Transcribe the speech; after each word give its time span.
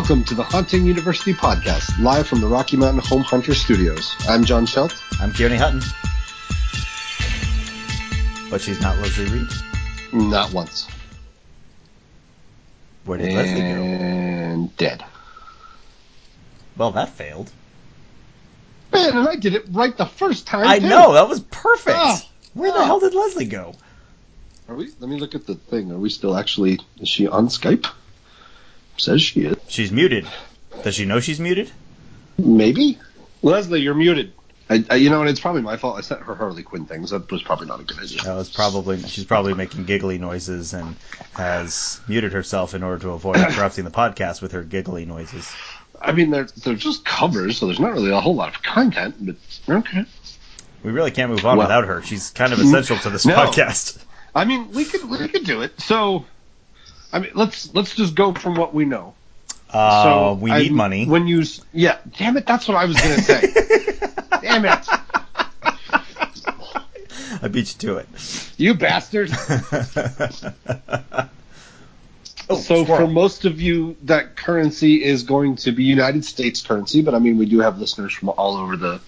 Welcome 0.00 0.24
to 0.24 0.34
the 0.34 0.42
Haunting 0.42 0.86
University 0.86 1.34
podcast, 1.34 2.02
live 2.02 2.26
from 2.26 2.40
the 2.40 2.46
Rocky 2.46 2.78
Mountain 2.78 3.02
Home 3.04 3.20
Haunter 3.20 3.54
Studios. 3.54 4.16
I'm 4.26 4.46
John 4.46 4.64
Schelt. 4.64 4.98
I'm 5.20 5.30
Kearney 5.30 5.56
Hutton. 5.56 5.82
But 8.50 8.62
she's 8.62 8.80
not 8.80 8.96
Leslie 8.96 9.26
Reed. 9.26 9.48
Not 10.10 10.54
once. 10.54 10.88
Where 13.04 13.18
did 13.18 13.34
Leslie 13.34 13.60
go? 13.60 13.82
And 13.82 14.74
dead. 14.78 15.04
Well, 16.78 16.92
that 16.92 17.10
failed. 17.10 17.52
Man, 18.94 19.18
and 19.18 19.28
I 19.28 19.36
did 19.36 19.54
it 19.54 19.66
right 19.70 19.94
the 19.94 20.06
first 20.06 20.46
time. 20.46 20.66
I 20.66 20.78
too. 20.78 20.88
know, 20.88 21.12
that 21.12 21.28
was 21.28 21.40
perfect. 21.40 21.98
Ah, 21.98 22.26
Where 22.54 22.72
the 22.72 22.78
ah. 22.78 22.86
hell 22.86 23.00
did 23.00 23.12
Leslie 23.12 23.44
go? 23.44 23.74
Are 24.66 24.74
we? 24.74 24.90
Let 24.98 25.10
me 25.10 25.20
look 25.20 25.34
at 25.34 25.46
the 25.46 25.56
thing. 25.56 25.92
Are 25.92 25.98
we 25.98 26.08
still 26.08 26.34
actually? 26.34 26.80
Is 26.98 27.10
she 27.10 27.28
on 27.28 27.48
Skype? 27.48 27.86
Says 29.00 29.22
she 29.22 29.42
is. 29.46 29.56
She's 29.68 29.90
muted. 29.90 30.26
Does 30.82 30.94
she 30.94 31.04
know 31.06 31.20
she's 31.20 31.40
muted? 31.40 31.70
Maybe. 32.38 32.98
Leslie, 33.42 33.80
you're 33.80 33.94
muted. 33.94 34.32
I, 34.68 34.84
I, 34.90 34.94
you 34.96 35.10
know, 35.10 35.20
and 35.20 35.28
it's 35.28 35.40
probably 35.40 35.62
my 35.62 35.76
fault. 35.76 35.96
I 35.98 36.02
sent 36.02 36.20
her 36.22 36.34
Harley 36.34 36.62
Quinn 36.62 36.84
things. 36.86 37.10
That 37.10 37.30
was 37.30 37.42
probably 37.42 37.66
not 37.66 37.80
a 37.80 37.82
good 37.82 37.98
idea. 37.98 38.22
That 38.22 38.34
was 38.36 38.50
probably 38.50 39.00
she's 39.02 39.24
probably 39.24 39.54
making 39.54 39.84
giggly 39.84 40.18
noises 40.18 40.74
and 40.74 40.94
has 41.32 42.00
muted 42.06 42.32
herself 42.32 42.74
in 42.74 42.82
order 42.82 42.98
to 43.02 43.10
avoid 43.10 43.36
interrupting 43.48 43.84
the 43.84 43.90
podcast 43.90 44.42
with 44.42 44.52
her 44.52 44.62
giggly 44.62 45.06
noises. 45.06 45.50
I 46.00 46.12
mean, 46.12 46.30
they're 46.30 46.46
they're 46.64 46.74
just 46.76 47.04
covers, 47.04 47.58
so 47.58 47.66
there's 47.66 47.80
not 47.80 47.92
really 47.94 48.10
a 48.12 48.20
whole 48.20 48.34
lot 48.36 48.54
of 48.54 48.62
content. 48.62 49.16
But 49.20 49.36
okay. 49.68 50.04
We 50.84 50.92
really 50.92 51.10
can't 51.10 51.30
move 51.30 51.44
on 51.44 51.56
Well- 51.58 51.66
without 51.66 51.86
her. 51.86 52.02
She's 52.02 52.30
kind 52.30 52.52
of 52.52 52.60
essential 52.60 52.96
to 52.98 53.10
this 53.10 53.26
No. 53.26 53.34
podcast. 53.34 53.98
I 54.34 54.44
mean, 54.44 54.70
we 54.72 54.84
could 54.84 55.08
we 55.10 55.26
could 55.26 55.44
do 55.44 55.62
it. 55.62 55.80
So, 55.80 56.26
I 57.12 57.18
mean, 57.20 57.30
let's 57.34 57.72
let's 57.74 57.94
just 57.94 58.14
go 58.14 58.32
from 58.32 58.54
what 58.54 58.74
we 58.74 58.84
know. 58.84 59.14
Uh, 59.68 60.02
so 60.02 60.32
we 60.34 60.50
need 60.50 60.56
I'm- 60.66 60.74
money. 60.74 61.06
When 61.06 61.26
you, 61.26 61.44
yeah, 61.72 61.98
damn 62.18 62.36
it, 62.36 62.46
that's 62.46 62.66
what 62.68 62.76
I 62.76 62.84
was 62.86 62.96
gonna 63.00 63.20
say. 63.22 63.40
damn 64.42 64.64
it, 64.64 64.86
I 67.42 67.48
beat 67.48 67.72
you 67.74 67.88
to 67.88 67.96
it. 67.98 68.08
you 68.56 68.74
bastard. 68.74 69.30
Oh, 72.48 72.56
so 72.56 72.82
squirrel. 72.82 73.06
for 73.06 73.12
most 73.12 73.44
of 73.44 73.60
you, 73.60 73.96
that 74.02 74.34
currency 74.34 75.04
is 75.04 75.22
going 75.22 75.54
to 75.56 75.70
be 75.70 75.84
United 75.84 76.24
States 76.24 76.60
currency, 76.62 77.00
but 77.00 77.14
I 77.14 77.20
mean, 77.20 77.38
we 77.38 77.46
do 77.46 77.60
have 77.60 77.78
listeners 77.78 78.12
from 78.12 78.30
all 78.30 78.56
over 78.56 78.76
the 78.76 79.00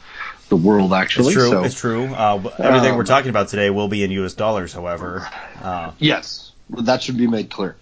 the 0.48 0.54
world, 0.54 0.92
actually. 0.92 1.26
It's 1.26 1.34
true. 1.34 1.50
So, 1.50 1.64
It's 1.64 1.74
true. 1.74 2.04
Uh, 2.04 2.36
everything 2.60 2.92
Um, 2.92 2.96
we're 2.96 3.04
talking 3.04 3.30
about 3.30 3.48
today 3.48 3.70
will 3.70 3.88
be 3.88 4.04
in 4.04 4.12
U.S. 4.12 4.34
dollars, 4.34 4.72
however. 4.72 5.28
Uh, 5.60 5.90
yes, 5.98 6.52
that 6.70 7.02
should 7.02 7.16
be 7.16 7.26
made 7.26 7.50
clear. 7.50 7.74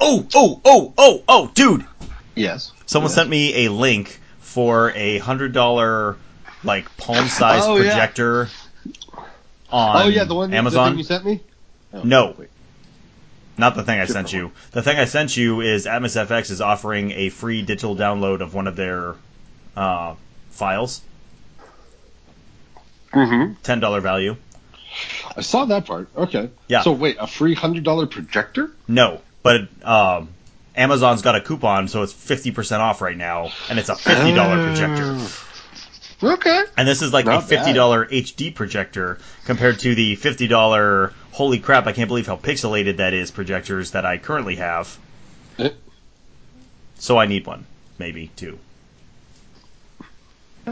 Oh, 0.00 0.26
oh, 0.34 0.60
oh, 0.64 0.94
oh, 0.98 1.22
oh, 1.28 1.50
dude! 1.54 1.84
Yes. 2.34 2.72
Someone 2.86 3.08
Yes. 3.10 3.14
sent 3.14 3.30
me 3.30 3.66
a 3.66 3.70
link 3.70 4.20
for 4.40 4.90
a 4.96 5.18
hundred 5.18 5.52
dollar 5.52 6.16
like 6.64 6.96
palm 6.96 7.28
size 7.28 7.62
Oh, 7.64 7.76
yeah. 7.76 7.90
projector 7.92 8.48
on 9.70 10.02
Oh 10.02 10.08
yeah, 10.08 10.24
the 10.24 10.34
one 10.34 10.50
the 10.50 10.56
Amazon. 10.56 10.90
thing 10.90 10.98
you 10.98 11.04
sent 11.04 11.24
me. 11.24 11.40
Oh, 11.92 12.02
No. 12.02 12.34
wait. 12.38 12.48
Not 13.58 13.74
the 13.76 13.82
thing 13.82 13.98
I 14.00 14.06
Different 14.06 14.28
sent 14.30 14.32
you. 14.40 14.52
The 14.72 14.82
thing 14.82 14.98
I 14.98 15.04
sent 15.04 15.36
you 15.36 15.60
is 15.60 15.84
Atmos 15.86 16.16
FX 16.26 16.50
is 16.50 16.60
offering 16.62 17.10
a 17.10 17.28
free 17.28 17.60
digital 17.62 17.94
download 17.94 18.40
of 18.40 18.54
one 18.54 18.66
of 18.66 18.74
their 18.76 19.14
uh, 19.76 20.14
files, 20.50 21.02
Mm-hmm. 23.12 23.54
ten 23.62 23.80
dollar 23.80 24.00
value. 24.00 24.36
I 25.36 25.40
saw 25.42 25.64
that 25.66 25.86
part. 25.86 26.08
Okay. 26.16 26.50
Yeah. 26.68 26.82
So 26.82 26.92
wait, 26.92 27.16
a 27.20 27.26
free 27.26 27.54
hundred 27.54 27.84
dollar 27.84 28.06
projector? 28.06 28.70
No, 28.88 29.20
but 29.42 29.68
um, 29.84 30.28
Amazon's 30.76 31.22
got 31.22 31.34
a 31.36 31.40
coupon, 31.40 31.88
so 31.88 32.02
it's 32.02 32.12
fifty 32.12 32.50
percent 32.50 32.82
off 32.82 33.00
right 33.00 33.16
now, 33.16 33.50
and 33.68 33.78
it's 33.78 33.88
a 33.88 33.96
fifty 33.96 34.34
dollar 34.34 34.64
projector. 34.66 35.18
Okay. 36.22 36.64
And 36.76 36.86
this 36.86 37.00
is 37.00 37.12
like 37.12 37.24
a 37.24 37.30
Not 37.30 37.40
bad. 37.40 37.48
fifty 37.48 37.72
dollar 37.72 38.06
HD 38.06 38.54
projector 38.54 39.18
compared 39.46 39.78
to 39.80 39.94
the 39.94 40.16
fifty 40.16 40.46
dollar 40.46 41.14
holy 41.32 41.58
crap, 41.58 41.86
I 41.86 41.92
can't 41.92 42.08
believe 42.08 42.26
how 42.26 42.36
pixelated 42.36 42.98
that 42.98 43.14
is 43.14 43.30
projectors 43.30 43.92
that 43.92 44.04
I 44.04 44.18
currently 44.18 44.56
have. 44.56 44.98
Eh. 45.58 45.70
So 46.98 47.16
I 47.16 47.26
need 47.26 47.46
one, 47.46 47.64
maybe 47.98 48.30
two. 48.36 48.58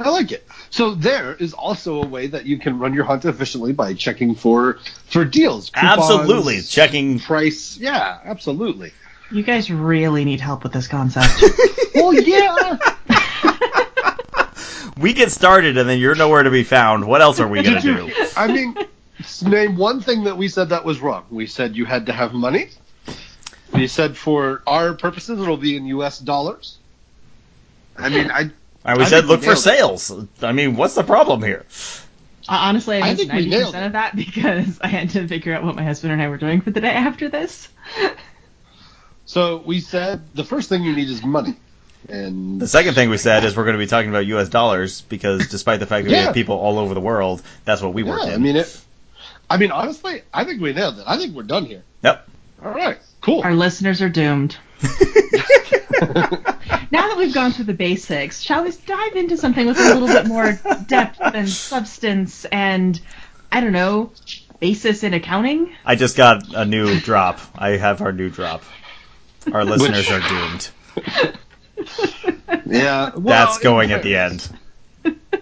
I 0.03 0.11
like 0.11 0.33
it. 0.33 0.47
So 0.71 0.95
there 0.95 1.35
is 1.35 1.53
also 1.55 2.03
a 2.03 2.07
way 2.07 2.27
that 2.29 2.47
you 2.47 2.59
can 2.59 2.79
run 2.79 2.95
your 2.95 3.05
hunt 3.05 3.25
efficiently 3.25 3.73
by 3.73 3.95
checking 3.95 4.35
for 4.35 4.79
for 5.07 5.25
deals. 5.25 5.71
coupons, 5.71 5.99
Absolutely, 6.11 6.63
checking. 6.63 7.19
price. 7.21 7.77
Yeah, 7.79 8.19
absolutely. 8.25 8.93
You 9.31 9.43
guys 9.43 9.71
really 9.71 10.25
need 10.25 10.41
help 10.41 10.63
with 10.63 10.73
this 10.73 10.89
concept. 10.89 11.43
Well, 11.95 12.15
yeah. 12.15 12.79
We 14.99 15.13
get 15.13 15.31
started, 15.31 15.79
and 15.79 15.89
then 15.89 16.01
you're 16.01 16.17
nowhere 16.17 16.43
to 16.43 16.51
be 16.51 16.65
found. 16.65 17.07
What 17.07 17.21
else 17.23 17.39
are 17.39 17.47
we 17.47 17.63
gonna 17.63 17.81
do? 17.81 18.11
I 18.37 18.49
mean, 18.49 18.77
name 19.45 19.77
one 19.77 20.01
thing 20.01 20.25
that 20.25 20.37
we 20.37 20.49
said 20.49 20.71
that 20.71 20.85
was 20.85 20.99
wrong. 21.01 21.25
We 21.31 21.47
said 21.47 21.77
you 21.77 21.85
had 21.85 22.07
to 22.07 22.13
have 22.13 22.33
money. 22.33 22.71
We 23.73 23.87
said 23.87 24.17
for 24.17 24.63
our 24.67 24.95
purposes 24.95 25.41
it'll 25.41 25.57
be 25.57 25.77
in 25.77 25.87
U.S. 25.87 26.19
dollars. 26.19 26.79
I 27.97 28.09
mean, 28.09 28.29
I 28.31 28.51
And 28.89 28.99
we 28.99 29.05
I 29.05 29.07
said 29.07 29.27
think 29.27 29.29
we 29.29 29.37
look 29.37 29.41
for 29.43 29.47
nailed 29.47 29.59
it. 29.59 29.61
sales. 29.61 30.13
I 30.43 30.53
mean, 30.53 30.75
what's 30.77 30.95
the 30.95 31.05
problem 31.05 31.43
here? 31.43 31.67
Honestly, 32.49 33.03
I 33.03 33.11
I 33.11 33.15
think 33.15 33.33
we 33.35 33.45
ninety 33.45 33.51
nailed 33.51 33.75
percent 33.75 33.85
it. 33.85 33.87
of 33.89 33.93
that 33.93 34.17
because 34.25 34.81
I 34.81 34.89
had 34.89 35.11
to 35.11 35.29
figure 35.29 35.55
out 35.55 35.63
what 35.63 35.77
my 35.77 35.85
husband 35.85 36.13
and 36.15 36.23
I 36.23 36.29
were 36.29 36.39
doing 36.39 36.63
for 36.63 36.71
the 36.71 36.81
day 36.81 36.91
after 36.93 37.29
this. 37.29 37.69
so 39.27 39.59
we 39.59 39.81
said 39.81 40.23
the 40.35 40.45
first 40.45 40.69
thing 40.71 40.83
you 40.85 40.97
need 40.97 41.09
is 41.11 41.23
money, 41.23 41.57
and 42.09 42.61
The 42.61 42.67
second 42.69 42.95
thing 42.95 43.11
we 43.11 43.19
said 43.19 43.45
is 43.45 43.57
we're 43.57 43.65
going 43.65 43.77
to 43.77 43.85
be 43.85 43.87
talking 43.87 44.09
about 44.09 44.25
U.S. 44.27 44.49
dollars 44.49 45.03
because 45.03 45.49
despite 45.49 45.81
the 45.81 45.87
fact 45.87 46.07
that 46.07 46.11
we 46.11 46.17
have 46.17 46.35
people 46.35 46.57
all 46.57 46.79
over 46.79 46.95
the 46.95 47.01
world, 47.01 47.43
that's 47.67 47.83
what 47.83 47.93
we 47.93 48.03
work 48.03 48.21
yeah, 48.23 48.29
in. 48.29 48.35
I 48.35 48.39
mean 48.39 48.57
it. 48.57 48.81
I 49.51 49.57
mean, 49.59 49.71
honestly, 49.71 50.23
I 50.33 50.45
think 50.45 50.61
we 50.63 50.73
nailed 50.73 50.99
it. 50.99 51.05
I 51.07 51.17
think 51.19 51.35
we're 51.35 51.43
done 51.43 51.67
here. 51.67 51.83
yep. 52.03 52.27
All 52.65 52.73
right, 52.73 52.99
cool. 53.21 53.43
Our 53.43 53.55
listeners 53.55 54.01
are 54.03 54.09
doomed. 54.09 54.57
Now 56.91 57.09
that 57.09 57.17
we've 57.19 57.35
gone 57.35 57.53
through 57.53 57.67
the 57.67 57.75
basics, 57.75 58.41
shall 58.41 58.65
we 58.65 58.73
dive 58.87 59.17
into 59.17 59.37
something 59.37 59.67
with 59.67 59.79
a 59.79 59.95
little 59.95 60.09
bit 60.09 60.27
more 60.27 60.59
depth 60.87 61.21
and 61.21 61.49
substance 61.49 62.47
and, 62.47 62.99
I 63.53 63.61
don't 63.61 63.73
know, 63.73 64.13
basis 64.59 65.05
in 65.05 65.13
accounting? 65.13 65.75
I 65.85 65.97
just 65.97 66.17
got 66.17 66.55
a 66.55 66.65
new 66.65 66.99
drop. 67.01 67.41
I 67.57 67.71
have 67.71 68.01
our 68.01 68.13
new 68.13 68.31
drop. 68.31 68.63
Our 69.53 69.65
listeners 69.65 70.11
are 70.11 70.21
doomed. 70.21 70.71
yeah, 72.67 73.11
well, 73.15 73.47
That's 73.47 73.59
going 73.59 73.93
at 73.93 74.03
the 74.03 74.17
end. 74.17 74.49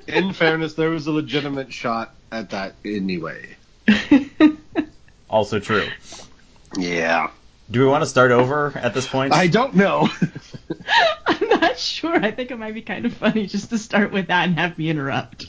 In 0.08 0.32
fairness, 0.32 0.74
there 0.74 0.90
was 0.90 1.06
a 1.06 1.12
legitimate 1.12 1.72
shot 1.72 2.14
at 2.32 2.50
that 2.50 2.74
anyway. 2.84 3.56
Also 5.28 5.58
true. 5.58 5.86
Yeah, 6.76 7.30
Do 7.68 7.80
we 7.80 7.86
want 7.86 8.02
to 8.02 8.06
start 8.06 8.30
over 8.30 8.72
at 8.76 8.94
this 8.94 9.08
point? 9.08 9.32
I 9.32 9.48
don't 9.48 9.74
know. 9.74 10.08
I'm 11.26 11.48
not 11.48 11.78
sure. 11.78 12.14
I 12.14 12.30
think 12.30 12.52
it 12.52 12.58
might 12.58 12.74
be 12.74 12.82
kind 12.82 13.04
of 13.04 13.14
funny 13.14 13.46
just 13.46 13.70
to 13.70 13.78
start 13.78 14.12
with 14.12 14.28
that 14.28 14.48
and 14.48 14.58
have 14.58 14.78
me 14.78 14.88
interrupt. 14.88 15.46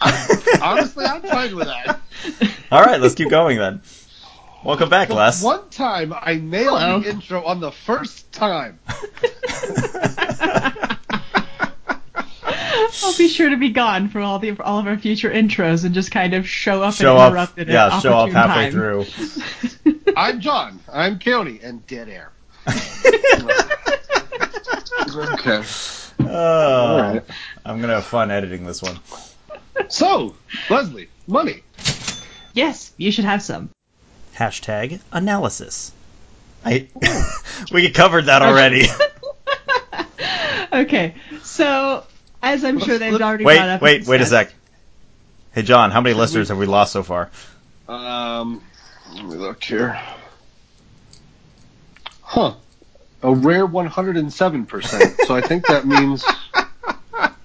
honestly, 0.62 1.04
I'm 1.04 1.20
fine 1.22 1.54
with 1.54 1.66
that. 1.66 2.00
All 2.72 2.82
right, 2.82 3.00
let's 3.00 3.14
keep 3.14 3.28
going 3.28 3.58
then. 3.58 3.82
Welcome 4.64 4.88
back, 4.88 5.08
The 5.08 5.14
Les. 5.14 5.42
One 5.42 5.68
time 5.68 6.14
I 6.14 6.36
nailed 6.36 6.80
Hello. 6.80 7.00
the 7.00 7.10
intro 7.10 7.44
on 7.44 7.60
the 7.60 7.72
first 7.72 8.32
time. 8.32 8.78
I'll 13.02 13.16
be 13.16 13.28
sure 13.28 13.50
to 13.50 13.56
be 13.56 13.70
gone 13.70 14.08
for 14.08 14.20
all 14.20 14.38
the 14.38 14.58
all 14.60 14.78
of 14.78 14.86
our 14.86 14.96
future 14.98 15.30
intros 15.30 15.84
and 15.84 15.94
just 15.94 16.10
kind 16.10 16.34
of 16.34 16.48
show 16.48 16.82
up 16.82 16.94
Show 16.94 17.12
and 17.12 17.20
up, 17.20 17.30
interrupt 17.32 17.58
at 17.58 17.66
an 17.68 17.72
yeah, 17.72 18.00
show 18.00 18.12
up 18.14 18.30
halfway 18.30 18.70
time. 18.70 18.72
through. 18.72 19.06
I'm 20.16 20.40
John. 20.40 20.80
I'm 20.90 21.18
County 21.18 21.60
and 21.62 21.86
dead 21.86 22.08
air. 22.08 22.30
okay. 25.16 25.62
Oh, 26.20 26.26
All 26.28 27.00
right. 27.00 27.22
I'm 27.64 27.80
gonna 27.80 27.94
have 27.94 28.04
fun 28.04 28.30
editing 28.30 28.64
this 28.64 28.82
one. 28.82 28.98
So, 29.88 30.34
Leslie, 30.70 31.08
money. 31.26 31.62
Yes, 32.54 32.92
you 32.96 33.10
should 33.10 33.24
have 33.24 33.42
some. 33.42 33.70
Hashtag 34.36 35.00
analysis. 35.12 35.92
I 36.64 36.88
we 37.72 37.90
covered 37.90 38.26
that 38.26 38.42
already. 38.42 38.86
Okay, 40.72 41.14
so 41.42 42.04
as 42.42 42.64
I'm 42.64 42.78
sure 42.80 42.98
they've 42.98 43.12
Let's- 43.12 43.22
already 43.22 43.44
brought 43.44 43.50
wait, 43.56 43.68
up. 43.70 43.82
wait, 43.82 43.96
and 44.00 44.06
wait 44.08 44.20
a 44.20 44.26
sec. 44.26 44.52
Hey 45.52 45.62
John, 45.62 45.90
how 45.90 46.00
many 46.00 46.14
listeners 46.14 46.48
have 46.48 46.58
we 46.58 46.66
lost 46.66 46.92
so 46.92 47.02
far? 47.02 47.30
Um, 47.88 48.62
let 49.14 49.24
me 49.24 49.34
look 49.36 49.62
here. 49.62 50.00
Huh. 52.22 52.54
A 53.22 53.32
rare 53.34 53.66
107%. 53.66 55.16
so 55.26 55.34
I 55.34 55.40
think 55.42 55.66
that 55.66 55.86
means. 55.86 56.24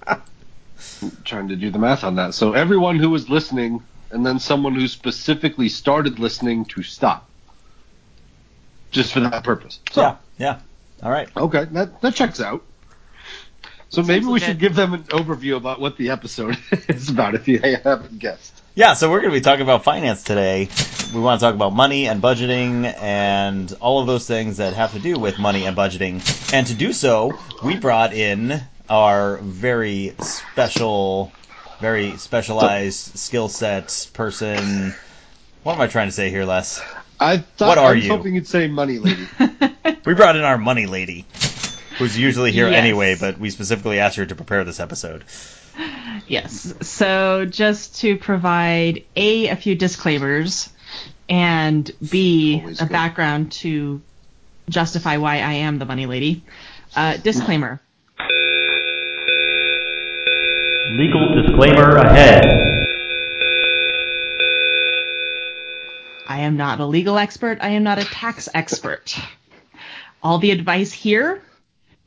I'm 0.07 1.11
trying 1.23 1.49
to 1.49 1.55
do 1.55 1.69
the 1.69 1.77
math 1.77 2.03
on 2.03 2.15
that. 2.15 2.33
So 2.33 2.53
everyone 2.53 2.97
who 2.97 3.09
was 3.09 3.29
listening, 3.29 3.83
and 4.09 4.25
then 4.25 4.39
someone 4.39 4.73
who 4.73 4.87
specifically 4.87 5.69
started 5.69 6.17
listening 6.17 6.65
to 6.65 6.81
stop. 6.83 7.29
Just 8.89 9.13
for 9.13 9.19
that 9.19 9.43
purpose. 9.43 9.79
So, 9.91 10.01
yeah, 10.01 10.15
yeah. 10.37 10.59
All 11.03 11.11
right. 11.11 11.27
Okay, 11.35 11.65
that 11.65 12.01
that 12.01 12.15
checks 12.15 12.39
out. 12.39 12.63
So 13.89 14.03
maybe 14.03 14.25
we 14.25 14.33
legit. 14.33 14.47
should 14.49 14.59
give 14.59 14.75
them 14.75 14.93
an 14.93 15.03
overview 15.03 15.55
about 15.55 15.79
what 15.79 15.97
the 15.97 16.09
episode 16.09 16.57
is 16.89 17.09
about 17.09 17.35
if 17.35 17.47
you 17.47 17.59
haven't 17.59 18.19
guessed. 18.19 18.61
Yeah, 18.75 18.93
so 18.93 19.09
we're 19.09 19.21
going 19.21 19.31
to 19.33 19.37
be 19.39 19.43
talking 19.43 19.63
about 19.63 19.83
finance 19.83 20.23
today. 20.23 20.69
We 21.13 21.19
want 21.19 21.39
to 21.39 21.45
talk 21.45 21.55
about 21.55 21.73
money 21.73 22.07
and 22.07 22.21
budgeting 22.21 22.85
and 23.01 23.71
all 23.79 24.01
of 24.01 24.07
those 24.07 24.27
things 24.27 24.57
that 24.57 24.73
have 24.73 24.91
to 24.93 24.99
do 24.99 25.17
with 25.17 25.39
money 25.39 25.65
and 25.65 25.75
budgeting. 25.75 26.21
And 26.53 26.67
to 26.67 26.75
do 26.75 26.93
so, 26.93 27.39
we 27.63 27.75
brought 27.77 28.13
in 28.13 28.61
our 28.89 29.37
very 29.37 30.13
special, 30.21 31.31
very 31.79 32.17
specialized 32.17 33.17
skill 33.17 33.49
set 33.49 34.09
person. 34.13 34.93
What 35.63 35.73
am 35.75 35.81
I 35.81 35.87
trying 35.87 36.09
to 36.09 36.13
say 36.13 36.29
here, 36.29 36.45
Les? 36.45 36.79
I 37.19 37.37
thought 37.37 37.69
What 37.69 37.77
I 37.79 37.83
are 37.85 37.95
was 37.95 38.03
you? 38.05 38.11
hoping 38.15 38.35
you'd 38.35 38.47
say 38.47 38.67
money 38.67 38.99
lady. 38.99 39.27
We 40.05 40.13
brought 40.13 40.35
in 40.37 40.43
our 40.43 40.57
money 40.57 40.85
lady, 40.85 41.25
who's 41.97 42.17
usually 42.17 42.51
here 42.51 42.67
Yes. 42.69 42.77
anyway, 42.77 43.15
but 43.19 43.37
we 43.39 43.49
specifically 43.49 43.99
asked 43.99 44.17
her 44.17 44.25
to 44.25 44.35
prepare 44.35 44.63
this 44.63 44.79
episode. 44.79 45.23
Yes. 46.27 46.73
So 46.81 47.45
just 47.45 47.99
to 48.01 48.17
provide 48.17 49.03
a 49.15 49.47
a 49.49 49.55
few 49.55 49.75
disclaimers 49.75 50.69
and 51.29 51.89
b 52.09 52.59
Always 52.61 52.81
a 52.81 52.85
good. 52.85 52.91
background 52.91 53.51
to 53.63 54.01
justify 54.69 55.17
why 55.17 55.35
I 55.39 55.53
am 55.53 55.77
the 55.79 55.85
money 55.85 56.05
lady. 56.05 56.43
Uh, 56.95 57.17
disclaimer. 57.17 57.79
Legal 60.99 61.35
disclaimer 61.43 61.97
ahead. 61.97 62.45
I 66.29 66.39
am 66.41 66.57
not 66.57 66.79
a 66.79 66.85
legal 66.85 67.17
expert. 67.17 67.59
I 67.61 67.69
am 67.69 67.83
not 67.83 67.99
a 67.99 68.03
tax 68.05 68.49
expert. 68.53 69.15
All 70.23 70.39
the 70.39 70.51
advice 70.51 70.91
here, 70.91 71.41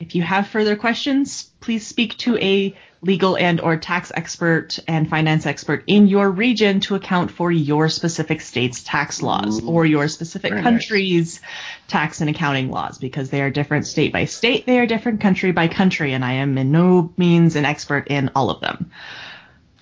if 0.01 0.15
you 0.15 0.23
have 0.23 0.47
further 0.47 0.75
questions, 0.75 1.43
please 1.59 1.85
speak 1.85 2.17
to 2.17 2.35
a 2.37 2.75
legal 3.03 3.37
and 3.37 3.61
or 3.61 3.77
tax 3.77 4.11
expert 4.13 4.79
and 4.87 5.09
finance 5.09 5.45
expert 5.45 5.83
in 5.87 6.07
your 6.07 6.29
region 6.29 6.79
to 6.79 6.95
account 6.95 7.31
for 7.31 7.51
your 7.51 7.87
specific 7.87 8.41
state's 8.41 8.83
tax 8.83 9.21
laws 9.21 9.63
or 9.63 9.85
your 9.85 10.07
specific 10.07 10.51
Very 10.51 10.61
nice. 10.61 10.71
country's 10.71 11.41
tax 11.87 12.21
and 12.21 12.29
accounting 12.29 12.69
laws 12.69 12.97
because 12.97 13.29
they 13.29 13.41
are 13.41 13.49
different 13.49 13.85
state 13.87 14.11
by 14.11 14.25
state, 14.25 14.65
they 14.65 14.79
are 14.79 14.87
different 14.87 15.21
country 15.21 15.51
by 15.51 15.67
country, 15.67 16.13
and 16.13 16.25
I 16.25 16.33
am 16.33 16.57
in 16.57 16.71
no 16.71 17.13
means 17.17 17.55
an 17.55 17.65
expert 17.65 18.07
in 18.07 18.31
all 18.35 18.49
of 18.49 18.59
them 18.61 18.91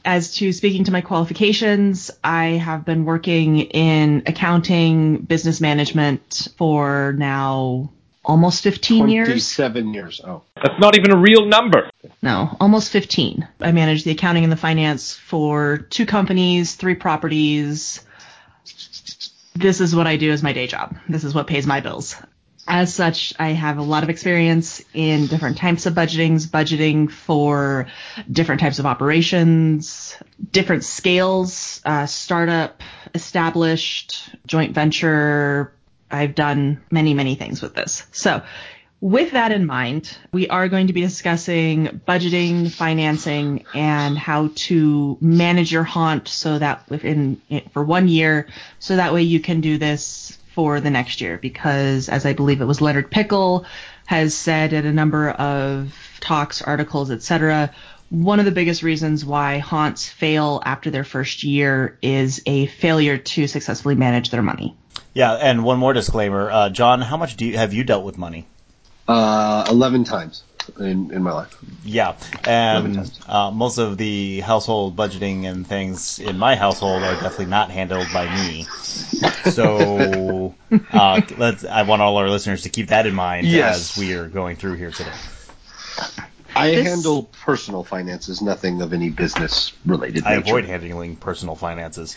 as 0.06 0.36
to 0.36 0.54
speaking 0.54 0.86
to 0.86 0.92
my 0.92 1.01
qualifications, 1.01 2.10
I 2.24 2.45
have 2.51 2.86
been 2.86 3.04
working 3.04 3.60
in 3.60 4.24
accounting, 4.25 5.18
business 5.18 5.60
management 5.60 6.48
for 6.57 7.13
now 7.18 7.92
almost 8.25 8.63
15 8.63 9.10
years. 9.10 9.27
Twenty-seven 9.27 9.94
years. 9.94 10.21
Oh, 10.24 10.44
That's 10.56 10.80
not 10.80 10.98
even 10.98 11.12
a 11.12 11.18
real 11.18 11.45
number. 11.45 11.89
No, 12.21 12.56
almost 12.60 12.92
15. 12.92 13.48
I 13.62 13.71
manage 13.71 14.04
the 14.04 14.12
accounting 14.12 14.44
and 14.44 14.51
the 14.51 14.57
finance 14.57 15.13
for 15.16 15.77
two 15.77 16.06
companies, 16.06 16.75
three 16.75 16.95
properties. 16.95 18.04
This 19.56 19.81
is 19.81 19.95
what 19.95 20.07
I 20.07 20.18
do 20.18 20.31
as 20.31 20.44
my 20.44 20.54
day 20.54 20.68
job. 20.68 20.95
This 21.07 21.24
is 21.24 21.33
what 21.33 21.48
pays 21.48 21.66
my 21.66 21.80
bills. 21.81 22.16
As 22.71 22.94
such, 22.94 23.33
I 23.39 23.50
have 23.50 23.80
a 23.80 23.81
lot 23.81 24.04
of 24.04 24.12
experience 24.12 24.83
in 24.94 25.25
different 25.25 25.57
types 25.57 25.88
of 25.88 25.95
budgetings, 25.95 26.45
budgeting 26.45 27.10
for 27.10 27.88
different 28.31 28.62
types 28.62 28.77
of 28.77 28.86
operations, 28.86 30.15
different 30.51 30.83
scales, 30.83 31.81
uh, 31.83 32.06
startup, 32.06 32.83
established, 33.15 34.30
joint 34.45 34.75
venture. 34.75 35.74
I've 36.12 36.36
done 36.36 36.82
many, 36.92 37.14
many 37.14 37.36
things 37.36 37.62
with 37.62 37.74
this. 37.74 38.06
So 38.12 38.42
with 39.02 39.32
that 39.32 39.54
in 39.54 39.66
mind, 39.66 40.18
we 40.34 40.50
are 40.50 40.68
going 40.68 40.88
to 40.88 40.94
be 40.94 41.02
discussing 41.02 42.02
budgeting, 42.08 42.70
financing, 42.70 43.66
and 43.74 44.18
how 44.18 44.50
to 44.56 45.18
manage 45.22 45.72
your 45.72 45.84
haunt 45.84 46.28
so 46.28 46.60
that 46.60 46.90
within 46.90 47.42
eh, 47.50 47.62
for 47.72 47.84
one 47.84 48.10
year, 48.10 48.48
so 48.80 48.98
that 48.98 49.14
way 49.14 49.24
you 49.24 49.40
can 49.40 49.62
do 49.62 49.78
this 49.78 50.38
for 50.54 50.82
the 50.82 50.90
next 50.90 51.22
year. 51.22 51.38
Because 51.38 52.10
as 52.10 52.26
I 52.26 52.34
believe 52.34 52.60
it 52.60 52.66
was 52.66 52.82
Leonard 52.82 53.10
Pickel 53.10 53.66
has 54.06 54.34
said 54.34 54.74
in 54.74 54.86
a 54.86 54.92
number 54.92 55.30
of 55.30 55.96
talks, 56.20 56.62
articles, 56.62 57.10
etc., 57.10 57.74
one 58.10 58.40
of 58.40 58.46
the 58.46 58.52
biggest 58.52 58.82
reasons 58.84 59.24
why 59.24 59.60
haunts 59.60 60.10
fail 60.10 60.62
after 60.66 60.90
their 60.90 61.04
first 61.04 61.44
year 61.44 61.98
is 62.02 62.42
a 62.48 62.66
failure 62.66 63.18
to 63.18 63.48
successfully 63.48 63.96
manage 63.96 64.32
their 64.32 64.42
money. 64.42 64.76
Yeah, 65.13 65.34
and 65.34 65.63
one 65.63 65.80
more 65.80 65.94
disclaimer, 65.94 66.50
uh, 66.51 66.69
John. 66.69 67.01
How 67.01 67.18
much 67.18 67.36
do 67.38 67.46
you 67.46 67.57
have 67.57 67.74
you 67.74 67.84
dealt 67.84 68.04
with 68.04 68.18
money? 68.18 68.48
uh, 69.07 69.66
eleven 69.69 70.04
times 70.04 70.44
in 70.80 71.12
in 71.12 71.24
my 71.24 71.31
life. 71.31 71.56
Yeah, 71.84 72.16
and 72.46 73.12
uh, 73.28 73.50
most 73.51 73.80
of 73.80 73.98
the 73.98 74.40
household 74.42 74.96
budgeting 74.96 75.46
and 75.46 75.66
things 75.66 76.19
in 76.19 76.38
my 76.38 76.56
household 76.56 77.01
are 77.04 77.13
definitely 77.13 77.48
not 77.48 77.72
handled 77.72 78.07
by 78.13 78.25
me. 78.28 78.66
So 79.50 80.54
uh, 80.92 81.22
let's. 81.38 81.66
I 81.66 81.81
want 81.84 82.01
all 82.01 82.18
our 82.18 82.30
listeners 82.30 82.63
to 82.63 82.69
keep 82.69 82.90
that 82.90 83.07
in 83.07 83.16
mind 83.16 83.48
Yes. 83.48 83.98
as 83.98 83.98
we 84.04 84.13
are 84.13 84.28
going 84.28 84.56
through 84.57 84.75
here 84.75 84.92
today. 84.92 85.13
I 86.56 86.72
This- 86.72 86.88
handle 86.88 87.24
personal 87.24 87.84
finances, 87.84 88.42
nothing 88.42 88.81
of 88.81 88.94
any 88.94 89.10
business 89.10 89.74
related. 89.86 90.25
I 90.25 90.36
nature. 90.36 90.48
avoid 90.50 90.66
handling 90.66 91.16
personal 91.16 91.56
finances. 91.56 92.16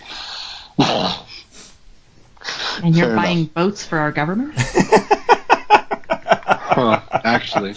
And 2.84 2.94
you're 2.96 3.06
Fair 3.08 3.16
buying 3.16 3.38
enough. 3.38 3.54
boats 3.54 3.84
for 3.86 3.98
our 3.98 4.12
government? 4.12 4.54
Huh, 6.74 7.00
actually, 7.12 7.74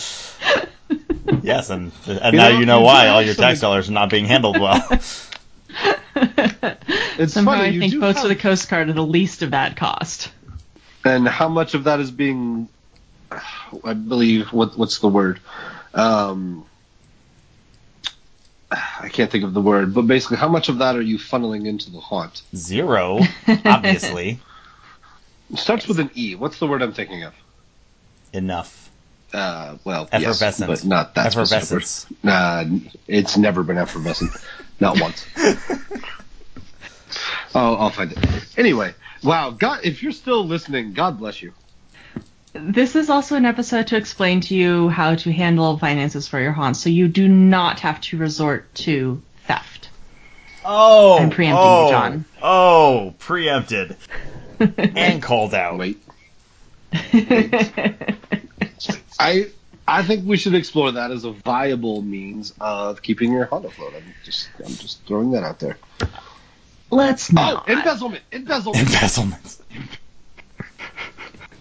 Yes, 1.42 1.70
and 1.70 1.92
and 2.08 2.34
You 2.34 2.40
now 2.40 2.50
know, 2.50 2.60
you 2.60 2.66
know 2.66 2.82
why 2.82 3.10
all 3.10 3.22
your 3.22 3.34
tax 3.34 3.60
dollars 3.60 3.90
are 3.90 3.92
not 3.92 4.10
being 4.10 4.26
handled 4.26 4.58
well. 4.60 4.88
it's 4.90 5.28
Somehow 7.34 7.56
funny. 7.58 7.76
I 7.76 7.80
think 7.80 7.92
do 7.92 8.00
boats 8.00 8.22
for 8.22 8.30
the 8.30 8.36
Coast 8.38 8.70
Guard 8.70 8.88
are 8.90 8.94
the 8.94 9.06
least 9.06 9.42
of 9.42 9.52
that 9.52 9.76
cost. 9.76 10.32
and 11.04 11.28
how 11.28 11.50
much 11.50 11.74
of 11.74 11.84
that 11.86 12.00
is 12.00 12.10
being 12.10 12.70
i 13.84 13.94
believe 13.94 14.54
what 14.54 14.78
what's 14.78 15.00
the 15.00 15.08
word 15.10 15.40
um 15.94 16.64
i 18.72 19.10
can't 19.10 19.30
think 19.30 19.44
of 19.44 19.54
the 19.54 19.62
word 19.62 19.94
but 19.94 20.04
basically 20.08 20.38
how 20.38 20.48
much 20.48 20.70
of 20.70 20.78
that 20.78 20.96
are 20.96 21.02
you 21.02 21.18
funneling 21.18 21.68
into 21.68 21.92
the 21.92 22.00
haunt 22.00 22.42
Zero, 22.56 23.20
obviously. 23.66 24.40
It 25.52 25.60
starts 25.60 25.88
with 25.88 26.00
an 26.00 26.10
e. 26.16 26.36
What's 26.36 26.60
the 26.60 26.68
word 26.68 26.82
i'm 26.82 26.94
thinking 26.94 27.24
of? 27.24 27.34
Enough. 28.34 28.90
uh 29.34 29.78
well 29.84 30.10
yes, 30.12 30.60
but 30.60 30.84
not 30.86 31.16
that 31.16 31.32
specific 31.32 31.64
Effervescence. 31.84 32.08
uh, 32.24 32.66
it's 33.08 33.38
never 33.38 33.64
been 33.64 33.78
effervescent. 33.78 34.32
Not 34.80 35.00
once. 35.00 35.26
Oh 37.58 37.76
i'll 37.76 37.90
find 37.90 38.12
it. 38.12 38.18
Anyway 38.58 38.94
wow 39.24 39.52
god 39.52 39.80
if 39.86 40.04
you're 40.04 40.12
still 40.12 40.46
listening 40.46 40.92
god 40.94 41.18
bless 41.20 41.42
you. 41.42 41.54
This 42.52 42.96
is 42.96 43.10
also 43.10 43.36
an 43.36 43.46
episode 43.46 43.88
to 43.88 43.98
explain 43.98 44.40
to 44.42 44.56
you 44.56 44.88
how 44.90 45.16
to 45.16 45.32
handle 45.32 45.78
finances 45.78 46.28
for 46.28 46.40
your 46.40 46.54
haunts, 46.54 46.80
so 46.82 46.90
you 46.90 47.08
do 47.10 47.28
not 47.28 47.82
have 47.82 48.00
to 48.02 48.18
resort 48.18 48.74
to 48.76 49.22
theft. 49.46 49.90
Oh, 50.64 51.18
I'm 51.20 51.30
preempting 51.32 51.64
you, 51.64 51.70
oh, 51.70 51.90
John. 51.90 52.26
Oh, 52.42 53.14
preempted 53.20 53.98
and 54.96 55.22
called 55.22 55.54
out. 55.54 55.78
wait 55.78 55.98
I 59.20 59.48
I 59.88 60.04
think 60.04 60.26
we 60.26 60.38
should 60.38 60.56
explore 60.56 60.92
that 60.94 61.12
as 61.12 61.24
a 61.26 61.32
viable 61.32 62.02
means 62.02 62.54
of 62.60 63.02
keeping 63.02 63.32
your 63.32 63.46
haunt 63.46 63.66
afloat. 63.66 63.94
I'm 63.96 64.04
just 64.24 64.50
I'm 64.60 64.74
just 64.74 65.06
throwing 65.06 65.32
that 65.32 65.44
out 65.44 65.60
there. 65.60 65.78
Let's 66.92 67.30
Oh, 67.32 67.34
not. 67.36 67.70
embezzlement, 67.70 68.24
embezzlement. 68.32 68.88
Embezzlement. 68.88 69.58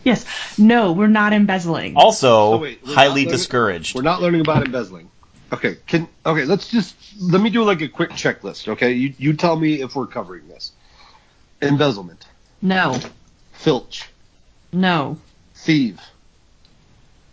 yes. 0.05 0.25
No, 0.59 0.93
we're 0.93 1.07
not 1.09 1.33
embezzling. 1.33 1.97
Also, 1.97 2.53
So 2.55 2.57
wait, 2.59 2.81
highly 2.87 3.23
learning- 3.23 3.29
discouraged. 3.31 3.95
We're 3.95 4.03
not 4.03 4.21
learning 4.23 4.43
about 4.43 4.65
embezzling. 4.65 5.11
Okay, 5.53 5.77
can 5.87 6.09
okay, 6.27 6.45
let's 6.45 6.69
just 6.69 6.97
let 7.21 7.41
me 7.41 7.49
do 7.51 7.63
like 7.65 7.81
a 7.81 7.89
quick 7.89 8.11
checklist, 8.11 8.69
okay? 8.69 8.93
You 8.93 9.15
you 9.19 9.33
tell 9.35 9.57
me 9.57 9.81
if 9.83 9.95
we're 9.95 10.07
covering 10.07 10.49
this. 10.49 10.73
Embezzlement, 11.63 12.25
No. 12.65 12.99
filch, 13.53 14.09
No. 14.73 15.19
thieve, 15.55 16.01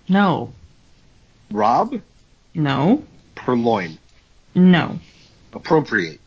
No. 0.10 0.52
rob, 1.50 2.02
No. 2.54 3.04
purloin, 3.36 3.98
No. 4.54 5.00
appropriate. 5.54 6.20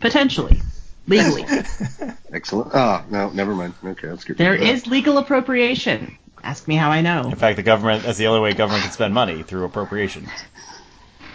Potentially. 0.00 0.60
Legally. 1.06 1.44
Excellent. 2.32 2.74
Ah, 2.74 3.04
no, 3.10 3.28
never 3.30 3.54
mind. 3.54 3.74
Okay, 3.84 4.08
let's 4.08 4.24
get 4.24 4.36
there 4.36 4.52
rid 4.52 4.60
of 4.62 4.66
that. 4.66 4.74
is 4.74 4.86
legal 4.88 5.18
appropriation. 5.18 6.16
Ask 6.42 6.66
me 6.66 6.74
how 6.76 6.90
I 6.90 7.02
know. 7.02 7.22
In 7.28 7.36
fact, 7.36 7.56
the 7.56 7.62
government, 7.62 8.02
that's 8.02 8.18
the 8.18 8.26
only 8.26 8.40
way 8.40 8.52
government 8.52 8.82
can 8.82 8.92
spend 8.92 9.14
money, 9.14 9.42
through 9.44 9.64
appropriation. 9.64 10.26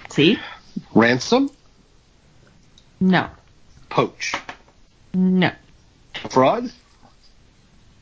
See? 0.09 0.37
ransom, 0.93 1.49
No. 2.99 3.29
poach, 3.89 4.33
No. 5.13 5.51
fraud, 6.29 6.71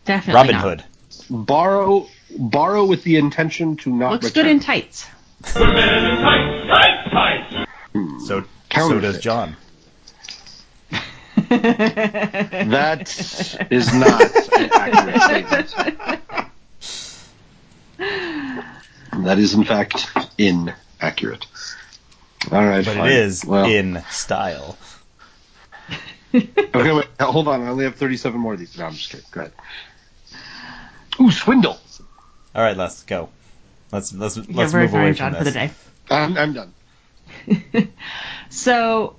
Definitely 0.08 0.34
Robin 0.36 0.56
not. 0.56 0.64
Hood. 0.64 0.84
borrow 1.30 2.08
borrow 2.40 2.86
with 2.86 3.04
the 3.04 3.18
intention 3.18 3.76
to 3.78 3.92
not 3.94 4.12
Looks 4.14 4.26
return. 4.28 4.44
good 4.44 4.50
in 4.52 4.60
tights. 4.62 5.06
So 8.26 8.44
so 8.74 9.00
does 9.00 9.20
John. 9.20 9.56
That 11.50 13.08
is 13.70 13.94
not 13.94 14.22
an 14.22 14.70
accurate 14.74 15.70
statement. 15.70 16.22
That 19.26 19.40
is 19.40 19.54
in 19.54 19.64
fact 19.64 20.08
inaccurate. 20.38 21.46
All 22.52 22.66
right, 22.66 22.86
But 22.86 22.96
fine. 22.96 23.08
it 23.08 23.12
is 23.14 23.46
well, 23.46 23.66
in 23.66 24.04
style. 24.10 24.78
Okay, 26.34 26.92
wait, 26.92 27.08
hold 27.20 27.48
on. 27.48 27.64
I 27.64 27.70
only 27.70 27.86
have 27.86 27.96
37 27.96 28.40
more 28.40 28.54
of 28.54 28.60
these. 28.60 28.78
No, 28.78 28.86
I'm 28.86 28.94
just 28.94 29.10
kidding. 29.10 29.26
Go 29.32 29.42
ahead. 29.42 29.54
Ooh, 31.20 31.32
swindle. 31.32 31.80
All 32.56 32.62
right, 32.62 32.78
let's 32.78 33.04
go. 33.04 33.30
Let's 33.92 34.14
let's 34.14 34.38
You're 34.38 34.46
let's 34.50 34.72
very 34.72 34.86
move 34.86 34.94
away 34.94 35.14
fine, 35.14 35.14
from 35.14 35.18
John, 35.18 35.32
this. 35.34 35.40
for 35.40 35.46
the 35.46 35.52
day. 35.52 35.72
I'm, 36.10 36.38
I'm 36.38 36.54
done. 36.54 36.74
So, 38.50 39.16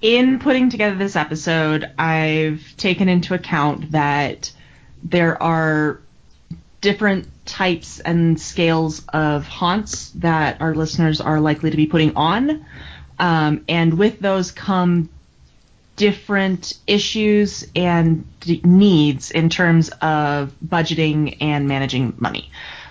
in 0.00 0.38
putting 0.38 0.70
together 0.70 0.96
this 0.96 1.16
episode, 1.16 1.90
I've 1.98 2.74
taken 2.76 3.08
into 3.08 3.34
account 3.34 3.92
that 3.92 4.52
there 5.02 5.40
are 5.42 6.00
different 6.80 7.28
types 7.46 8.00
and 8.00 8.40
scales 8.40 9.02
of 9.12 9.46
haunts 9.46 10.10
that 10.16 10.60
our 10.60 10.74
listeners 10.74 11.20
are 11.20 11.40
likely 11.40 11.70
to 11.70 11.76
be 11.76 11.86
putting 11.86 12.16
on. 12.16 12.64
Um, 13.18 13.64
and 13.68 13.98
with 13.98 14.20
those 14.20 14.50
come 14.50 15.08
different 15.96 16.74
issues 16.86 17.66
and 17.74 18.26
needs 18.64 19.30
in 19.30 19.48
terms 19.48 19.88
of 20.00 20.52
budgeting 20.64 21.38
and 21.40 21.66
managing 21.66 22.14
money. 22.18 22.50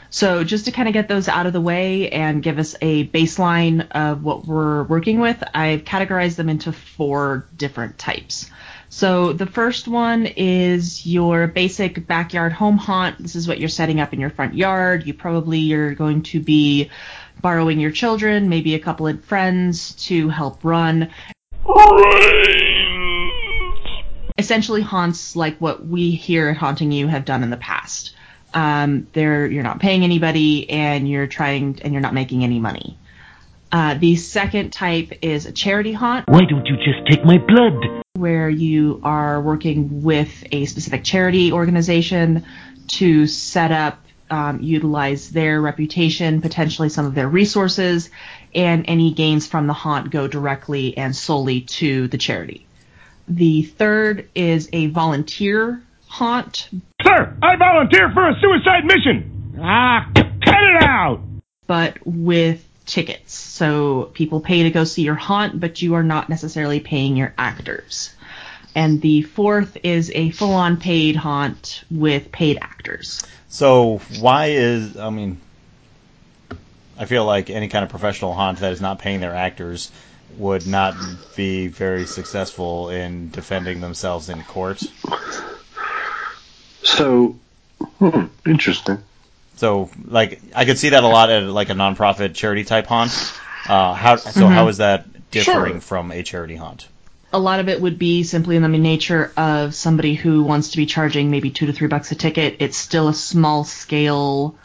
So 0.10 0.44
just 0.44 0.66
to 0.66 0.72
kind 0.72 0.88
of 0.88 0.94
get 0.94 1.08
those 1.08 1.28
out 1.28 1.46
of 1.46 1.54
the 1.54 1.62
way 1.62 2.10
and 2.10 2.42
give 2.42 2.58
us 2.58 2.76
a 2.82 3.08
baseline 3.08 3.90
of 3.92 4.24
what 4.24 4.46
we're 4.46 4.84
working 4.84 5.20
with, 5.20 5.44
I've 5.54 5.84
categorized 5.84 6.38
them 6.38 6.50
into 6.50 6.72
four 6.72 7.46
different 7.58 7.98
types. 7.98 8.50
So 8.88 9.34
the 9.34 9.46
first 9.46 9.90
one 9.90 10.26
is 10.26 11.06
your 11.06 11.48
basic 11.48 12.08
backyard 12.08 12.54
home 12.54 12.78
haunt. 12.78 13.18
This 13.20 13.36
is 13.36 13.46
what 13.46 13.60
you're 13.60 13.68
setting 13.68 14.00
up 14.00 14.14
in 14.14 14.22
your 14.22 14.30
front 14.30 14.56
yard. 14.56 15.06
You 15.06 15.14
probably 15.14 15.60
you're 15.60 15.96
going 15.96 16.24
to 16.24 16.40
be 16.40 16.90
borrowing 17.42 17.80
your 17.80 17.92
children, 17.92 18.48
maybe 18.48 18.74
a 18.74 18.80
couple 18.80 19.08
of 19.08 19.22
friends 19.26 19.96
to 20.06 20.30
help 20.30 20.64
run. 20.64 21.12
Essentially 24.38 24.82
haunts 24.82 25.36
like 25.36 25.58
what 25.60 25.86
we 25.86 26.12
here 26.12 26.50
at 26.50 26.58
Haunting 26.58 26.92
You 26.92 27.08
have 27.08 27.24
done 27.24 27.42
in 27.42 27.50
the 27.50 27.58
past. 27.58 28.14
Um, 28.54 29.08
there 29.14 29.48
you're 29.48 29.64
not 29.64 29.80
paying 29.80 30.04
anybody 30.04 30.70
and 30.70 31.08
you're 31.08 31.28
trying 31.28 31.80
and 31.82 31.94
you're 31.94 32.02
not 32.02 32.14
making 32.14 32.44
any 32.44 32.60
money. 32.60 32.98
Uh, 33.72 33.96
the 33.96 34.16
second 34.16 34.72
type 34.72 35.12
is 35.22 35.46
a 35.46 35.52
charity 35.52 35.94
haunt 35.94 36.28
Why 36.28 36.42
don't 36.50 36.66
you 36.66 36.78
just 36.78 37.08
take 37.10 37.26
my 37.26 37.38
blood? 37.38 38.04
where 38.16 38.50
you 38.50 39.02
are 39.04 39.42
working 39.42 40.02
with 40.02 40.46
a 40.52 40.66
specific 40.66 41.04
charity 41.04 41.52
organization 41.52 42.46
to 42.88 43.28
set 43.28 43.72
up, 43.72 44.00
um, 44.30 44.62
utilize 44.62 45.30
their 45.32 45.62
reputation, 45.62 46.42
potentially 46.42 46.88
some 46.88 47.06
of 47.06 47.14
their 47.14 47.28
resources, 47.28 48.10
and 48.54 48.86
any 48.88 49.14
gains 49.14 49.46
from 49.46 49.68
the 49.68 49.74
haunt 49.74 50.12
go 50.12 50.28
directly 50.28 50.98
and 50.98 51.14
solely 51.14 51.62
to 51.62 52.08
the 52.08 52.18
charity. 52.18 52.65
The 53.28 53.64
third 53.64 54.30
is 54.36 54.70
a 54.72 54.88
volunteer 54.88 55.82
haunt, 56.08 56.70
Sir, 57.04 57.36
I 57.42 57.56
volunteer 57.56 58.12
for 58.14 58.30
a 58.30 58.40
suicide 58.40 58.86
mission. 58.86 59.58
Ah, 59.62 60.10
cut 60.16 60.64
it 60.64 60.84
out. 60.84 61.22
but 61.68 61.98
with 62.06 62.64
tickets. 62.86 63.34
So 63.34 64.12
people 64.14 64.40
pay 64.42 64.64
to 64.64 64.70
go 64.70 64.84
see 64.84 65.02
your 65.02 65.16
haunt, 65.16 65.60
but 65.60 65.82
you 65.82 65.96
are 65.96 66.04
not 66.04 66.30
necessarily 66.30 66.80
paying 66.80 67.18
your 67.18 67.34
actors. 67.38 68.14
And 68.76 69.02
the 69.02 69.24
fourth 69.24 69.78
is 69.84 70.12
a 70.14 70.30
full 70.32 70.54
on 70.54 70.78
paid 70.78 71.16
haunt 71.16 71.84
with 71.90 72.32
paid 72.32 72.60
actors. 72.62 73.24
So 73.50 74.02
why 74.20 74.48
is 74.48 74.98
I 74.98 75.10
mean, 75.10 75.40
I 76.98 77.06
feel 77.06 77.26
like 77.26 77.50
any 77.50 77.70
kind 77.70 77.84
of 77.84 77.90
professional 77.90 78.34
haunt 78.34 78.60
that 78.60 78.72
is 78.74 78.82
not 78.82 79.00
paying 79.00 79.20
their 79.22 79.34
actors 79.34 79.92
would 80.38 80.68
not 80.68 80.96
be 81.36 81.68
very 81.68 82.06
successful 82.06 82.90
in 82.90 83.30
defending 83.30 83.82
themselves 83.82 84.30
in 84.30 84.44
court. 84.44 84.82
So, 86.84 87.36
hmm, 88.00 88.26
interesting. 88.46 89.00
So 89.58 89.90
like 90.06 90.42
I 90.54 90.66
could 90.66 90.78
see 90.78 90.90
that 90.90 91.04
a 91.04 91.08
lot 91.08 91.30
at 91.30 91.44
like 91.44 91.70
a 91.70 91.74
nonprofit 91.74 92.34
charity 92.36 92.64
type 92.64 92.88
haunt. 92.88 93.12
Uh, 93.68 93.94
how 93.94 94.18
so? 94.18 94.48
how 94.48 94.68
is 94.68 94.78
that 94.78 95.32
differing 95.32 95.74
Sure. 95.74 95.82
from 95.82 96.12
a 96.12 96.24
charity 96.24 96.56
haunt? 96.56 96.88
A 97.34 97.40
lot 97.40 97.60
of 97.60 97.68
it 97.68 97.82
would 97.82 97.98
be 97.98 98.24
simply 98.24 98.56
in 98.56 98.62
the 98.62 98.70
nature 98.70 99.32
of 99.36 99.74
somebody 99.74 100.14
who 100.16 100.44
wants 100.44 100.72
to 100.72 100.78
be 100.78 100.86
charging 100.86 101.32
maybe 101.32 101.50
two 101.50 101.66
to 101.66 101.74
three 101.74 101.88
bucks 101.88 102.12
a 102.12 102.16
ticket. 102.16 102.58
It's 102.60 102.78
still 102.78 103.08
a 103.08 103.14
small 103.14 103.64
scale 103.64 104.56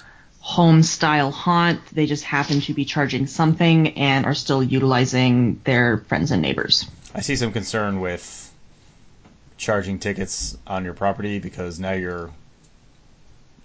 home 0.40 0.82
style 0.82 1.30
haunt. 1.30 1.80
They 1.92 2.06
just 2.06 2.24
happen 2.24 2.60
to 2.62 2.74
be 2.74 2.84
charging 2.84 3.26
something 3.26 3.96
and 3.98 4.26
are 4.26 4.34
still 4.34 4.62
utilizing 4.62 5.60
their 5.64 5.98
friends 5.98 6.30
and 6.30 6.42
neighbors. 6.42 6.86
I 7.14 7.20
see 7.20 7.36
some 7.36 7.52
concern 7.52 8.00
with 8.00 8.52
charging 9.58 9.98
tickets 9.98 10.56
on 10.66 10.84
your 10.84 10.94
property 10.94 11.38
because 11.38 11.78
now 11.78 11.92
you're 11.92 12.30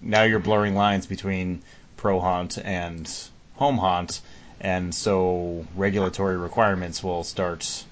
now 0.01 0.23
you're 0.23 0.39
blurring 0.39 0.75
lines 0.75 1.05
between 1.07 1.61
pro 1.97 2.19
haunt 2.19 2.57
and 2.57 3.11
home 3.55 3.77
haunt, 3.77 4.21
and 4.59 4.93
so 4.93 5.65
regulatory 5.75 6.37
requirements 6.37 7.01
will 7.03 7.23
start 7.23 7.85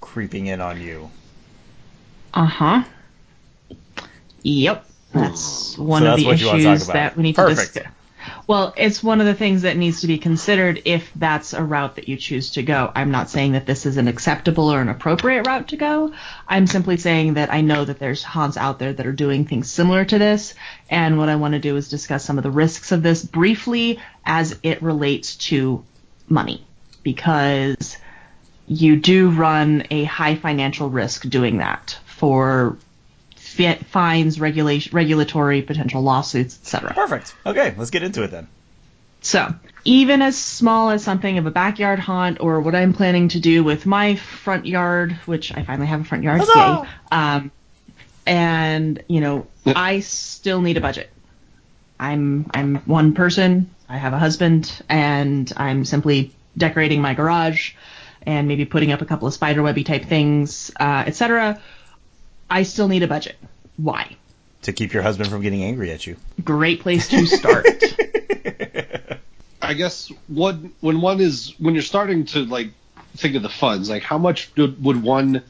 creeping 0.00 0.46
in 0.46 0.60
on 0.60 0.80
you. 0.80 1.10
Uh 2.34 2.44
huh. 2.44 2.84
Yep. 4.42 4.84
That's 5.12 5.78
one 5.78 6.02
So 6.02 6.08
of 6.08 6.10
that's 6.10 6.22
the 6.22 6.26
what 6.26 6.40
you 6.40 6.46
wanna 6.46 6.62
talk 6.62 6.74
issues 6.74 6.86
that 6.88 7.16
we 7.16 7.22
need 7.22 7.36
Perfect. 7.36 7.72
to 7.74 7.80
discuss. 7.80 7.92
Well, 8.46 8.74
it's 8.76 9.02
one 9.02 9.20
of 9.20 9.26
the 9.26 9.34
things 9.34 9.62
that 9.62 9.78
needs 9.78 10.02
to 10.02 10.06
be 10.06 10.18
considered 10.18 10.82
if 10.84 11.10
that's 11.14 11.54
a 11.54 11.64
route 11.64 11.96
that 11.96 12.08
you 12.08 12.18
choose 12.18 12.50
to 12.52 12.62
go. 12.62 12.92
I'm 12.94 13.10
not 13.10 13.30
saying 13.30 13.52
that 13.52 13.64
this 13.64 13.86
is 13.86 13.96
an 13.96 14.06
acceptable 14.06 14.70
or 14.70 14.82
an 14.82 14.90
appropriate 14.90 15.46
route 15.46 15.68
to 15.68 15.78
go. 15.78 16.12
I'm 16.46 16.66
simply 16.66 16.98
saying 16.98 17.34
that 17.34 17.50
I 17.50 17.62
know 17.62 17.86
that 17.86 17.98
there's 17.98 18.22
haunts 18.22 18.58
out 18.58 18.78
there 18.78 18.92
that 18.92 19.06
are 19.06 19.12
doing 19.12 19.46
things 19.46 19.70
similar 19.70 20.04
to 20.04 20.18
this, 20.18 20.54
and 20.90 21.16
what 21.16 21.30
I 21.30 21.36
want 21.36 21.54
to 21.54 21.58
do 21.58 21.76
is 21.76 21.88
discuss 21.88 22.22
some 22.22 22.36
of 22.36 22.44
the 22.44 22.50
risks 22.50 22.92
of 22.92 23.02
this 23.02 23.24
briefly 23.24 23.98
as 24.26 24.58
it 24.62 24.82
relates 24.82 25.36
to 25.36 25.82
money, 26.28 26.66
because 27.02 27.96
you 28.66 28.96
do 28.96 29.30
run 29.30 29.86
a 29.90 30.04
high 30.04 30.34
financial 30.34 30.90
risk 30.90 31.26
doing 31.28 31.58
that 31.58 31.98
for 32.04 32.76
fines, 33.54 34.40
regulation, 34.40 34.94
regulatory 34.94 35.62
potential 35.62 36.02
lawsuits, 36.02 36.58
etc. 36.62 36.94
Perfect. 36.94 37.34
Okay, 37.46 37.74
let's 37.76 37.90
get 37.90 38.02
into 38.02 38.22
it 38.22 38.30
then. 38.30 38.48
So, 39.20 39.54
even 39.84 40.20
as 40.20 40.36
small 40.36 40.90
as 40.90 41.02
something 41.02 41.38
of 41.38 41.46
a 41.46 41.50
backyard 41.50 41.98
haunt 41.98 42.38
or 42.40 42.60
what 42.60 42.74
I'm 42.74 42.92
planning 42.92 43.28
to 43.28 43.40
do 43.40 43.64
with 43.64 43.86
my 43.86 44.16
front 44.16 44.66
yard, 44.66 45.12
which 45.24 45.56
I 45.56 45.62
finally 45.62 45.86
have 45.86 46.02
a 46.02 46.04
front 46.04 46.24
yard, 46.24 46.40
Huzzah! 46.44 46.82
yay. 46.84 46.88
Um, 47.10 47.50
and, 48.26 49.02
you 49.08 49.20
know, 49.20 49.46
I 49.66 50.00
still 50.00 50.60
need 50.60 50.76
a 50.76 50.80
budget. 50.80 51.10
I'm 51.98 52.50
I'm 52.52 52.76
one 52.86 53.14
person, 53.14 53.70
I 53.88 53.96
have 53.96 54.12
a 54.12 54.18
husband, 54.18 54.82
and 54.88 55.50
I'm 55.56 55.84
simply 55.84 56.32
decorating 56.56 57.00
my 57.00 57.14
garage 57.14 57.72
and 58.26 58.48
maybe 58.48 58.64
putting 58.64 58.92
up 58.92 59.00
a 59.00 59.04
couple 59.04 59.28
of 59.28 59.34
spiderwebby 59.34 59.84
type 59.84 60.04
things, 60.04 60.70
uh, 60.78 61.04
etc. 61.06 61.60
I 62.50 62.62
still 62.62 62.88
need 62.88 63.02
a 63.02 63.08
budget. 63.08 63.36
Why? 63.76 64.16
To 64.62 64.72
keep 64.72 64.92
your 64.92 65.02
husband 65.02 65.30
from 65.30 65.42
getting 65.42 65.62
angry 65.62 65.90
at 65.90 66.06
you. 66.06 66.16
Great 66.42 66.80
place 66.80 67.08
to 67.08 67.26
start. 67.26 67.66
I 69.62 69.74
guess 69.74 70.12
one 70.28 70.72
when 70.80 71.00
one 71.00 71.20
is 71.20 71.54
when 71.58 71.74
you're 71.74 71.82
starting 71.82 72.26
to 72.26 72.44
like 72.44 72.68
think 73.16 73.34
of 73.34 73.42
the 73.42 73.48
funds, 73.48 73.88
like 73.88 74.02
how 74.02 74.18
much 74.18 74.54
do, 74.54 74.74
would 74.80 75.02
one 75.02 75.42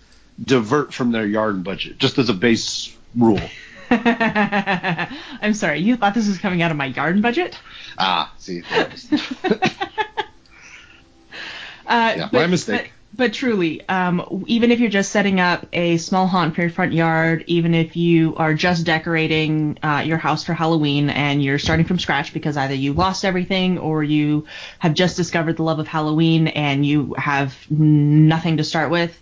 divert 0.43 0.95
from 0.95 1.13
their 1.13 1.27
yard 1.27 1.65
budget, 1.65 1.99
just 1.99 2.19
as 2.19 2.29
a 2.29 2.35
base 2.35 2.97
rule? 3.17 3.41
I'm 3.91 5.55
sorry, 5.55 5.81
you 5.81 5.97
thought 5.97 6.15
this 6.15 6.29
was 6.29 6.39
coming 6.39 6.63
out 6.63 6.71
of 6.71 6.77
my 6.77 6.87
yard 6.87 7.21
budget? 7.23 7.59
Ah, 7.99 8.33
see, 8.39 8.63
Uh, 11.87 12.15
Yeah, 12.17 12.29
my 12.33 12.47
mistake. 12.47 12.93
But, 12.95 13.04
but 13.17 13.33
truly, 13.33 13.87
um, 13.89 14.45
even 14.49 14.73
if 14.73 14.81
you're 14.81 14.91
just 14.91 15.13
setting 15.13 15.39
up 15.39 15.67
a 15.73 15.99
small 15.99 16.27
haunt 16.27 16.55
for 16.55 16.63
your 16.63 16.71
front 16.71 16.93
yard, 16.93 17.45
even 17.47 17.73
if 17.73 17.97
you 17.97 18.35
are 18.37 18.55
just 18.55 18.85
decorating 18.85 19.79
uh, 19.85 20.03
your 20.05 20.19
house 20.19 20.43
for 20.43 20.53
Halloween 20.53 21.11
and 21.11 21.43
you're 21.43 21.61
starting 21.61 21.87
from 21.87 22.01
scratch 22.01 22.35
because 22.35 22.57
either 22.57 22.75
you 22.75 22.93
lost 22.93 23.25
everything 23.25 23.79
or 23.79 24.03
you 24.03 24.47
have 24.81 24.95
just 24.95 25.17
discovered 25.17 25.57
the 25.57 25.63
love 25.63 25.79
of 25.79 25.87
Halloween 25.87 26.49
and 26.49 26.85
you 26.85 27.15
have 27.17 27.57
nothing 27.71 28.57
to 28.57 28.65
start 28.65 28.91
with, 28.91 29.17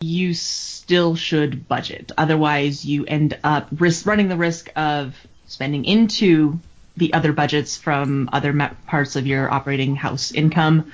you 0.00 0.34
still 0.34 1.16
should 1.16 1.66
budget. 1.68 2.12
Otherwise, 2.18 2.84
you 2.84 3.06
end 3.06 3.38
up 3.42 3.68
risk, 3.78 4.04
running 4.04 4.28
the 4.28 4.36
risk 4.36 4.70
of 4.76 5.16
spending 5.46 5.86
into 5.86 6.58
the 6.98 7.14
other 7.14 7.32
budgets 7.32 7.78
from 7.78 8.28
other 8.30 8.76
parts 8.86 9.16
of 9.16 9.26
your 9.26 9.50
operating 9.50 9.96
house 9.96 10.32
income, 10.32 10.92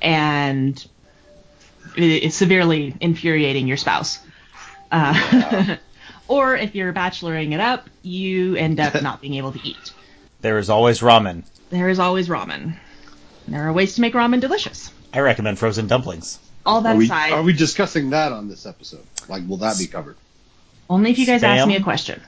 and 0.00 0.84
severely 2.30 2.94
infuriating 3.00 3.66
your 3.68 3.76
spouse. 3.76 4.18
Uh, 4.90 5.76
or 6.28 6.56
if 6.56 6.74
you're 6.74 6.92
bacheloring 6.92 7.52
it 7.52 7.60
up, 7.60 7.88
you 8.02 8.56
end 8.56 8.80
up 8.80 9.00
not 9.02 9.20
being 9.20 9.34
able 9.34 9.52
to 9.52 9.60
eat. 9.66 9.92
There 10.40 10.58
is 10.58 10.70
always 10.70 11.00
ramen. 11.00 11.44
There 11.70 11.88
is 11.88 11.98
always 11.98 12.28
ramen. 12.28 12.76
There 13.48 13.66
are 13.68 13.72
ways 13.72 13.94
to 13.96 14.00
make 14.00 14.14
ramen 14.14 14.40
delicious. 14.40 14.90
I 15.12 15.20
recommend 15.20 15.58
frozen 15.58 15.86
dumplings. 15.86 16.38
All 16.64 16.80
that 16.82 16.94
Are 16.94 16.98
we, 16.98 17.06
aside, 17.06 17.32
are 17.32 17.42
we 17.42 17.52
discussing 17.52 18.10
that 18.10 18.32
on 18.32 18.48
this 18.48 18.66
episode? 18.66 19.04
Like, 19.28 19.48
will 19.48 19.58
that 19.58 19.78
be 19.78 19.86
covered? 19.86 20.16
only 20.90 21.10
if 21.10 21.18
you 21.18 21.26
guys 21.26 21.42
ask 21.42 21.66
me 21.66 21.76
a 21.76 21.82
question. 21.82 22.20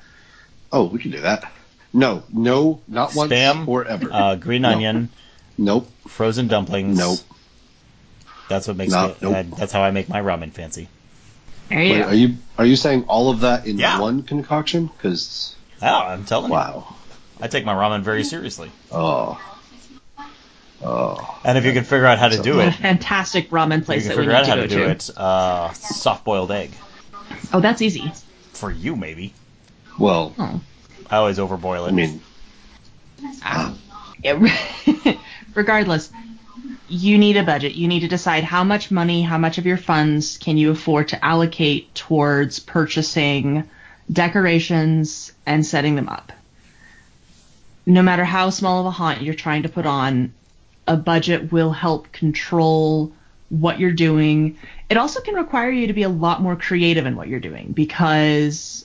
Oh, 0.72 0.86
we 0.86 0.98
can 0.98 1.10
do 1.10 1.20
that. 1.20 1.52
No, 1.92 2.24
no, 2.32 2.80
not 2.88 3.14
once 3.14 3.32
or 3.68 3.84
ever. 3.84 4.08
Uh, 4.10 4.34
green 4.36 4.62
No. 4.62 4.70
onion, 4.70 5.08
nope, 5.58 5.88
frozen 6.08 6.48
dumplings. 6.48 6.98
nope. 6.98 7.20
That's 8.48 8.68
what 8.68 8.76
makes 8.76 8.92
No, 8.92 9.06
it, 9.08 9.22
nope. 9.22 9.32
that- 9.32 9.50
that's 9.56 9.72
how 9.72 9.82
I 9.82 9.90
make 9.90 10.08
my 10.08 10.20
ramen 10.20 10.50
fancy. 10.52 10.88
There 11.70 11.82
you 11.82 11.92
Wait, 11.94 12.02
are 12.02 12.14
you 12.14 12.36
are 12.58 12.66
you 12.66 12.76
saying 12.76 13.04
all 13.08 13.30
of 13.30 13.40
that 13.40 13.66
in 13.66 13.78
Yeah. 13.78 13.98
one 14.00 14.22
concoction? 14.22 14.86
Because 14.86 15.54
Oh, 15.82 15.86
I'm 15.86 16.24
telling 16.24 16.46
you, 16.50 16.52
wow, 16.52 16.94
I 17.40 17.48
take 17.48 17.64
my 17.64 17.72
ramen 17.74 18.02
very 18.02 18.22
seriously. 18.24 18.70
oh, 18.92 19.40
oh, 20.82 21.40
And 21.44 21.56
if 21.58 21.64
you 21.64 21.72
can 21.72 21.84
figure 21.84 22.06
out 22.06 22.18
how 22.18 22.28
to 22.28 22.40
do 22.42 22.56
What 22.56 22.66
a 22.66 22.68
it, 22.68 22.74
fantastic 22.74 23.50
ramen 23.50 23.80
if 23.80 23.86
place 23.86 24.02
you 24.04 24.08
that 24.10 24.14
can 24.16 24.20
we 24.20 24.26
figure 24.26 24.32
need 24.32 24.38
out 24.40 24.44
to 24.44 24.50
how 24.50 24.56
go 24.56 24.62
to 24.62 24.68
do 24.68 24.84
to. 24.84 24.90
it, 24.90 25.10
uh, 25.16 25.72
soft-boiled 25.72 26.50
egg 26.52 26.70
Oh, 27.52 27.60
that's 27.60 27.80
easy. 27.82 28.12
for 28.52 28.70
you 28.70 28.94
maybe. 28.96 29.32
well, 29.98 30.34
Oh. 30.38 30.60
I 31.10 31.16
always 31.16 31.38
overboil 31.38 31.86
it. 31.86 31.88
I 31.88 31.92
mean, 31.92 32.20
Ah. 33.42 33.74
Yeah, 34.22 34.40
regardless, 35.54 36.10
you 36.94 37.18
need 37.18 37.36
a 37.36 37.42
budget. 37.42 37.74
You 37.74 37.88
need 37.88 38.00
to 38.00 38.08
decide 38.08 38.44
how 38.44 38.62
much 38.62 38.90
money, 38.90 39.22
how 39.22 39.36
much 39.36 39.58
of 39.58 39.66
your 39.66 39.76
funds 39.76 40.38
can 40.38 40.56
you 40.56 40.70
afford 40.70 41.08
to 41.08 41.24
allocate 41.24 41.92
towards 41.94 42.60
purchasing 42.60 43.68
decorations 44.12 45.32
and 45.44 45.66
setting 45.66 45.96
them 45.96 46.08
up. 46.08 46.32
No 47.84 48.00
matter 48.00 48.24
how 48.24 48.50
small 48.50 48.80
of 48.80 48.86
a 48.86 48.90
haunt 48.92 49.22
you're 49.22 49.34
trying 49.34 49.64
to 49.64 49.68
put 49.68 49.86
on, 49.86 50.32
a 50.86 50.96
budget 50.96 51.50
will 51.50 51.72
help 51.72 52.12
control 52.12 53.12
what 53.48 53.80
you're 53.80 53.92
doing. 53.92 54.56
It 54.88 54.96
also 54.96 55.20
can 55.20 55.34
require 55.34 55.70
you 55.70 55.88
to 55.88 55.92
be 55.92 56.04
a 56.04 56.08
lot 56.08 56.42
more 56.42 56.54
creative 56.54 57.06
in 57.06 57.16
what 57.16 57.26
you're 57.26 57.40
doing 57.40 57.72
because 57.72 58.84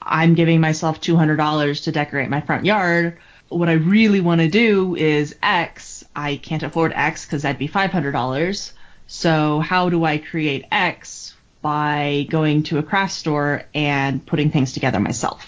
I'm 0.00 0.34
giving 0.34 0.60
myself 0.60 1.02
$200 1.02 1.84
to 1.84 1.92
decorate 1.92 2.30
my 2.30 2.40
front 2.40 2.64
yard. 2.64 3.18
What 3.48 3.68
I 3.68 3.74
really 3.74 4.20
want 4.20 4.40
to 4.40 4.48
do 4.48 4.96
is 4.96 5.36
X. 5.42 6.04
I 6.14 6.36
can't 6.36 6.62
afford 6.62 6.92
X 6.94 7.24
because 7.24 7.42
that'd 7.42 7.58
be 7.58 7.68
$500. 7.68 8.72
So 9.06 9.60
how 9.60 9.88
do 9.88 10.04
I 10.04 10.18
create 10.18 10.64
X 10.70 11.34
by 11.62 12.26
going 12.28 12.64
to 12.64 12.78
a 12.78 12.82
craft 12.82 13.12
store 13.12 13.62
and 13.74 14.24
putting 14.24 14.50
things 14.50 14.72
together 14.72 14.98
myself? 14.98 15.46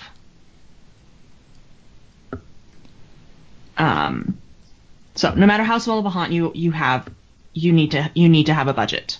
Um, 3.77 4.39
so 5.15 5.35
no 5.35 5.47
matter 5.47 5.63
how 5.63 5.79
small 5.79 5.99
of 6.01 6.07
a 6.07 6.11
haunt 6.11 6.33
you 6.33 6.53
you 6.55 6.73
have, 6.73 7.09
you 7.53 7.73
need 7.73 7.93
to 7.93 8.11
you 8.15 8.29
need 8.29 8.47
to 8.47 8.55
have 8.55 8.69
a 8.69 8.75
budget. 8.75 9.19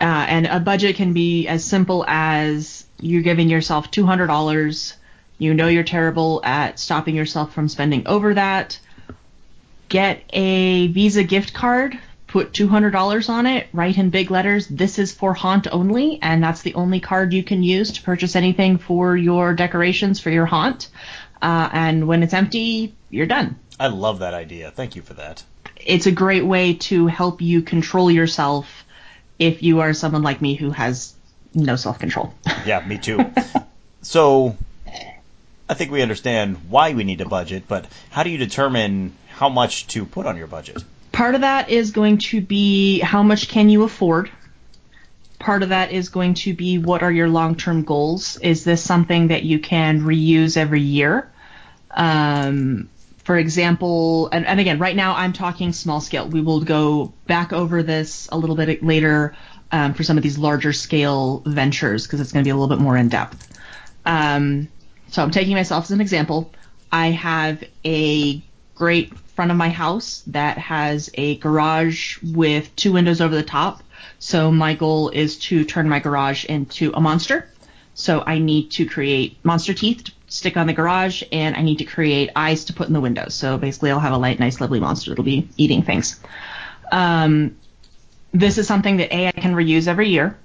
Uh, 0.00 0.26
and 0.28 0.46
a 0.46 0.60
budget 0.60 0.96
can 0.96 1.12
be 1.12 1.46
as 1.46 1.62
simple 1.62 2.04
as 2.08 2.86
you're 3.00 3.22
giving 3.22 3.50
yourself 3.50 3.90
$200. 3.90 4.94
You 5.40 5.54
know 5.54 5.66
you're 5.68 5.82
terrible 5.82 6.40
at 6.44 6.78
stopping 6.78 7.16
yourself 7.16 7.52
from 7.54 7.68
spending 7.68 8.06
over 8.06 8.34
that. 8.34 8.78
Get 9.88 10.22
a 10.32 10.86
Visa 10.88 11.24
gift 11.24 11.54
card, 11.54 11.98
put 12.26 12.52
$200 12.52 13.28
on 13.28 13.46
it, 13.46 13.66
write 13.72 13.96
in 13.96 14.10
big 14.10 14.30
letters, 14.30 14.68
this 14.68 14.98
is 14.98 15.12
for 15.12 15.32
haunt 15.32 15.66
only, 15.72 16.20
and 16.22 16.44
that's 16.44 16.60
the 16.60 16.74
only 16.74 17.00
card 17.00 17.32
you 17.32 17.42
can 17.42 17.62
use 17.62 17.92
to 17.92 18.02
purchase 18.02 18.36
anything 18.36 18.76
for 18.78 19.16
your 19.16 19.54
decorations 19.54 20.20
for 20.20 20.30
your 20.30 20.46
haunt. 20.46 20.90
Uh, 21.40 21.70
and 21.72 22.06
when 22.06 22.22
it's 22.22 22.34
empty, 22.34 22.94
you're 23.08 23.26
done 23.26 23.58
I 23.80 23.86
love 23.86 24.18
that 24.18 24.34
idea. 24.34 24.70
Thank 24.70 24.94
you 24.94 25.00
for 25.00 25.14
that. 25.14 25.42
it's 25.76 26.04
a 26.04 26.12
great 26.12 26.44
way 26.44 26.74
to 26.74 27.06
help 27.06 27.40
you 27.40 27.62
control 27.62 28.10
yourself 28.10 28.84
if 29.38 29.62
you 29.62 29.80
are 29.80 29.94
someone 29.94 30.22
like 30.22 30.42
me 30.42 30.54
who 30.54 30.70
has 30.70 31.14
no 31.54 31.76
self 31.76 31.98
control. 31.98 32.34
Yeah, 32.66 32.86
me 32.86 32.98
too. 32.98 33.24
so, 34.02 34.54
I 35.70 35.74
think 35.74 35.92
we 35.92 36.02
understand 36.02 36.68
why 36.68 36.94
we 36.94 37.04
need 37.04 37.20
a 37.20 37.28
budget, 37.28 37.68
but 37.68 37.86
how 38.10 38.24
do 38.24 38.30
you 38.30 38.38
determine 38.38 39.12
how 39.28 39.48
much 39.48 39.86
to 39.88 40.04
put 40.04 40.26
on 40.26 40.36
your 40.36 40.48
budget? 40.48 40.82
Part 41.12 41.36
of 41.36 41.42
that 41.42 41.70
is 41.70 41.92
going 41.92 42.18
to 42.18 42.40
be 42.40 42.98
how 42.98 43.22
much 43.22 43.48
can 43.48 43.68
you 43.68 43.84
afford? 43.84 44.32
Part 45.38 45.62
of 45.62 45.68
that 45.68 45.92
is 45.92 46.08
going 46.08 46.34
to 46.34 46.54
be 46.54 46.78
what 46.78 47.04
are 47.04 47.12
your 47.12 47.28
long 47.28 47.54
term 47.54 47.84
goals? 47.84 48.36
Is 48.38 48.64
this 48.64 48.82
something 48.82 49.28
that 49.28 49.44
you 49.44 49.60
can 49.60 50.00
reuse 50.00 50.56
every 50.56 50.80
year? 50.80 51.30
Um, 51.92 52.88
for 53.22 53.38
example, 53.38 54.28
and, 54.32 54.46
and 54.46 54.58
again, 54.58 54.80
right 54.80 54.96
now 54.96 55.14
I'm 55.14 55.32
talking 55.32 55.72
small 55.72 56.00
scale. 56.00 56.26
We 56.26 56.40
will 56.40 56.64
go 56.64 57.12
back 57.28 57.52
over 57.52 57.84
this 57.84 58.28
a 58.32 58.36
little 58.36 58.56
bit 58.56 58.82
later 58.82 59.36
um, 59.70 59.94
for 59.94 60.02
some 60.02 60.16
of 60.16 60.24
these 60.24 60.36
larger 60.36 60.72
scale 60.72 61.44
ventures 61.46 62.08
because 62.08 62.20
it's 62.20 62.32
going 62.32 62.42
to 62.42 62.48
be 62.48 62.50
a 62.50 62.56
little 62.56 62.76
bit 62.76 62.82
more 62.82 62.96
in 62.96 63.08
depth. 63.08 63.56
Um, 64.04 64.66
so 65.10 65.22
I'm 65.22 65.30
taking 65.30 65.54
myself 65.54 65.84
as 65.84 65.90
an 65.90 66.00
example. 66.00 66.52
I 66.92 67.08
have 67.08 67.62
a 67.84 68.42
great 68.74 69.16
front 69.30 69.50
of 69.50 69.56
my 69.56 69.68
house 69.68 70.22
that 70.28 70.58
has 70.58 71.10
a 71.14 71.36
garage 71.36 72.18
with 72.22 72.74
two 72.76 72.92
windows 72.92 73.20
over 73.20 73.34
the 73.34 73.42
top. 73.42 73.82
So 74.18 74.50
my 74.50 74.74
goal 74.74 75.10
is 75.10 75.38
to 75.40 75.64
turn 75.64 75.88
my 75.88 76.00
garage 76.00 76.44
into 76.44 76.92
a 76.94 77.00
monster. 77.00 77.48
So 77.94 78.22
I 78.26 78.38
need 78.38 78.70
to 78.72 78.86
create 78.86 79.36
monster 79.44 79.74
teeth 79.74 80.04
to 80.04 80.12
stick 80.28 80.56
on 80.56 80.66
the 80.66 80.72
garage, 80.72 81.22
and 81.32 81.56
I 81.56 81.62
need 81.62 81.78
to 81.78 81.84
create 81.84 82.30
eyes 82.36 82.64
to 82.66 82.72
put 82.72 82.86
in 82.86 82.94
the 82.94 83.00
windows. 83.00 83.34
So 83.34 83.58
basically, 83.58 83.90
I'll 83.90 84.00
have 84.00 84.12
a 84.12 84.18
light, 84.18 84.38
nice, 84.38 84.60
lovely 84.60 84.80
monster 84.80 85.10
that'll 85.10 85.24
be 85.24 85.48
eating 85.56 85.82
things. 85.82 86.20
Um, 86.92 87.56
this 88.32 88.58
is 88.58 88.66
something 88.66 88.98
that 88.98 89.12
A, 89.12 89.28
I 89.28 89.32
can 89.32 89.54
reuse 89.54 89.88
every 89.88 90.08
year. 90.08 90.38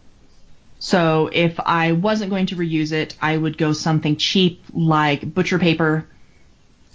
So 0.79 1.29
if 1.31 1.59
I 1.59 1.93
wasn't 1.93 2.29
going 2.29 2.47
to 2.47 2.55
reuse 2.55 2.91
it, 2.91 3.15
I 3.21 3.35
would 3.35 3.57
go 3.57 3.73
something 3.73 4.17
cheap 4.17 4.63
like 4.73 5.33
butcher 5.33 5.57
paper, 5.57 6.05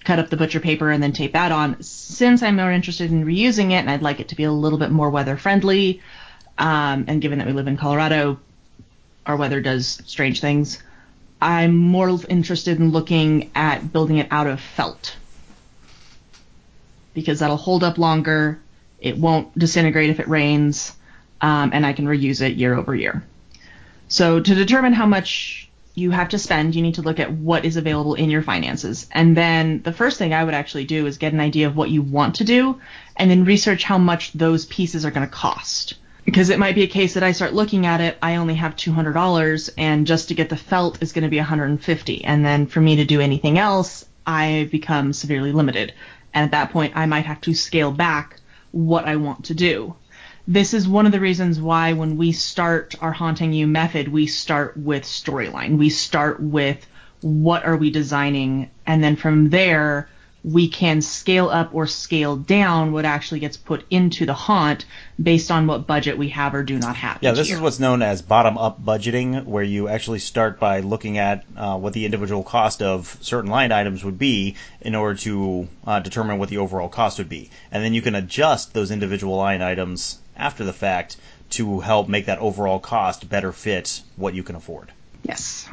cut 0.04 0.18
up 0.18 0.30
the 0.30 0.36
butcher 0.36 0.60
paper 0.60 0.90
and 0.90 1.02
then 1.02 1.12
tape 1.12 1.32
that 1.32 1.52
on. 1.52 1.82
Since 1.82 2.42
I'm 2.42 2.56
more 2.56 2.72
interested 2.72 3.10
in 3.10 3.24
reusing 3.24 3.70
it 3.70 3.76
and 3.76 3.90
I'd 3.90 4.02
like 4.02 4.20
it 4.20 4.28
to 4.28 4.36
be 4.36 4.44
a 4.44 4.52
little 4.52 4.78
bit 4.78 4.90
more 4.90 5.10
weather 5.10 5.36
friendly, 5.36 6.00
um, 6.58 7.06
and 7.08 7.22
given 7.22 7.38
that 7.38 7.46
we 7.46 7.54
live 7.54 7.68
in 7.68 7.76
Colorado, 7.76 8.38
our 9.26 9.36
weather 9.36 9.60
does 9.60 10.02
strange 10.06 10.40
things. 10.40 10.82
I'm 11.40 11.74
more 11.74 12.18
interested 12.28 12.78
in 12.78 12.90
looking 12.90 13.50
at 13.54 13.92
building 13.92 14.18
it 14.18 14.28
out 14.30 14.46
of 14.46 14.60
felt 14.60 15.16
because 17.14 17.40
that'll 17.40 17.56
hold 17.56 17.82
up 17.82 17.96
longer. 17.96 18.60
It 19.00 19.16
won't 19.16 19.58
disintegrate 19.58 20.10
if 20.10 20.20
it 20.20 20.28
rains, 20.28 20.94
um, 21.40 21.70
and 21.72 21.86
I 21.86 21.94
can 21.94 22.06
reuse 22.06 22.42
it 22.42 22.56
year 22.56 22.74
over 22.74 22.94
year. 22.94 23.24
So 24.10 24.40
to 24.40 24.54
determine 24.56 24.92
how 24.92 25.06
much 25.06 25.70
you 25.94 26.10
have 26.10 26.30
to 26.30 26.38
spend, 26.38 26.74
you 26.74 26.82
need 26.82 26.96
to 26.96 27.02
look 27.02 27.20
at 27.20 27.32
what 27.32 27.64
is 27.64 27.76
available 27.76 28.14
in 28.14 28.28
your 28.28 28.42
finances. 28.42 29.06
And 29.12 29.36
then 29.36 29.82
the 29.82 29.92
first 29.92 30.18
thing 30.18 30.34
I 30.34 30.42
would 30.42 30.52
actually 30.52 30.84
do 30.84 31.06
is 31.06 31.16
get 31.16 31.32
an 31.32 31.38
idea 31.38 31.68
of 31.68 31.76
what 31.76 31.90
you 31.90 32.02
want 32.02 32.34
to 32.36 32.44
do 32.44 32.80
and 33.16 33.30
then 33.30 33.44
research 33.44 33.84
how 33.84 33.98
much 33.98 34.32
those 34.32 34.66
pieces 34.66 35.04
are 35.04 35.12
going 35.12 35.26
to 35.26 35.32
cost. 35.32 35.94
Because 36.24 36.50
it 36.50 36.58
might 36.58 36.74
be 36.74 36.82
a 36.82 36.88
case 36.88 37.14
that 37.14 37.22
I 37.22 37.30
start 37.30 37.54
looking 37.54 37.86
at 37.86 38.00
it, 38.00 38.18
I 38.20 38.36
only 38.36 38.54
have 38.54 38.74
$200 38.74 39.70
and 39.78 40.08
just 40.08 40.28
to 40.28 40.34
get 40.34 40.48
the 40.48 40.56
felt 40.56 41.00
is 41.00 41.12
going 41.12 41.24
to 41.24 41.30
be 41.30 41.38
150. 41.38 42.24
And 42.24 42.44
then 42.44 42.66
for 42.66 42.80
me 42.80 42.96
to 42.96 43.04
do 43.04 43.20
anything 43.20 43.58
else, 43.58 44.04
I 44.26 44.68
become 44.72 45.12
severely 45.12 45.52
limited. 45.52 45.94
And 46.34 46.44
at 46.44 46.50
that 46.50 46.72
point, 46.72 46.96
I 46.96 47.06
might 47.06 47.26
have 47.26 47.40
to 47.42 47.54
scale 47.54 47.92
back 47.92 48.40
what 48.72 49.04
I 49.04 49.16
want 49.16 49.44
to 49.46 49.54
do 49.54 49.94
this 50.48 50.74
is 50.74 50.88
one 50.88 51.06
of 51.06 51.12
the 51.12 51.20
reasons 51.20 51.60
why 51.60 51.92
when 51.92 52.16
we 52.16 52.32
start 52.32 52.94
our 53.00 53.12
haunting 53.12 53.52
you 53.52 53.66
method 53.66 54.08
we 54.08 54.26
start 54.26 54.76
with 54.76 55.04
storyline 55.04 55.76
we 55.76 55.90
start 55.90 56.40
with 56.40 56.86
what 57.20 57.64
are 57.64 57.76
we 57.76 57.90
designing 57.90 58.70
and 58.86 59.04
then 59.04 59.16
from 59.16 59.50
there 59.50 60.08
we 60.42 60.68
can 60.68 61.02
scale 61.02 61.50
up 61.50 61.74
or 61.74 61.86
scale 61.86 62.36
down 62.36 62.92
what 62.92 63.04
actually 63.04 63.40
gets 63.40 63.56
put 63.56 63.84
into 63.90 64.24
the 64.24 64.32
haunt 64.32 64.86
based 65.22 65.50
on 65.50 65.66
what 65.66 65.86
budget 65.86 66.16
we 66.16 66.30
have 66.30 66.54
or 66.54 66.62
do 66.62 66.78
not 66.78 66.96
have 66.96 67.18
Yeah, 67.20 67.32
this 67.32 67.48
year. 67.48 67.58
is 67.58 67.62
what's 67.62 67.78
known 67.78 68.00
as 68.00 68.22
bottom 68.22 68.56
up 68.56 68.82
budgeting, 68.82 69.44
where 69.44 69.62
you 69.62 69.88
actually 69.88 70.18
start 70.18 70.58
by 70.58 70.80
looking 70.80 71.18
at 71.18 71.44
uh, 71.56 71.76
what 71.76 71.92
the 71.92 72.06
individual 72.06 72.42
cost 72.42 72.80
of 72.80 73.18
certain 73.20 73.50
line 73.50 73.70
items 73.70 74.02
would 74.02 74.18
be 74.18 74.56
in 74.80 74.94
order 74.94 75.18
to 75.20 75.68
uh, 75.86 76.00
determine 76.00 76.38
what 76.38 76.48
the 76.48 76.56
overall 76.56 76.88
cost 76.88 77.18
would 77.18 77.28
be. 77.28 77.50
And 77.70 77.84
then 77.84 77.92
you 77.92 78.00
can 78.00 78.14
adjust 78.14 78.72
those 78.72 78.90
individual 78.90 79.36
line 79.36 79.60
items 79.60 80.20
after 80.40 80.64
the 80.64 80.72
fact 80.72 81.16
to 81.50 81.80
help 81.80 82.08
make 82.08 82.26
that 82.26 82.38
overall 82.38 82.78
cost 82.78 83.28
better 83.28 83.52
fit 83.52 84.02
what 84.16 84.34
you 84.34 84.42
can 84.42 84.56
afford. 84.56 84.92
Yes. 85.22 85.68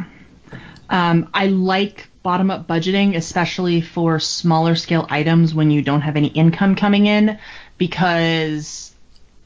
Um, 0.89 1.29
I 1.33 1.47
like 1.47 2.07
bottom 2.23 2.51
up 2.51 2.67
budgeting, 2.67 3.15
especially 3.15 3.81
for 3.81 4.19
smaller 4.19 4.75
scale 4.75 5.05
items 5.09 5.53
when 5.53 5.71
you 5.71 5.81
don't 5.81 6.01
have 6.01 6.15
any 6.15 6.27
income 6.27 6.75
coming 6.75 7.05
in, 7.05 7.39
because 7.77 8.93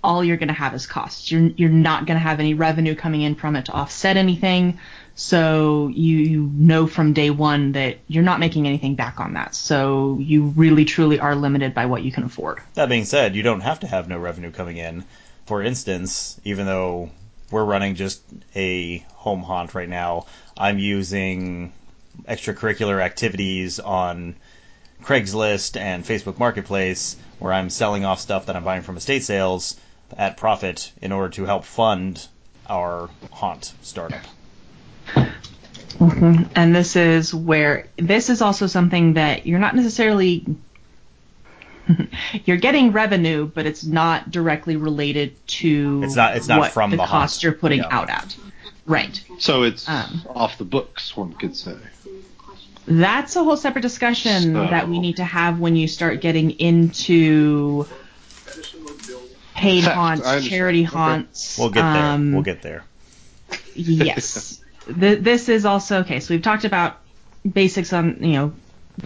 all 0.04 0.24
you're 0.24 0.38
going 0.38 0.48
to 0.48 0.54
have 0.54 0.74
is 0.74 0.88
costs. 0.88 1.32
You're 1.32 1.42
you're 1.58 1.70
not 1.70 2.06
going 2.06 2.16
to 2.16 2.24
have 2.24 2.40
any 2.40 2.54
revenue 2.54 2.96
coming 2.96 3.22
in 3.22 3.36
from 3.36 3.56
it 3.56 3.66
to 3.66 3.72
offset 3.72 4.18
anything. 4.18 4.80
So 5.16 5.90
you, 5.94 6.18
you 6.18 6.52
know 6.54 6.88
from 6.88 7.14
day 7.14 7.30
one 7.30 7.74
that 7.74 7.98
you're 8.08 8.24
not 8.24 8.40
making 8.40 8.68
anything 8.68 8.96
back 8.96 9.20
on 9.20 9.34
that. 9.34 9.56
So 9.56 10.18
you 10.20 10.46
really 10.56 10.86
truly 10.86 11.20
are 11.20 11.36
limited 11.36 11.74
by 11.74 11.86
what 11.86 12.04
you 12.04 12.12
can 12.12 12.24
afford. 12.24 12.60
That 12.74 12.90
being 12.90 13.06
said, 13.06 13.36
you 13.36 13.44
don't 13.44 13.62
have 13.62 13.82
to 13.82 13.88
have 13.88 14.08
no 14.08 14.18
revenue 14.18 14.52
coming 14.52 14.78
in. 14.78 15.04
For 15.46 15.62
instance, 15.62 16.40
even 16.44 16.66
though 16.66 17.12
we're 17.52 17.66
running 17.66 17.96
just 17.96 18.22
a 18.56 19.00
home 19.16 19.44
haunt 19.44 19.76
right 19.76 19.90
now, 19.90 20.26
I'm 20.58 20.80
using 20.80 21.74
extracurricular 22.28 23.02
activities 23.02 23.80
on 23.80 24.36
Craigslist 25.04 25.80
and 25.80 26.06
Facebook 26.06 26.40
Marketplace 26.40 27.18
where 27.40 27.52
I'm 27.52 27.70
selling 27.70 28.06
off 28.06 28.20
stuff 28.20 28.46
that 28.46 28.56
I'm 28.56 28.64
buying 28.64 28.84
from 28.84 28.98
estate 28.98 29.24
sales 29.24 29.80
at 30.16 30.38
profit 30.38 30.92
in 31.02 31.12
order 31.12 31.30
to 31.36 31.46
help 31.46 31.66
fund 31.66 32.28
our 32.70 33.10
haunt 33.32 33.74
startup. 33.82 34.22
Mm-hmm. 35.16 36.44
And 36.56 36.76
this 36.76 36.96
is 36.96 37.34
where 37.34 37.88
this 37.98 38.30
is 38.30 38.42
also 38.42 38.68
something 38.68 39.14
that 39.14 39.46
you're 39.46 39.60
not 39.60 39.76
necessarily 39.76 40.46
you're 42.46 42.58
getting 42.58 42.92
revenue, 42.92 43.46
but 43.46 43.66
it's 43.66 43.84
not 43.84 44.32
directly 44.32 44.76
related 44.78 45.36
to 45.48 46.02
It's 46.04 46.16
not- 46.16 46.36
it's 46.36 46.48
not 46.48 46.60
what 46.60 46.72
from 46.72 46.92
the 46.92 46.98
the 46.98 47.04
cost 47.06 47.36
haunt. 47.38 47.44
you're 47.44 47.54
putting 47.54 47.80
Yeah. 47.80 47.88
out 47.92 48.10
at. 48.10 48.36
Right. 48.86 49.24
So 49.40 49.64
it's 49.64 49.88
Um. 49.88 50.24
off 50.30 50.58
the 50.58 50.64
books, 50.66 51.16
one 51.16 51.34
could 51.34 51.56
say. 51.56 51.76
That's 52.88 53.36
a 53.36 53.44
whole 53.44 53.58
separate 53.58 53.84
discussion 53.84 54.54
So- 54.54 54.68
that 54.68 54.90
we 54.90 55.00
need 55.00 55.18
to 55.18 55.24
have 55.24 55.60
when 55.60 55.76
you 55.76 55.88
start 55.88 56.20
getting 56.22 56.52
into 56.52 57.86
paid 59.56 59.84
Theft, 59.84 59.96
I 59.96 60.00
haunts, 60.00 60.26
understand. 60.28 60.50
charity 60.50 60.86
Okay. 60.88 60.96
haunts. 60.96 61.58
We'll 61.60 61.70
get 61.70 61.82
there. 61.82 62.04
um, 62.06 62.32
we'll 62.34 62.42
get 62.42 62.62
there. 62.64 62.84
yes. 63.76 64.58
Th- 65.00 65.20
this 65.20 65.50
is 65.50 65.66
also 65.66 66.00
okay. 66.00 66.20
So 66.20 66.34
we've 66.34 66.42
talked 66.42 66.66
about 66.66 66.98
basics 67.50 67.94
on, 67.94 68.18
you 68.24 68.34
know, 68.34 68.54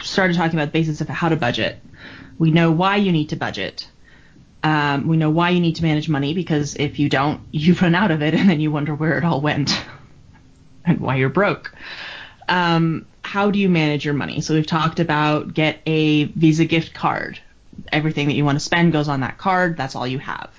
started 0.02 0.36
talking 0.36 0.60
about 0.60 0.72
basics 0.72 1.02
of 1.02 1.10
how 1.10 1.30
to 1.30 1.36
budget. 1.36 1.80
We 2.38 2.52
know 2.52 2.72
why 2.72 2.98
you 2.98 3.12
need 3.12 3.30
to 3.30 3.36
budget. 3.36 3.88
Um, 4.64 5.08
we 5.08 5.18
know 5.18 5.30
why 5.30 5.52
you 5.52 5.60
need 5.60 5.76
to 5.78 5.84
manage 5.84 6.10
money 6.10 6.34
because 6.34 6.76
if 6.76 7.00
you 7.00 7.10
don't, 7.10 7.42
you 7.52 7.74
run 7.76 7.96
out 7.96 8.12
of 8.12 8.22
it 8.22 8.34
and 8.34 8.50
then 8.50 8.60
you 8.60 8.72
wonder 8.72 8.96
where 8.96 9.18
it 9.18 9.24
all 9.24 9.42
went 9.42 9.80
and 10.86 11.00
why 11.00 11.16
you're 11.16 11.30
broke. 11.30 11.74
Um, 12.48 13.06
how 13.22 13.52
do 13.52 13.60
you 13.60 13.70
manage 13.70 14.06
your 14.06 14.14
money? 14.14 14.42
So 14.42 14.54
we've 14.54 14.68
talked 14.68 15.00
about 15.00 15.54
get 15.54 15.80
a 15.86 16.26
Visa 16.26 16.66
gift 16.66 16.94
card. 16.94 17.40
Everything 17.92 18.28
that 18.28 18.36
you 18.36 18.46
want 18.46 18.58
to 18.58 18.64
spend 18.64 18.94
goes 18.94 19.08
on 19.08 19.22
that 19.22 19.38
card. 19.38 19.78
That's 19.78 19.96
all 19.96 20.08
you 20.08 20.20
have. 20.20 20.52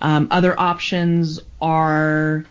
Um, 0.00 0.28
other 0.30 0.58
options 0.58 1.40
are 1.60 2.44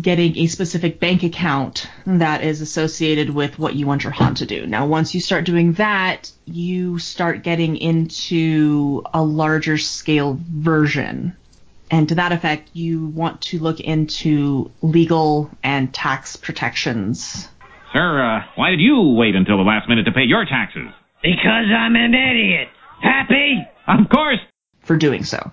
getting 0.00 0.38
a 0.38 0.46
specific 0.46 0.98
bank 0.98 1.22
account 1.22 1.88
that 2.06 2.42
is 2.42 2.60
associated 2.60 3.30
with 3.30 3.58
what 3.58 3.74
you 3.74 3.86
want 3.86 4.04
your 4.04 4.12
haunt 4.12 4.38
to 4.38 4.46
do. 4.46 4.66
Now, 4.66 4.86
once 4.86 5.14
you 5.14 5.20
start 5.20 5.44
doing 5.44 5.74
that, 5.74 6.30
you 6.46 6.98
start 6.98 7.42
getting 7.42 7.76
into 7.76 9.02
a 9.12 9.22
larger 9.22 9.76
scale 9.78 10.38
version. 10.40 11.36
And 11.90 12.08
to 12.08 12.14
that 12.14 12.32
effect, 12.32 12.70
you 12.72 13.06
want 13.06 13.42
to 13.42 13.58
look 13.58 13.80
into 13.80 14.70
legal 14.80 15.50
and 15.62 15.92
tax 15.92 16.36
protections. 16.36 17.48
Sir, 17.92 18.22
uh, 18.22 18.44
why 18.54 18.70
did 18.70 18.80
you 18.80 18.98
wait 18.98 19.34
until 19.34 19.58
the 19.58 19.62
last 19.62 19.88
minute 19.88 20.04
to 20.04 20.12
pay 20.12 20.22
your 20.22 20.46
taxes? 20.46 20.88
Because 21.22 21.66
I'm 21.76 21.94
an 21.94 22.14
idiot. 22.14 22.68
Happy? 23.02 23.66
Of 23.86 24.08
course. 24.08 24.38
for 24.84 24.96
doing 24.96 25.24
so. 25.24 25.50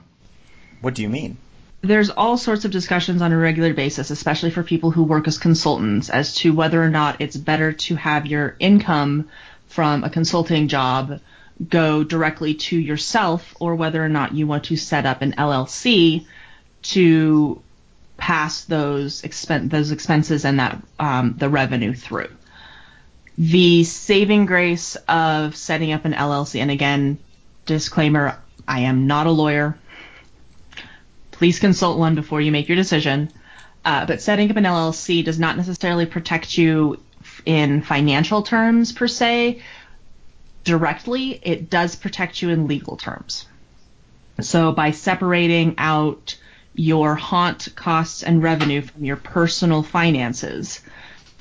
What 0.82 0.96
do 0.96 1.02
you 1.02 1.10
mean? 1.10 1.38
There's 1.82 2.10
all 2.10 2.38
sorts 2.38 2.66
of 2.66 2.72
discussions 2.72 3.22
on 3.22 3.32
a 3.32 3.38
regular 3.38 3.74
basis, 3.74 4.12
especially 4.12 4.52
for 4.52 4.64
people 4.64 4.92
who 4.92 5.04
work 5.04 5.28
as 5.28 5.38
consultants, 5.38 6.10
as 6.10 6.36
to 6.36 6.54
whether 6.54 6.84
or 6.84 6.90
not 6.90 7.22
it's 7.22 7.38
better 7.38 7.72
to 7.72 7.96
have 7.96 8.26
your 8.26 8.56
income 8.60 9.30
from 9.68 10.04
a 10.04 10.10
consulting 10.10 10.68
job 10.68 11.22
go 11.70 12.04
directly 12.04 12.54
to 12.54 12.78
yourself 12.78 13.56
or 13.60 13.76
whether 13.76 14.04
or 14.04 14.10
not 14.10 14.34
you 14.34 14.48
want 14.48 14.66
to 14.66 14.76
set 14.76 15.06
up 15.06 15.22
an 15.22 15.34
LLC 15.34 16.26
to 16.82 17.62
pass 18.18 18.66
those 18.66 19.22
expen- 19.22 19.70
those 19.70 19.92
expenses 19.92 20.44
and 20.46 20.60
that 20.60 20.82
um, 21.00 21.36
the 21.38 21.50
revenue 21.50 21.94
through. 21.94 22.30
The 23.38 23.86
saving 23.86 24.46
grace 24.48 24.98
of 25.08 25.56
setting 25.56 25.94
up 25.94 26.04
an 26.04 26.14
LLC, 26.14 26.60
and 26.60 26.72
again, 26.72 27.20
disclaimer: 27.66 28.38
I 28.68 28.82
am 28.82 29.08
not 29.08 29.28
a 29.28 29.32
lawyer 29.32 29.78
please 31.40 31.58
consult 31.58 31.98
one 31.98 32.16
before 32.16 32.42
you 32.42 32.52
make 32.52 32.68
your 32.68 32.76
decision. 32.76 33.32
Uh, 33.86 34.06
but 34.06 34.22
setting 34.22 34.52
up 34.52 34.58
an 34.58 34.66
LLC 34.66 35.24
does 35.24 35.40
not 35.40 35.56
necessarily 35.56 36.06
protect 36.06 36.58
you 36.58 37.00
in 37.46 37.82
financial 37.82 38.44
terms 38.44 38.92
per 38.92 39.08
se 39.08 39.62
directly. 40.66 41.40
It 41.42 41.70
does 41.70 41.96
protect 41.96 42.42
you 42.42 42.50
in 42.50 42.68
legal 42.68 42.98
terms. 42.98 43.48
So 44.42 44.74
by 44.74 44.92
separating 44.92 45.76
out 45.78 46.38
your 46.74 47.16
haunt 47.16 47.70
costs 47.74 48.22
and 48.22 48.44
revenue 48.44 48.82
from 48.82 49.06
your 49.06 49.16
personal 49.16 49.82
finances, 49.82 50.82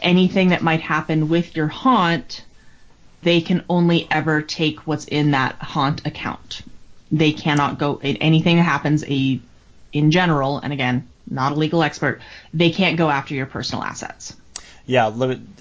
anything 0.00 0.50
that 0.50 0.62
might 0.62 0.80
happen 0.80 1.28
with 1.28 1.56
your 1.56 1.66
haunt, 1.66 2.44
they 3.22 3.40
can 3.40 3.64
only 3.68 4.06
ever 4.12 4.42
take 4.42 4.86
what's 4.86 5.06
in 5.06 5.32
that 5.32 5.56
haunt 5.56 6.06
account. 6.06 6.62
They 7.10 7.32
cannot 7.32 7.80
go 7.80 7.98
anything 8.00 8.58
that 8.58 8.62
happens 8.62 9.02
a 9.02 9.40
in 9.92 10.10
general, 10.10 10.58
and 10.58 10.72
again, 10.72 11.08
not 11.30 11.52
a 11.52 11.54
legal 11.54 11.82
expert, 11.82 12.20
they 12.54 12.70
can't 12.70 12.96
go 12.96 13.10
after 13.10 13.34
your 13.34 13.46
personal 13.46 13.84
assets. 13.84 14.36
Yeah, 14.86 15.06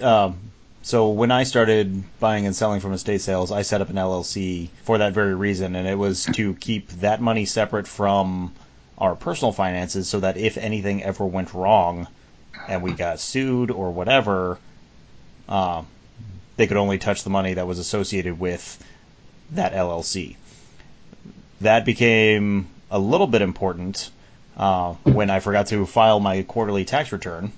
um, 0.01 0.37
so 0.81 1.09
when 1.09 1.31
I 1.31 1.43
started 1.43 2.03
buying 2.19 2.45
and 2.45 2.55
selling 2.55 2.79
from 2.79 2.93
estate 2.93 3.21
sales, 3.21 3.51
I 3.51 3.61
set 3.63 3.81
up 3.81 3.89
an 3.89 3.97
LLC 3.97 4.69
for 4.83 4.99
that 4.99 5.13
very 5.13 5.35
reason, 5.35 5.75
and 5.75 5.87
it 5.87 5.97
was 5.97 6.25
to 6.33 6.53
keep 6.55 6.89
that 7.01 7.21
money 7.21 7.45
separate 7.45 7.87
from 7.87 8.53
our 8.97 9.15
personal 9.15 9.51
finances, 9.51 10.07
so 10.07 10.21
that 10.21 10.37
if 10.37 10.57
anything 10.57 11.03
ever 11.03 11.25
went 11.25 11.53
wrong, 11.53 12.07
and 12.67 12.81
we 12.81 12.93
got 12.93 13.19
sued 13.19 13.69
or 13.69 13.91
whatever, 13.91 14.57
uh, 15.47 15.83
they 16.55 16.67
could 16.67 16.77
only 16.77 16.97
touch 16.97 17.23
the 17.23 17.29
money 17.29 17.53
that 17.53 17.67
was 17.67 17.79
associated 17.79 18.39
with 18.39 18.83
that 19.51 19.73
LLC. 19.73 20.35
That 21.61 21.85
became 21.85 22.67
a 22.89 22.99
little 22.99 23.27
bit 23.27 23.41
important 23.41 24.09
uh, 24.57 24.93
when 25.03 25.29
I 25.29 25.39
forgot 25.39 25.67
to 25.67 25.85
file 25.85 26.19
my 26.19 26.41
quarterly 26.43 26.83
tax 26.83 27.11
return. 27.11 27.51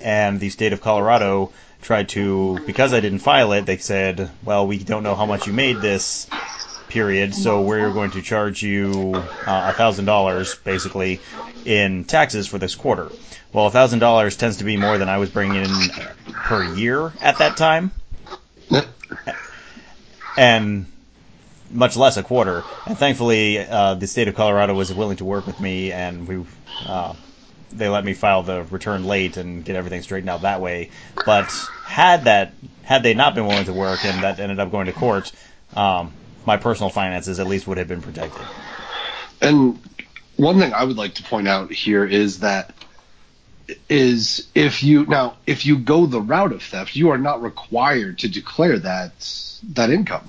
And 0.00 0.40
the 0.40 0.48
state 0.50 0.72
of 0.72 0.80
Colorado 0.80 1.52
tried 1.82 2.08
to 2.10 2.58
because 2.66 2.92
I 2.92 3.00
didn't 3.00 3.18
file 3.18 3.52
it, 3.52 3.66
they 3.66 3.76
said, 3.76 4.30
"Well, 4.42 4.66
we 4.66 4.78
don't 4.78 5.02
know 5.02 5.14
how 5.14 5.26
much 5.26 5.46
you 5.46 5.52
made 5.52 5.80
this 5.80 6.28
period, 6.88 7.34
so 7.34 7.62
we're 7.62 7.92
going 7.92 8.12
to 8.12 8.22
charge 8.22 8.62
you 8.62 9.12
uh, 9.14 9.70
a 9.70 9.72
thousand 9.72 10.06
dollars 10.06 10.54
basically 10.54 11.20
in 11.64 12.04
taxes 12.04 12.46
for 12.46 12.58
this 12.58 12.74
quarter." 12.74 13.10
Well, 13.52 13.66
a 13.66 13.70
thousand 13.70 14.00
dollars 14.00 14.36
tends 14.36 14.58
to 14.58 14.64
be 14.64 14.76
more 14.76 14.98
than 14.98 15.08
I 15.08 15.18
was 15.18 15.30
bringing 15.30 15.62
in 15.62 15.90
per 16.42 16.74
year 16.74 17.12
at 17.20 17.38
that 17.38 17.56
time, 17.56 17.92
and 20.36 20.86
much 21.74 21.96
less 21.96 22.16
a 22.16 22.22
quarter. 22.22 22.62
And 22.86 22.96
thankfully, 22.96 23.58
uh, 23.58 23.94
the 23.94 24.06
state 24.06 24.28
of 24.28 24.34
Colorado 24.34 24.74
was 24.74 24.92
willing 24.94 25.16
to 25.18 25.24
work 25.24 25.46
with 25.46 25.60
me, 25.60 25.92
and 25.92 26.26
we 26.26 26.44
uh, 26.86 27.14
they 27.72 27.88
let 27.88 28.04
me 28.04 28.14
file 28.14 28.42
the 28.42 28.62
return 28.64 29.04
late 29.04 29.36
and 29.36 29.64
get 29.64 29.76
everything 29.76 30.00
straightened 30.02 30.30
out 30.30 30.42
that 30.42 30.60
way. 30.60 30.90
But 31.26 31.50
had 31.84 32.24
that 32.24 32.52
had 32.84 33.02
they 33.02 33.14
not 33.14 33.34
been 33.34 33.46
willing 33.46 33.64
to 33.64 33.72
work 33.72 34.04
and 34.04 34.22
that 34.22 34.38
ended 34.38 34.60
up 34.60 34.70
going 34.70 34.86
to 34.86 34.92
court, 34.92 35.32
um, 35.74 36.12
my 36.46 36.56
personal 36.56 36.90
finances 36.90 37.40
at 37.40 37.46
least 37.46 37.66
would 37.66 37.78
have 37.78 37.88
been 37.88 38.02
protected. 38.02 38.42
And 39.40 39.78
one 40.36 40.58
thing 40.58 40.72
I 40.72 40.84
would 40.84 40.96
like 40.96 41.14
to 41.14 41.22
point 41.22 41.48
out 41.48 41.72
here 41.72 42.04
is 42.04 42.40
that 42.40 42.74
is 43.88 44.46
if 44.54 44.82
you 44.82 45.06
now 45.06 45.36
if 45.46 45.64
you 45.64 45.78
go 45.78 46.06
the 46.06 46.20
route 46.20 46.52
of 46.52 46.62
theft, 46.62 46.94
you 46.94 47.10
are 47.10 47.18
not 47.18 47.42
required 47.42 48.18
to 48.18 48.28
declare 48.28 48.78
that 48.78 49.12
that 49.70 49.90
income. 49.90 50.28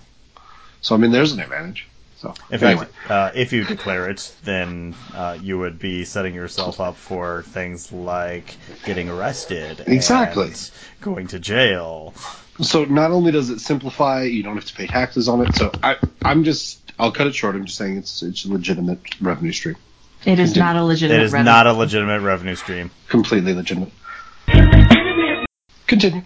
So 0.86 0.94
I 0.94 1.00
mean, 1.00 1.10
there's 1.12 1.32
an 1.32 1.40
advantage. 1.40 1.88
So 2.18 2.32
In 2.52 2.64
anyway, 2.64 2.86
fact, 2.86 3.10
uh, 3.12 3.32
if 3.34 3.52
you 3.54 3.64
declare 3.64 4.08
it, 4.08 4.32
then 4.44 4.94
uh, 5.16 5.36
you 5.42 5.58
would 5.58 5.80
be 5.80 6.06
setting 6.06 6.36
yourself 6.36 6.80
up 6.80 6.96
for 6.96 7.42
things 7.42 7.92
like 7.92 8.56
getting 8.86 9.10
arrested, 9.10 9.84
Exactly. 9.88 10.46
and 10.50 10.72
going 11.02 11.26
to 11.30 11.40
jail. 11.40 12.14
so 12.62 12.86
not 12.86 13.10
only 13.10 13.32
does 13.32 13.50
it 13.50 13.62
simplify, 13.62 14.22
you 14.22 14.44
don't 14.44 14.54
have 14.58 14.66
to 14.66 14.76
pay 14.76 14.86
taxes 14.86 15.28
on 15.28 15.42
it. 15.42 15.56
So 15.56 15.72
I 15.82 15.96
I'm 16.24 16.44
just 16.44 16.80
I'll 17.00 17.12
cut 17.12 17.26
it 17.26 17.34
short. 17.34 17.56
I'm 17.56 17.66
just 17.66 17.80
saying 17.80 17.98
it's 17.98 18.22
it's 18.22 18.46
a 18.46 18.52
legitimate 18.54 19.00
revenue 19.20 19.52
stream, 19.52 19.78
It 20.24 20.38
is 20.38 20.56
not 20.56 20.76
a 20.76 20.84
legitimate 20.84 21.20
It 21.20 21.26
is 21.26 21.32
revenue. 21.34 21.52
not 21.52 21.66
a 21.66 21.74
legitimate 21.74 22.22
revenue 22.22 22.56
stream. 22.56 22.92
completely 23.10 23.56
legitimate. 23.56 23.92
Continue. 25.88 26.22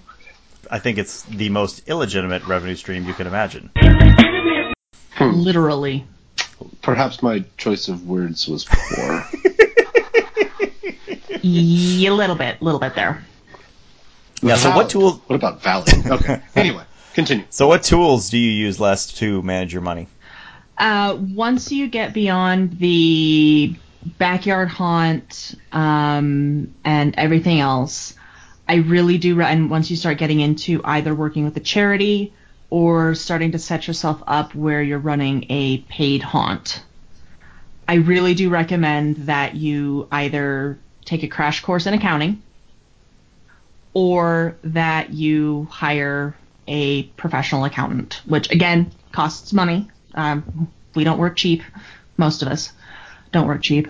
I 0.69 0.79
think 0.79 0.97
it's 0.97 1.23
the 1.23 1.47
most 1.47 1.87
illegitimate 1.87 2.43
revenue 2.45 2.75
stream 2.75 3.05
you 3.07 3.13
can 3.13 3.25
imagine. 3.25 3.71
Literally. 5.19 6.05
Perhaps 6.81 7.21
my 7.23 7.43
choice 7.57 7.87
of 7.87 8.07
words 8.07 8.47
was 8.47 8.65
poor. 8.65 9.25
Yeah, 11.41 12.09
a 12.09 12.11
little 12.11 12.35
bit, 12.35 12.61
little 12.61 12.79
bit 12.81 12.95
there. 12.95 13.23
Yeah, 14.41 14.55
so 14.55 14.69
what 14.69 14.75
Valid. 14.75 14.89
tool- 14.89 15.21
What 15.27 15.35
about 15.35 15.61
valid? 15.63 15.87
Okay. 16.05 16.41
anyway, 16.55 16.83
continue. 17.13 17.45
So, 17.49 17.67
what 17.67 17.83
tools 17.83 18.29
do 18.29 18.37
you 18.37 18.51
use 18.51 18.79
less 18.79 19.13
to 19.13 19.41
manage 19.41 19.71
your 19.73 19.81
money? 19.81 20.07
Uh, 20.77 21.17
once 21.33 21.71
you 21.71 21.87
get 21.87 22.13
beyond 22.13 22.77
the 22.79 23.75
backyard 24.17 24.67
haunt 24.69 25.55
um, 25.71 26.73
and 26.83 27.15
everything 27.17 27.59
else, 27.59 28.15
I 28.67 28.75
really 28.75 29.17
do. 29.17 29.35
Re- 29.35 29.45
and 29.45 29.69
once 29.69 29.89
you 29.89 29.95
start 29.95 30.17
getting 30.17 30.39
into 30.41 30.81
either 30.83 31.13
working 31.15 31.45
with 31.45 31.55
a 31.57 31.61
charity 31.61 32.33
or 32.69 33.15
starting 33.15 33.51
to 33.51 33.59
set 33.59 33.87
yourself 33.87 34.21
up 34.27 34.53
where 34.53 34.81
you're 34.81 34.99
running 34.99 35.45
a 35.49 35.79
paid 35.79 36.21
haunt, 36.21 36.83
I 37.87 37.95
really 37.95 38.35
do 38.35 38.49
recommend 38.49 39.15
that 39.27 39.55
you 39.55 40.07
either 40.11 40.77
take 41.05 41.23
a 41.23 41.27
crash 41.27 41.61
course 41.61 41.87
in 41.87 41.93
accounting 41.93 42.41
or 43.93 44.55
that 44.63 45.11
you 45.11 45.67
hire 45.71 46.35
a 46.67 47.03
professional 47.03 47.65
accountant, 47.65 48.21
which 48.25 48.51
again 48.51 48.91
costs 49.11 49.53
money. 49.53 49.89
Um, 50.13 50.71
we 50.93 51.03
don't 51.03 51.17
work 51.17 51.35
cheap. 51.35 51.63
Most 52.17 52.43
of 52.43 52.47
us 52.47 52.71
don't 53.31 53.47
work 53.47 53.63
cheap. 53.63 53.87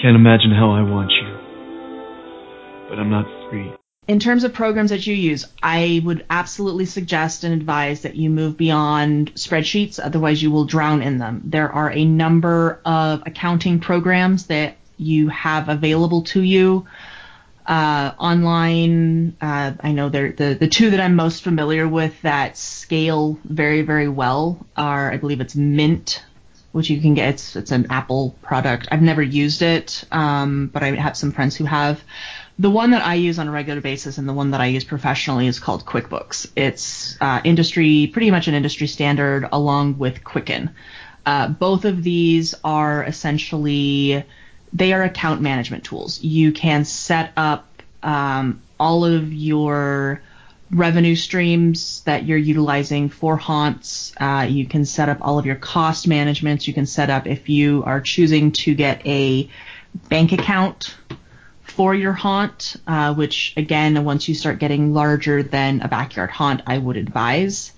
Can't 0.00 0.16
imagine 0.16 0.52
how 0.52 0.70
I 0.70 0.82
want 0.82 1.10
you. 1.10 2.88
But 2.88 2.98
I'm 2.98 3.10
not 3.10 3.26
free. 3.50 3.72
In 4.08 4.18
terms 4.18 4.42
of 4.42 4.54
programs 4.54 4.88
that 4.88 5.06
you 5.06 5.14
use, 5.14 5.46
I 5.62 6.00
would 6.02 6.24
absolutely 6.30 6.86
suggest 6.86 7.44
and 7.44 7.52
advise 7.52 8.02
that 8.02 8.16
you 8.16 8.30
move 8.30 8.56
beyond 8.56 9.34
spreadsheets, 9.34 10.00
otherwise, 10.02 10.42
you 10.42 10.50
will 10.50 10.64
drown 10.64 11.02
in 11.02 11.18
them. 11.18 11.42
There 11.44 11.70
are 11.70 11.90
a 11.90 12.06
number 12.06 12.80
of 12.86 13.22
accounting 13.26 13.80
programs 13.80 14.46
that 14.46 14.78
you 14.96 15.28
have 15.28 15.68
available 15.68 16.22
to 16.22 16.40
you 16.40 16.86
uh, 17.66 18.12
online. 18.18 19.36
Uh, 19.42 19.72
I 19.78 19.92
know 19.92 20.08
the 20.08 20.56
the 20.58 20.68
two 20.68 20.90
that 20.90 21.00
I'm 21.00 21.14
most 21.14 21.44
familiar 21.44 21.86
with 21.86 22.20
that 22.22 22.56
scale 22.56 23.38
very 23.44 23.82
very 23.82 24.08
well 24.08 24.66
are 24.74 25.12
I 25.12 25.18
believe 25.18 25.42
it's 25.42 25.54
Mint, 25.54 26.24
which 26.72 26.88
you 26.88 27.00
can 27.00 27.12
get. 27.12 27.34
It's 27.34 27.56
it's 27.56 27.72
an 27.72 27.88
Apple 27.90 28.34
product. 28.40 28.88
I've 28.90 29.02
never 29.02 29.22
used 29.22 29.60
it, 29.60 30.02
um, 30.10 30.70
but 30.72 30.82
I 30.82 30.92
have 30.92 31.16
some 31.16 31.32
friends 31.32 31.56
who 31.56 31.66
have. 31.66 32.02
The 32.60 32.70
one 32.70 32.90
that 32.90 33.06
I 33.06 33.14
use 33.14 33.38
on 33.38 33.46
a 33.46 33.52
regular 33.52 33.80
basis 33.80 34.18
and 34.18 34.28
the 34.28 34.32
one 34.32 34.50
that 34.50 34.60
I 34.60 34.66
use 34.66 34.82
professionally 34.82 35.46
is 35.46 35.60
called 35.60 35.84
QuickBooks. 35.84 36.50
It's 36.56 37.16
uh, 37.20 37.40
industry, 37.44 38.10
pretty 38.12 38.32
much 38.32 38.48
an 38.48 38.54
industry 38.54 38.88
standard, 38.88 39.48
along 39.52 39.98
with 39.98 40.24
Quicken. 40.24 40.70
Uh, 41.24 41.48
both 41.48 41.84
of 41.84 42.02
these 42.02 42.54
are 42.64 43.04
essentially 43.04 44.24
they 44.72 44.92
are 44.92 45.02
account 45.02 45.40
management 45.40 45.84
tools. 45.84 46.22
You 46.22 46.52
can 46.52 46.84
set 46.84 47.32
up 47.36 47.82
um, 48.02 48.60
all 48.78 49.04
of 49.04 49.32
your 49.32 50.20
revenue 50.70 51.16
streams 51.16 52.02
that 52.02 52.24
you're 52.24 52.38
utilizing 52.38 53.08
for 53.08 53.36
haunts. 53.36 54.12
Uh, 54.20 54.46
you 54.48 54.66
can 54.66 54.84
set 54.84 55.08
up 55.08 55.18
all 55.20 55.38
of 55.38 55.46
your 55.46 55.56
cost 55.56 56.06
management. 56.06 56.66
You 56.66 56.74
can 56.74 56.86
set 56.86 57.08
up 57.08 57.26
if 57.26 57.48
you 57.48 57.82
are 57.84 58.00
choosing 58.00 58.52
to 58.52 58.74
get 58.74 59.06
a 59.06 59.48
bank 60.08 60.32
account 60.32 60.96
for 61.78 61.94
your 61.94 62.12
haunt, 62.12 62.74
uh, 62.88 63.14
which 63.14 63.54
again, 63.56 64.02
once 64.02 64.28
you 64.28 64.34
start 64.34 64.58
getting 64.58 64.92
larger 64.92 65.44
than 65.44 65.80
a 65.80 65.86
backyard 65.86 66.28
haunt, 66.28 66.60
I 66.66 66.76
would 66.76 66.96
advise. 66.96 67.70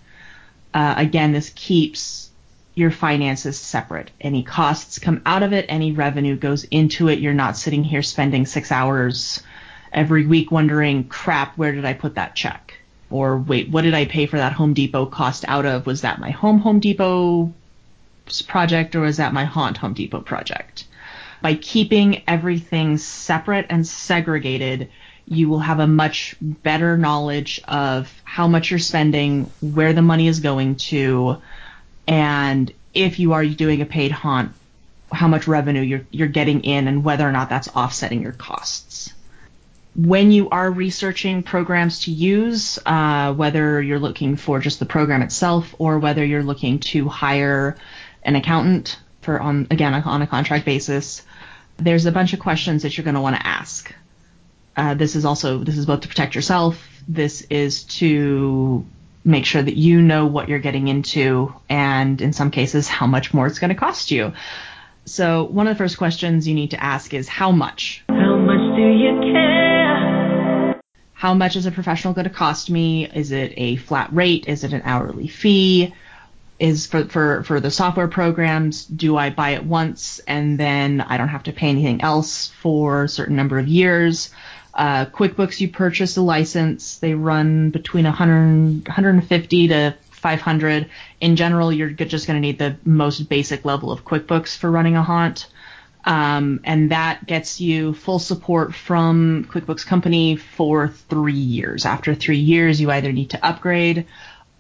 Uh, 0.73 0.95
again, 0.97 1.33
this 1.33 1.53
keeps 1.55 2.31
your 2.75 2.91
finances 2.91 3.59
separate. 3.59 4.11
Any 4.19 4.43
costs 4.43 4.99
come 4.99 5.21
out 5.27 5.43
of 5.43 5.53
it, 5.53 5.67
any 5.69 5.93
revenue 5.93 6.35
goes 6.35 6.65
into 6.65 7.09
it. 7.09 7.19
You're 7.19 7.35
not 7.35 7.59
sitting 7.59 7.85
here 7.85 8.01
spending 8.01 8.47
six 8.47 8.73
hours 8.73 9.43
every 9.93 10.25
week 10.27 10.51
wondering, 10.51 11.05
crap, 11.05 11.59
where 11.59 11.73
did 11.73 11.85
I 11.85 11.93
put 11.93 12.15
that 12.15 12.35
check? 12.35 12.73
Or 13.11 13.37
wait, 13.37 13.69
what 13.69 13.83
did 13.83 13.93
I 13.93 14.07
pay 14.07 14.25
for 14.25 14.39
that 14.39 14.55
Home 14.55 14.73
Depot 14.73 15.05
cost 15.05 15.45
out 15.47 15.67
of? 15.67 15.85
Was 15.85 16.01
that 16.01 16.19
my 16.19 16.31
home 16.31 16.61
Home 16.61 16.81
Depot 16.81 17.53
project 18.47 18.97
or 18.97 19.01
was 19.01 19.19
that 19.19 19.35
my 19.35 19.45
haunt 19.45 19.77
Home 19.77 19.93
Depot 19.93 20.23
project? 20.23 20.87
By 21.43 21.55
keeping 21.55 22.23
everything 22.27 22.99
separate 22.99 23.67
and 23.71 23.87
segregated, 23.87 24.91
you 25.27 25.49
will 25.49 25.61
have 25.61 25.79
a 25.81 25.87
much 25.87 26.37
better 26.41 26.99
knowledge 26.99 27.63
of 27.67 28.13
how 28.25 28.49
much 28.49 28.71
you're 28.71 28.79
spending, 28.81 29.51
where 29.61 29.93
the 29.93 30.03
money 30.03 30.27
is 30.27 30.41
going 30.41 30.77
to, 30.77 31.41
and 32.07 32.73
if 32.93 33.21
you 33.21 33.33
are 33.33 33.47
doing 33.47 33.81
a 33.81 33.87
paid 33.87 34.11
haunt, 34.11 34.53
how 35.13 35.29
much 35.29 35.47
revenue 35.47 35.81
you're 35.81 36.07
you're 36.11 36.29
getting 36.29 36.63
in 36.63 36.89
and 36.89 37.05
whether 37.05 37.29
or 37.29 37.33
not 37.33 37.49
that's 37.49 37.69
offsetting 37.69 38.23
your 38.23 38.33
costs. 38.33 39.13
When 39.97 40.31
you 40.31 40.49
are 40.51 40.71
researching 40.71 41.43
programs 41.43 42.05
to 42.05 42.13
use, 42.13 42.79
uh, 42.87 43.35
whether 43.35 43.83
you're 43.83 43.99
looking 43.99 44.37
for 44.37 44.61
just 44.61 44.79
the 44.79 44.87
program 44.87 45.23
itself 45.23 45.75
or 45.79 45.99
whether 45.99 46.25
you're 46.25 46.45
looking 46.45 46.79
to 46.81 47.09
hire 47.09 47.77
an 48.23 48.37
accountant 48.37 48.99
for 49.23 49.41
on 49.41 49.67
again 49.71 49.95
on 49.95 50.23
a 50.23 50.27
contract 50.27 50.65
basis, 50.65 51.23
there's 51.81 52.07
a 52.07 52.13
bunch 52.13 52.33
of 52.33 52.41
questions 52.41 52.83
that 52.83 52.97
you're 52.97 53.05
going 53.05 53.15
to 53.15 53.21
want 53.21 53.37
to 53.37 53.47
ask. 53.47 53.95
Uh, 54.77 54.95
this 54.95 55.17
is 55.17 55.25
also 55.25 55.59
this 55.59 55.77
is 55.77 55.87
both 55.87 56.01
to 56.01 56.09
protect 56.09 56.35
yourself. 56.35 56.87
This 57.09 57.43
is 57.43 57.85
to 57.85 58.87
make 59.25 59.45
sure 59.45 59.63
that 59.63 59.77
you 59.77 60.01
know 60.01 60.27
what 60.27 60.49
you're 60.49 60.61
getting 60.61 60.89
into, 60.89 61.53
and 61.69 62.21
in 62.21 62.33
some 62.33 62.51
cases, 62.51 62.89
how 62.89 63.07
much 63.07 63.35
more 63.35 63.47
it's 63.47 63.59
going 63.59 63.71
to 63.71 63.75
cost 63.75 64.11
you. 64.11 64.33
So 65.05 65.45
one 65.45 65.67
of 65.67 65.75
the 65.75 65.79
first 65.79 65.99
questions 65.99 66.47
you 66.47 66.55
need 66.55 66.71
to 66.71 66.83
ask 66.83 67.13
is 67.13 67.29
how 67.29 67.51
much. 67.51 68.05
How 68.09 68.37
much 68.37 68.77
do 68.77 68.83
you 68.83 69.33
care? 69.33 70.81
How 71.15 71.35
much 71.35 71.57
is 71.57 71.67
a 71.67 71.71
professional 71.71 72.15
going 72.15 72.29
to 72.29 72.35
cost 72.35 72.71
me? 72.71 73.07
Is 73.07 73.33
it 73.33 73.53
a 73.57 73.77
flat 73.77 74.11
rate? 74.13 74.47
Is 74.49 74.65
it 74.65 74.73
an 74.73 74.83
hourly 74.85 75.29
fee? 75.29 75.93
Is 76.61 76.87
for, 76.87 77.07
for, 77.07 77.43
for 77.45 77.59
the 77.59 77.71
software 77.71 78.07
programs, 78.07 78.85
do 78.85 79.17
I 79.17 79.31
buy 79.31 79.51
it 79.51 79.65
once 79.65 80.21
and 80.29 80.61
then 80.61 81.01
I 81.01 81.17
don't 81.17 81.29
have 81.29 81.45
to 81.45 81.53
pay 81.53 81.69
anything 81.71 82.03
else 82.03 82.49
for 82.61 83.05
a 83.05 83.09
certain 83.09 83.35
number 83.35 83.59
of 83.59 83.67
years? 83.67 84.29
Uh, 84.75 85.07
QuickBooks, 85.07 85.59
you 85.61 85.69
purchase 85.69 86.19
a 86.19 86.21
license. 86.21 86.99
They 86.99 87.15
run 87.15 87.71
between 87.71 88.05
100, 88.05 88.87
150 88.87 89.69
to 89.69 89.95
500. 90.11 90.91
In 91.21 91.37
general, 91.37 91.73
you're 91.73 91.91
just 91.91 92.27
going 92.27 92.37
to 92.37 92.41
need 92.41 92.59
the 92.59 92.77
most 92.85 93.29
basic 93.29 93.65
level 93.65 93.91
of 93.91 94.05
QuickBooks 94.05 94.57
for 94.57 94.71
running 94.71 94.97
a 94.97 95.03
haunt. 95.03 95.47
Um, 96.05 96.61
and 96.65 96.91
that 96.91 97.27
gets 97.27 97.61
you 97.61 97.95
full 97.95 98.19
support 98.19 98.75
from 98.75 99.47
QuickBooks 99.51 99.87
Company 99.87 100.37
for 100.37 100.89
three 100.89 101.33
years. 101.33 101.85
After 101.85 102.15
three 102.15 102.39
years, 102.39 102.81
you 102.81 102.91
either 102.91 103.13
need 103.13 103.31
to 103.31 103.47
upgrade 103.47 104.07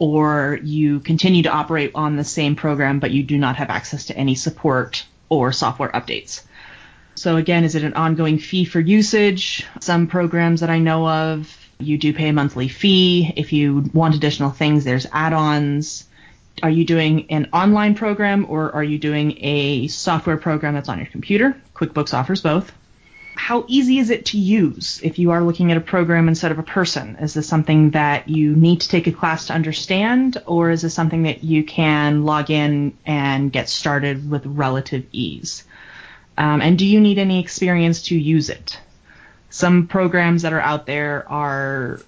or 0.01 0.59
you 0.63 0.99
continue 0.99 1.43
to 1.45 1.51
operate 1.51 1.93
on 1.95 2.17
the 2.17 2.25
same 2.25 2.57
program, 2.57 2.99
but 2.99 3.13
you 3.13 3.23
do 3.23 3.39
not 3.39 3.57
have 3.57 3.69
access 3.69 4.07
to 4.07 4.17
any 4.17 4.35
support 4.35 5.05
or 5.29 5.53
software 5.53 5.91
updates. 5.91 6.43
So 7.15 7.37
again, 7.37 7.65
is 7.65 7.75
it 7.75 7.85
an 7.85 7.93
ongoing 7.93 8.39
fee 8.39 8.65
for 8.65 8.81
usage? 8.81 9.67
Some 9.81 10.07
programs 10.07 10.61
that 10.61 10.71
I 10.71 10.79
know 10.79 11.07
of, 11.07 11.55
you 11.79 11.99
do 11.99 12.15
pay 12.15 12.29
a 12.29 12.33
monthly 12.33 12.69
fee. 12.69 13.31
If 13.37 13.53
you 13.53 13.91
want 13.93 14.15
additional 14.15 14.51
things, 14.51 14.85
there's 14.85 15.07
add-ons. 15.13 16.09
Are 16.63 16.71
you 16.71 16.87
doing 16.87 17.31
an 17.31 17.51
online 17.53 17.95
program 17.95 18.47
or 18.49 18.75
are 18.75 18.85
you 18.85 18.99
doing 18.99 19.37
a 19.45 19.89
software 19.89 20.39
program 20.39 20.75
that's 20.75 20.89
on 20.89 20.97
your 20.97 21.09
computer? 21.09 21.61
QuickBooks 21.75 22.15
offers 22.15 22.41
both. 22.41 22.73
How 23.41 23.65
easy 23.69 23.99
is 23.99 24.11
it 24.11 24.27
to 24.27 24.39
use 24.39 25.01
if 25.03 25.19
you 25.19 25.31
are 25.31 25.43
looking 25.43 25.73
at 25.73 25.79
a 25.79 25.81
program 25.81 26.29
instead 26.29 26.53
of 26.53 26.59
a 26.59 26.63
person? 26.63 27.17
Is 27.17 27.33
this 27.33 27.49
something 27.49 27.93
that 27.93 28.29
you 28.29 28.55
need 28.55 28.83
to 28.83 28.89
take 28.89 29.07
a 29.07 29.13
class 29.13 29.47
to 29.47 29.55
understand 29.55 30.41
or 30.45 30.71
is 30.71 30.83
this 30.83 30.93
something 30.93 31.23
that 31.23 31.43
you 31.43 31.65
can 31.65 32.27
log 32.27 32.51
in 32.51 32.97
and 33.07 33.51
get 33.51 33.71
started 33.71 34.31
with 34.31 34.45
relative 34.45 35.07
ease? 35.11 35.65
Um, 36.37 36.61
and 36.61 36.79
do 36.79 36.85
you 36.85 37.01
need 37.01 37.17
any 37.17 37.41
experience 37.41 38.03
to 38.03 38.15
use 38.15 38.51
it? 38.51 38.79
Some 39.49 39.87
programs 39.87 40.43
that 40.43 40.53
are 40.53 40.61
out 40.61 40.85
there 40.85 41.27
are 41.27 41.99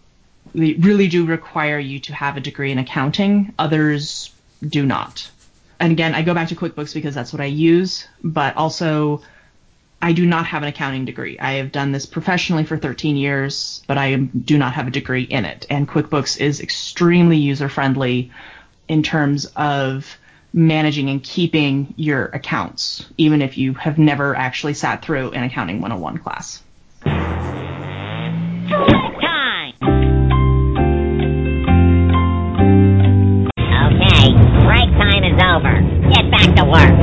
they 0.55 0.75
really 0.75 1.09
do 1.09 1.25
require 1.25 1.79
you 1.79 1.99
to 2.01 2.15
have 2.15 2.37
a 2.37 2.41
degree 2.41 2.73
in 2.73 2.79
accounting. 2.79 3.55
Others 3.59 4.31
do 4.61 4.85
not. 4.85 5.31
And 5.81 5.93
again, 5.93 6.15
I 6.15 6.23
go 6.23 6.35
back 6.35 6.49
to 6.49 6.57
QuickBooks 6.57 6.93
because 6.93 7.15
that's 7.15 7.33
what 7.33 7.41
I 7.41 7.47
use, 7.47 8.07
but 8.23 8.55
also 8.57 9.23
I 10.05 10.13
do 10.13 10.27
not 10.27 10.47
have 10.47 10.63
an 10.63 10.69
accounting 10.69 11.05
degree. 11.05 11.39
I 11.39 11.53
have 11.53 11.71
done 11.71 11.93
this 11.93 12.07
professionally 12.07 12.65
for 12.65 12.77
13 12.77 13.17
years, 13.17 13.85
but 13.87 13.99
I 13.99 14.17
do 14.17 14.59
not 14.59 14.73
have 14.73 14.89
a 14.89 14.91
degree 14.91 15.23
in 15.23 15.45
it. 15.45 15.65
And 15.71 15.89
QuickBooks 15.89 16.41
is 16.41 16.61
extremely 16.61 17.37
user 17.37 17.69
friendly 17.69 18.33
in 18.89 19.05
terms 19.05 19.47
of 19.55 20.19
managing 20.53 21.09
and 21.09 21.23
keeping 21.23 21.95
your 21.97 22.25
accounts, 22.27 23.07
even 23.17 23.43
if 23.43 23.57
you 23.57 23.75
have 23.75 23.97
never 23.97 24.35
actually 24.35 24.75
sat 24.75 25.05
through 25.05 25.31
an 25.31 25.45
Accounting 25.45 25.81
101 25.81 26.19
class. 26.19 26.61
Time. 27.05 27.33
Okay, 33.71 34.33
break 34.67 34.91
time 34.99 35.23
is 35.23 35.41
over. 35.41 35.81
Get 36.11 36.29
back 36.33 36.57
to 36.57 36.65
work. 36.65 37.02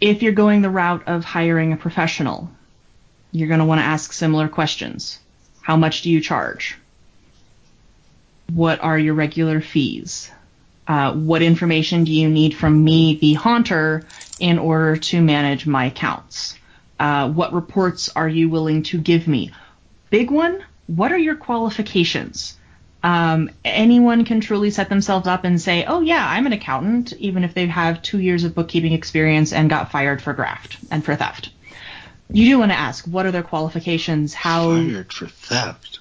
If 0.00 0.22
you're 0.22 0.32
going 0.32 0.62
the 0.62 0.70
route 0.70 1.08
of 1.08 1.24
hiring 1.24 1.72
a 1.72 1.76
professional, 1.76 2.50
you're 3.32 3.48
going 3.48 3.60
to 3.60 3.66
want 3.66 3.80
to 3.80 3.84
ask 3.84 4.12
similar 4.12 4.48
questions. 4.48 5.18
How 5.60 5.76
much 5.76 6.02
do 6.02 6.10
you 6.10 6.20
charge? 6.20 6.78
What 8.52 8.80
are 8.80 8.98
your 8.98 9.14
regular 9.14 9.60
fees? 9.60 10.30
Uh, 10.86 11.12
what 11.14 11.42
information 11.42 12.04
do 12.04 12.12
you 12.12 12.28
need 12.30 12.56
from 12.56 12.82
me, 12.82 13.16
the 13.16 13.34
haunter, 13.34 14.04
in 14.38 14.58
order 14.58 14.96
to 14.96 15.20
manage 15.20 15.66
my 15.66 15.86
accounts? 15.86 16.56
Uh, 16.98 17.30
what 17.30 17.52
reports 17.52 18.08
are 18.14 18.28
you 18.28 18.48
willing 18.48 18.84
to 18.84 18.98
give 18.98 19.28
me? 19.28 19.52
Big 20.10 20.30
one, 20.30 20.64
what 20.86 21.12
are 21.12 21.18
your 21.18 21.36
qualifications? 21.36 22.57
Um, 23.02 23.50
anyone 23.64 24.24
can 24.24 24.40
truly 24.40 24.70
set 24.70 24.88
themselves 24.88 25.28
up 25.28 25.44
and 25.44 25.60
say, 25.60 25.84
oh, 25.84 26.00
yeah, 26.00 26.26
I'm 26.28 26.46
an 26.46 26.52
accountant, 26.52 27.12
even 27.14 27.44
if 27.44 27.54
they 27.54 27.66
have 27.66 28.02
two 28.02 28.18
years 28.18 28.44
of 28.44 28.54
bookkeeping 28.54 28.92
experience 28.92 29.52
and 29.52 29.70
got 29.70 29.92
fired 29.92 30.20
for 30.20 30.32
graft 30.32 30.78
and 30.90 31.04
for 31.04 31.14
theft. 31.14 31.50
You 32.30 32.46
do 32.46 32.58
want 32.58 32.72
to 32.72 32.78
ask, 32.78 33.06
what 33.06 33.24
are 33.24 33.30
their 33.30 33.42
qualifications? 33.42 34.34
How. 34.34 34.74
Fired 34.74 35.12
for 35.12 35.28
theft. 35.28 36.00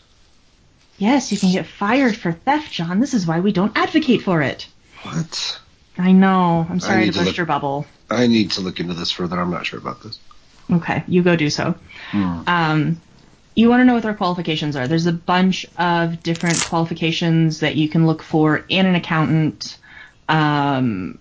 Yes, 0.98 1.32
you 1.32 1.38
can 1.38 1.52
get 1.52 1.68
fired 1.68 2.18
for 2.18 2.32
theft, 2.32 2.72
John. 2.72 3.00
This 3.00 3.14
is 3.14 3.28
why 3.28 3.40
we 3.40 3.52
don't 3.52 3.78
advocate 3.78 4.24
for 4.24 4.42
it. 4.42 4.68
What? 5.04 5.60
I 5.98 6.12
know. 6.12 6.66
I'm 6.68 6.80
sorry 6.80 7.06
to 7.06 7.12
to 7.12 7.18
burst 7.18 7.28
look- 7.28 7.38
your 7.38 7.46
bubble. 7.46 7.86
I 8.10 8.28
need 8.28 8.52
to 8.52 8.62
look 8.62 8.80
into 8.80 8.94
this 8.94 9.12
further. 9.12 9.40
I'm 9.40 9.52
not 9.52 9.66
sure 9.66 9.80
about 9.80 10.02
this. 10.02 10.18
Okay, 10.72 11.04
you 11.08 11.24
go 11.24 11.36
do 11.36 11.50
so. 11.50 11.76
Hmm. 12.12 12.42
Um, 12.48 13.02
you 13.58 13.70
want 13.70 13.82
to 13.82 13.86
know 13.86 13.96
what 13.96 14.04
their 14.04 14.14
qualifications 14.14 14.76
are. 14.76 14.88
There's 14.88 15.08
a 15.08 15.12
bunch 15.12 15.66
of 15.80 16.22
different 16.22 16.64
qualifications 16.64 17.62
that 17.62 17.76
you 17.76 17.90
can 17.90 18.06
look 18.06 18.22
for 18.22 18.64
in 18.70 18.86
an 18.86 18.94
accountant. 18.94 19.80
Um, 20.30 21.18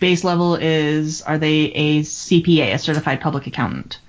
base 0.00 0.24
level 0.24 0.56
is 0.56 1.22
are 1.22 1.38
they 1.38 1.66
a 1.66 2.00
CPA, 2.00 2.74
a 2.74 2.78
certified 2.78 3.20
public 3.20 3.46
accountant? 3.46 4.00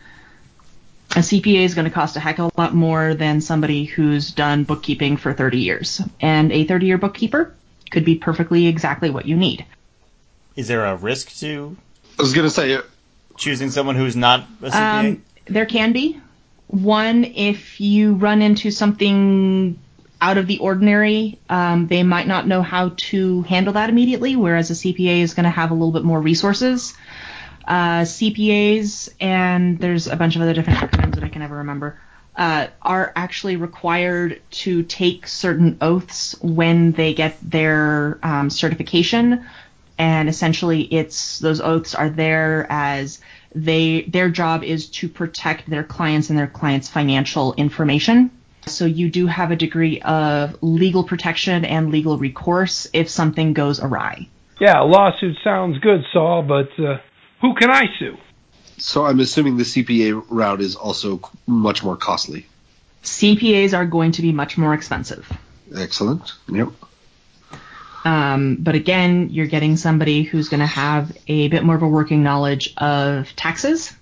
A 1.11 1.19
CPA 1.19 1.59
is 1.59 1.75
going 1.75 1.85
to 1.85 1.91
cost 1.91 2.15
a 2.15 2.19
heck 2.19 2.39
of 2.39 2.51
a 2.57 2.59
lot 2.59 2.73
more 2.73 3.13
than 3.13 3.39
somebody 3.39 3.83
who's 3.83 4.31
done 4.31 4.63
bookkeeping 4.63 5.17
for 5.17 5.31
30 5.31 5.59
years. 5.59 6.01
And 6.19 6.51
a 6.51 6.65
30 6.65 6.87
year 6.87 6.97
bookkeeper 6.97 7.55
could 7.91 8.03
be 8.03 8.15
perfectly 8.15 8.65
exactly 8.65 9.11
what 9.11 9.27
you 9.27 9.37
need. 9.37 9.63
Is 10.55 10.67
there 10.67 10.85
a 10.85 10.95
risk 10.95 11.29
to 11.37 11.77
I 12.17 12.23
was 12.23 12.33
gonna 12.33 12.49
say, 12.49 12.73
uh, 12.73 12.81
choosing 13.37 13.69
someone 13.69 13.95
who's 13.95 14.15
not 14.15 14.47
a 14.63 14.71
CPA? 14.71 14.99
Um, 14.99 15.23
there 15.45 15.67
can 15.67 15.93
be. 15.93 16.19
One, 16.73 17.23
if 17.23 17.79
you 17.79 18.15
run 18.15 18.41
into 18.41 18.71
something 18.71 19.79
out 20.19 20.39
of 20.39 20.47
the 20.47 20.57
ordinary, 20.57 21.39
um, 21.47 21.85
they 21.85 22.01
might 22.01 22.25
not 22.25 22.47
know 22.47 22.63
how 22.63 22.93
to 22.97 23.43
handle 23.43 23.73
that 23.73 23.91
immediately, 23.91 24.35
whereas 24.35 24.71
a 24.71 24.73
CPA 24.73 25.19
is 25.21 25.35
going 25.35 25.43
to 25.43 25.51
have 25.51 25.69
a 25.69 25.75
little 25.75 25.91
bit 25.91 26.03
more 26.03 26.19
resources. 26.19 26.95
Uh, 27.67 28.01
CPAs, 28.01 29.09
and 29.21 29.77
there's 29.77 30.07
a 30.07 30.15
bunch 30.15 30.35
of 30.35 30.41
other 30.41 30.55
different 30.55 30.79
acronyms 30.79 31.13
that 31.13 31.23
I 31.23 31.29
can 31.29 31.43
never 31.43 31.57
remember, 31.57 31.99
uh, 32.35 32.65
are 32.81 33.13
actually 33.15 33.55
required 33.55 34.41
to 34.63 34.81
take 34.81 35.27
certain 35.27 35.77
oaths 35.79 36.35
when 36.41 36.93
they 36.93 37.13
get 37.13 37.37
their 37.39 38.17
um, 38.23 38.49
certification 38.49 39.45
and 39.97 40.27
essentially 40.27 40.81
it's 40.81 41.39
those 41.39 41.61
oaths 41.61 41.93
are 41.93 42.09
there 42.09 42.65
as 42.69 43.19
they 43.55 44.01
their 44.03 44.29
job 44.29 44.63
is 44.63 44.89
to 44.89 45.07
protect 45.09 45.69
their 45.69 45.83
clients 45.83 46.29
and 46.29 46.37
their 46.39 46.47
clients 46.47 46.89
financial 46.89 47.53
information 47.53 48.31
so 48.65 48.85
you 48.85 49.09
do 49.09 49.27
have 49.27 49.51
a 49.51 49.55
degree 49.55 49.99
of 50.01 50.55
legal 50.61 51.03
protection 51.03 51.65
and 51.65 51.91
legal 51.91 52.17
recourse 52.17 52.87
if 52.93 53.09
something 53.09 53.53
goes 53.53 53.79
awry 53.79 54.27
Yeah, 54.59 54.81
a 54.81 54.85
lawsuit 54.85 55.37
sounds 55.43 55.79
good, 55.79 56.03
Saul, 56.13 56.43
but 56.43 56.69
uh, 56.79 56.99
who 57.41 57.53
can 57.55 57.69
I 57.69 57.83
sue? 57.99 58.17
so 58.77 59.05
I'm 59.05 59.19
assuming 59.19 59.57
the 59.57 59.63
CPA 59.65 60.23
route 60.29 60.61
is 60.61 60.75
also 60.75 61.19
much 61.45 61.83
more 61.83 61.97
costly. 61.97 62.45
cpas 63.03 63.73
are 63.77 63.85
going 63.85 64.11
to 64.13 64.21
be 64.21 64.31
much 64.31 64.57
more 64.57 64.73
expensive 64.73 65.31
Excellent. 65.75 66.33
Yep. 66.49 66.69
Um, 68.03 68.57
but 68.59 68.75
again, 68.75 69.29
you're 69.31 69.47
getting 69.47 69.77
somebody 69.77 70.23
who's 70.23 70.49
going 70.49 70.59
to 70.59 70.65
have 70.65 71.15
a 71.27 71.47
bit 71.47 71.63
more 71.63 71.75
of 71.75 71.81
a 71.83 71.87
working 71.87 72.23
knowledge 72.23 72.73
of 72.77 73.33
taxes. 73.35 73.93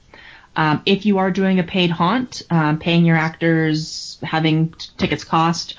Um, 0.55 0.81
if 0.85 1.05
you 1.05 1.19
are 1.19 1.31
doing 1.31 1.59
a 1.59 1.63
paid 1.63 1.91
haunt, 1.91 2.41
um, 2.49 2.79
paying 2.79 3.05
your 3.05 3.15
actors, 3.15 4.17
having 4.21 4.69
t- 4.69 4.89
tickets 4.97 5.23
cost, 5.23 5.75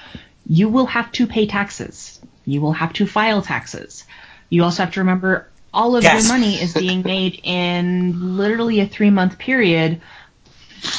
you 0.46 0.68
will 0.68 0.86
have 0.86 1.12
to 1.12 1.26
pay 1.26 1.46
taxes. 1.46 2.20
You 2.44 2.60
will 2.60 2.72
have 2.72 2.92
to 2.94 3.06
file 3.06 3.42
taxes. 3.42 4.04
You 4.48 4.64
also 4.64 4.84
have 4.84 4.94
to 4.94 5.00
remember 5.00 5.48
all 5.74 5.96
of 5.96 6.02
Gasp. 6.02 6.28
your 6.28 6.38
money 6.38 6.54
is 6.60 6.74
being 6.74 7.02
made 7.04 7.40
in 7.42 8.36
literally 8.36 8.80
a 8.80 8.86
three 8.86 9.10
month 9.10 9.38
period, 9.38 10.00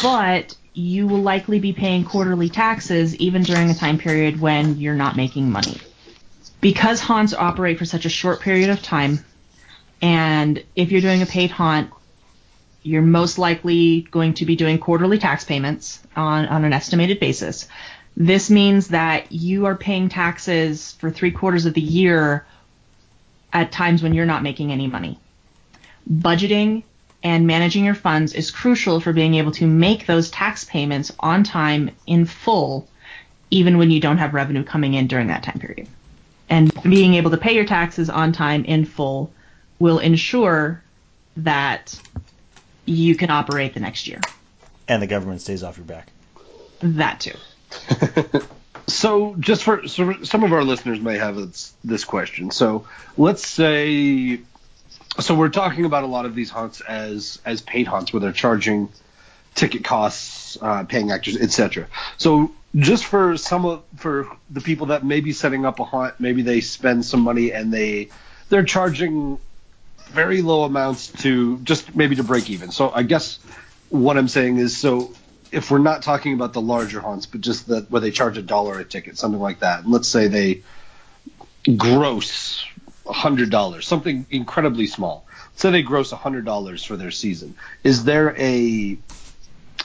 but 0.02 0.56
you 0.74 1.08
will 1.08 1.22
likely 1.22 1.60
be 1.60 1.74
paying 1.74 2.04
quarterly 2.04 2.50
taxes 2.50 3.16
even 3.18 3.44
during 3.44 3.70
a 3.70 3.76
time 3.76 3.98
period 3.98 4.40
when 4.40 4.78
you're 4.78 4.96
not 4.96 5.16
making 5.16 5.52
money 5.52 5.78
because 6.64 7.02
haunts 7.02 7.34
operate 7.34 7.78
for 7.78 7.84
such 7.84 8.06
a 8.06 8.10
short 8.10 8.40
period 8.40 8.70
of 8.70 8.82
time, 8.82 9.24
and 10.02 10.64
if 10.78 10.94
you're 10.94 11.02
doing 11.02 11.22
a 11.22 11.26
paid 11.26 11.52
haunt, 11.52 11.92
you're 12.84 13.02
most 13.02 13.38
likely 13.38 14.08
going 14.12 14.34
to 14.36 14.46
be 14.46 14.56
doing 14.56 14.80
quarterly 14.80 15.18
tax 15.18 15.44
payments 15.44 16.00
on, 16.16 16.46
on 16.48 16.64
an 16.64 16.72
estimated 16.72 17.20
basis. 17.20 17.68
This 18.16 18.50
means 18.50 18.88
that 18.90 19.30
you 19.30 19.66
are 19.66 19.76
paying 19.76 20.08
taxes 20.08 20.94
for 21.00 21.12
three 21.12 21.32
quarters 21.32 21.66
of 21.66 21.74
the 21.74 21.82
year 21.82 22.46
at 23.52 23.74
times 23.74 24.02
when 24.02 24.14
you're 24.14 24.26
not 24.26 24.42
making 24.42 24.72
any 24.72 24.88
money. 24.88 25.20
Budgeting 26.10 26.84
and 27.24 27.46
managing 27.46 27.84
your 27.84 27.94
funds 27.94 28.34
is 28.34 28.52
crucial 28.52 29.02
for 29.02 29.12
being 29.12 29.36
able 29.36 29.52
to 29.52 29.68
make 29.68 30.06
those 30.06 30.32
tax 30.32 30.64
payments 30.64 31.12
on 31.20 31.44
time 31.44 31.92
in 32.08 32.26
full, 32.26 32.88
even 33.52 33.78
when 33.78 33.92
you 33.92 34.00
don't 34.00 34.20
have 34.20 34.34
revenue 34.34 34.64
coming 34.64 34.94
in 34.94 35.08
during 35.08 35.28
that 35.28 35.44
time 35.44 35.60
period 35.60 35.90
and 36.50 36.72
being 36.84 37.16
able 37.16 37.32
to 37.32 37.38
pay 37.38 37.54
your 37.54 37.66
taxes 37.66 38.10
on 38.10 38.32
time 38.32 38.66
in 38.66 38.86
full 38.86 39.32
will 39.80 40.00
ensure 40.00 40.84
that 41.38 42.00
you 42.86 43.16
can 43.16 43.30
operate 43.30 43.74
the 43.74 43.80
next 43.80 44.08
year. 44.08 44.20
and 44.88 45.02
the 45.02 45.08
government 45.08 45.42
stays 45.42 45.64
off 45.64 45.78
your 45.78 45.86
back. 45.86 46.10
That 46.82 47.20
too. 47.22 47.38
So, 48.86 49.36
just 49.40 49.64
for 49.64 49.88
so 49.88 50.24
some 50.24 50.44
of 50.44 50.52
our 50.52 50.64
listeners 50.64 51.00
may 51.00 51.18
have 51.18 51.38
this, 51.38 51.74
this 51.86 52.04
question. 52.04 52.52
So, 52.52 52.86
let's 53.18 53.48
say, 53.48 54.42
so 55.20 55.36
we're 55.36 55.50
talking 55.50 55.86
about 55.86 56.04
a 56.04 56.08
lot 56.08 56.26
of 56.26 56.36
these 56.36 56.50
haunts 56.50 56.82
as 56.82 57.40
as 57.46 57.62
paid 57.62 57.88
haunts, 57.88 58.12
where 58.12 58.20
they're 58.20 58.34
charging 58.34 58.90
ticket 59.56 59.84
costs, 59.84 60.58
uh, 60.62 60.84
paying 60.84 61.12
actors, 61.12 61.38
etc. 61.38 61.88
So, 62.18 62.52
just 62.76 63.06
for 63.06 63.38
some 63.38 63.66
of 63.66 63.84
for 63.98 64.28
the 64.50 64.62
people 64.62 64.88
that 64.88 65.06
may 65.06 65.20
be 65.20 65.34
setting 65.34 65.66
up 65.66 65.80
a 65.80 65.84
haunt, 65.84 66.20
maybe 66.20 66.42
they 66.42 66.62
spend 66.62 67.06
some 67.06 67.22
money 67.22 67.52
and 67.52 67.74
they 67.74 68.10
they're 68.50 68.64
charging 68.64 69.40
very 70.08 70.42
low 70.42 70.64
amounts 70.64 71.08
to 71.24 71.58
just 71.60 71.96
maybe 71.96 72.16
to 72.16 72.24
break 72.24 72.50
even. 72.50 72.72
So, 72.72 72.92
I 72.92 73.04
guess 73.04 73.40
what 73.90 74.18
I'm 74.18 74.28
saying 74.28 74.58
is 74.58 74.76
so 74.76 75.14
if 75.54 75.70
we're 75.70 75.78
not 75.78 76.02
talking 76.02 76.34
about 76.34 76.54
the 76.54 76.62
larger 76.62 77.00
haunts, 77.00 77.28
but 77.28 77.42
just 77.42 77.68
the 77.68 77.82
where 77.90 78.02
they 78.02 78.12
charge 78.12 78.38
a 78.38 78.42
dollar 78.42 78.80
a 78.80 78.84
ticket, 78.84 79.18
something 79.18 79.40
like 79.40 79.60
that. 79.60 79.84
And 79.84 79.94
let's 79.94 80.08
say 80.08 80.28
they 80.28 80.64
gross 81.78 82.66
hundred 83.06 83.52
dollars, 83.52 83.88
something 83.88 84.26
incredibly 84.32 84.88
small. 84.88 85.26
Say 85.56 85.70
they 85.70 85.84
gross 85.84 86.12
hundred 86.12 86.46
dollars 86.46 86.84
for 86.84 86.98
their 86.98 87.12
season. 87.12 87.56
Is 87.84 88.04
there 88.04 88.36
a 88.38 88.98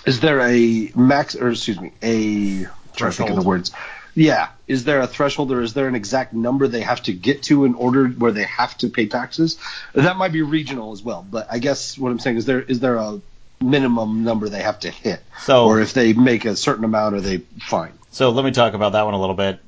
is 0.06 0.20
there 0.20 0.40
a 0.40 0.90
max 0.94 1.34
or 1.36 1.50
excuse 1.50 1.80
me 1.80 1.92
a 2.02 2.64
trying 2.96 3.10
to 3.12 3.16
think 3.16 3.30
of 3.30 3.36
the 3.36 3.42
Threshold. 3.42 3.46
words? 3.46 3.70
Yeah, 4.14 4.48
is 4.66 4.82
there 4.84 5.00
a 5.00 5.06
threshold 5.06 5.52
or 5.52 5.60
is 5.60 5.74
there 5.74 5.86
an 5.86 5.94
exact 5.94 6.32
number 6.32 6.66
they 6.66 6.80
have 6.80 7.02
to 7.04 7.12
get 7.12 7.44
to 7.44 7.64
in 7.64 7.74
order 7.74 8.08
where 8.08 8.32
they 8.32 8.42
have 8.44 8.76
to 8.78 8.88
pay 8.88 9.06
taxes? 9.06 9.58
That 9.94 10.16
might 10.16 10.32
be 10.32 10.42
regional 10.42 10.90
as 10.92 11.02
well, 11.02 11.24
but 11.30 11.46
I 11.50 11.58
guess 11.60 11.96
what 11.96 12.10
I'm 12.10 12.18
saying 12.18 12.38
is 12.38 12.44
there 12.44 12.60
is 12.60 12.80
there 12.80 12.96
a 12.96 13.20
minimum 13.60 14.24
number 14.24 14.48
they 14.48 14.62
have 14.62 14.80
to 14.80 14.90
hit, 14.90 15.20
So- 15.42 15.66
or 15.66 15.80
if 15.80 15.92
they 15.92 16.12
make 16.14 16.44
a 16.44 16.56
certain 16.56 16.84
amount, 16.84 17.14
are 17.14 17.20
they 17.20 17.38
fine? 17.60 17.92
So 18.10 18.30
let 18.30 18.44
me 18.44 18.50
talk 18.50 18.74
about 18.74 18.92
that 18.92 19.04
one 19.04 19.14
a 19.14 19.20
little 19.20 19.36
bit. 19.36 19.60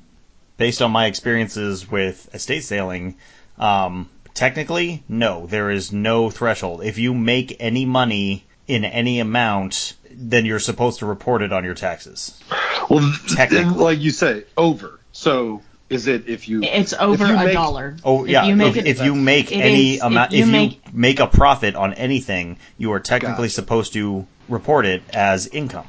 Based 0.57 0.81
on 0.81 0.91
my 0.91 1.05
experiences 1.05 1.89
with 1.89 2.33
estate 2.33 2.63
sailing, 2.63 3.15
um, 3.57 4.09
technically, 4.33 5.03
no, 5.07 5.45
there 5.47 5.69
is 5.71 5.91
no 5.91 6.29
threshold. 6.29 6.83
If 6.83 6.97
you 6.97 7.13
make 7.13 7.55
any 7.59 7.85
money 7.85 8.43
in 8.67 8.83
any 8.85 9.19
amount, 9.19 9.93
then 10.15 10.45
you're 10.45 10.59
supposed 10.59 10.99
to 10.99 11.05
report 11.05 11.41
it 11.41 11.51
on 11.53 11.63
your 11.63 11.73
taxes. 11.75 12.39
Well, 12.89 13.13
Technically. 13.35 13.73
like 13.83 13.99
you 13.99 14.11
say, 14.11 14.43
over. 14.57 14.99
So 15.11 15.61
is 15.89 16.07
it 16.07 16.27
if 16.29 16.47
you 16.47 16.61
It's 16.63 16.93
over 16.93 17.27
you 17.27 17.33
a 17.33 17.45
make- 17.45 17.53
dollar. 17.53 17.95
Oh 18.03 18.23
If 18.23 18.29
yeah, 18.29 18.45
you 18.45 18.55
make 18.55 18.75
if, 18.77 18.85
it- 18.85 18.87
if 18.87 19.01
you 19.01 19.13
make 19.15 19.51
any 19.51 19.91
is- 19.95 19.97
if 19.97 20.03
amount, 20.03 20.31
you 20.31 20.39
if 20.41 20.45
you 20.45 20.51
make- 20.51 20.93
make 20.93 21.19
a 21.19 21.27
profit 21.27 21.75
on 21.75 21.93
anything, 21.93 22.57
you 22.77 22.91
are 22.93 22.99
technically 22.99 23.47
Gotcha. 23.47 23.53
supposed 23.55 23.93
to 23.93 24.25
report 24.49 24.85
it 24.85 25.03
as 25.13 25.47
income. 25.47 25.87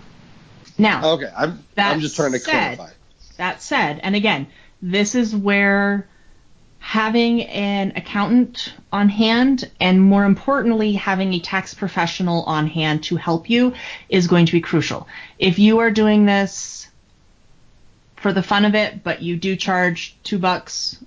Now, 0.79 1.05
Okay, 1.13 1.31
I'm 1.37 1.63
I'm 1.77 2.01
just 2.01 2.17
trying 2.17 2.33
to 2.33 2.39
said- 2.39 2.77
clarify. 2.77 2.91
That 3.39 3.63
said, 3.63 4.01
and 4.03 4.15
again, 4.15 4.47
this 4.83 5.15
is 5.15 5.35
where 5.35 6.07
having 6.83 7.43
an 7.43 7.93
accountant 7.95 8.75
on 8.93 9.09
hand 9.09 9.71
and 9.79 10.01
more 10.03 10.25
importantly 10.25 10.95
having 10.95 11.33
a 11.33 11.39
tax 11.39 11.75
professional 11.75 12.43
on 12.43 12.67
hand 12.67 13.05
to 13.05 13.15
help 13.15 13.49
you 13.49 13.73
is 14.09 14.27
going 14.27 14.45
to 14.47 14.53
be 14.53 14.61
crucial. 14.61 15.07
If 15.39 15.61
you 15.61 15.79
are 15.79 15.93
doing 15.93 16.27
this 16.27 16.89
for 18.17 18.33
the 18.33 18.43
fun 18.43 18.65
of 18.65 18.75
it, 18.75 19.05
but 19.05 19.23
you 19.23 19.37
do 19.37 19.55
charge 19.55 20.17
two 20.25 20.41
bucks 20.41 20.99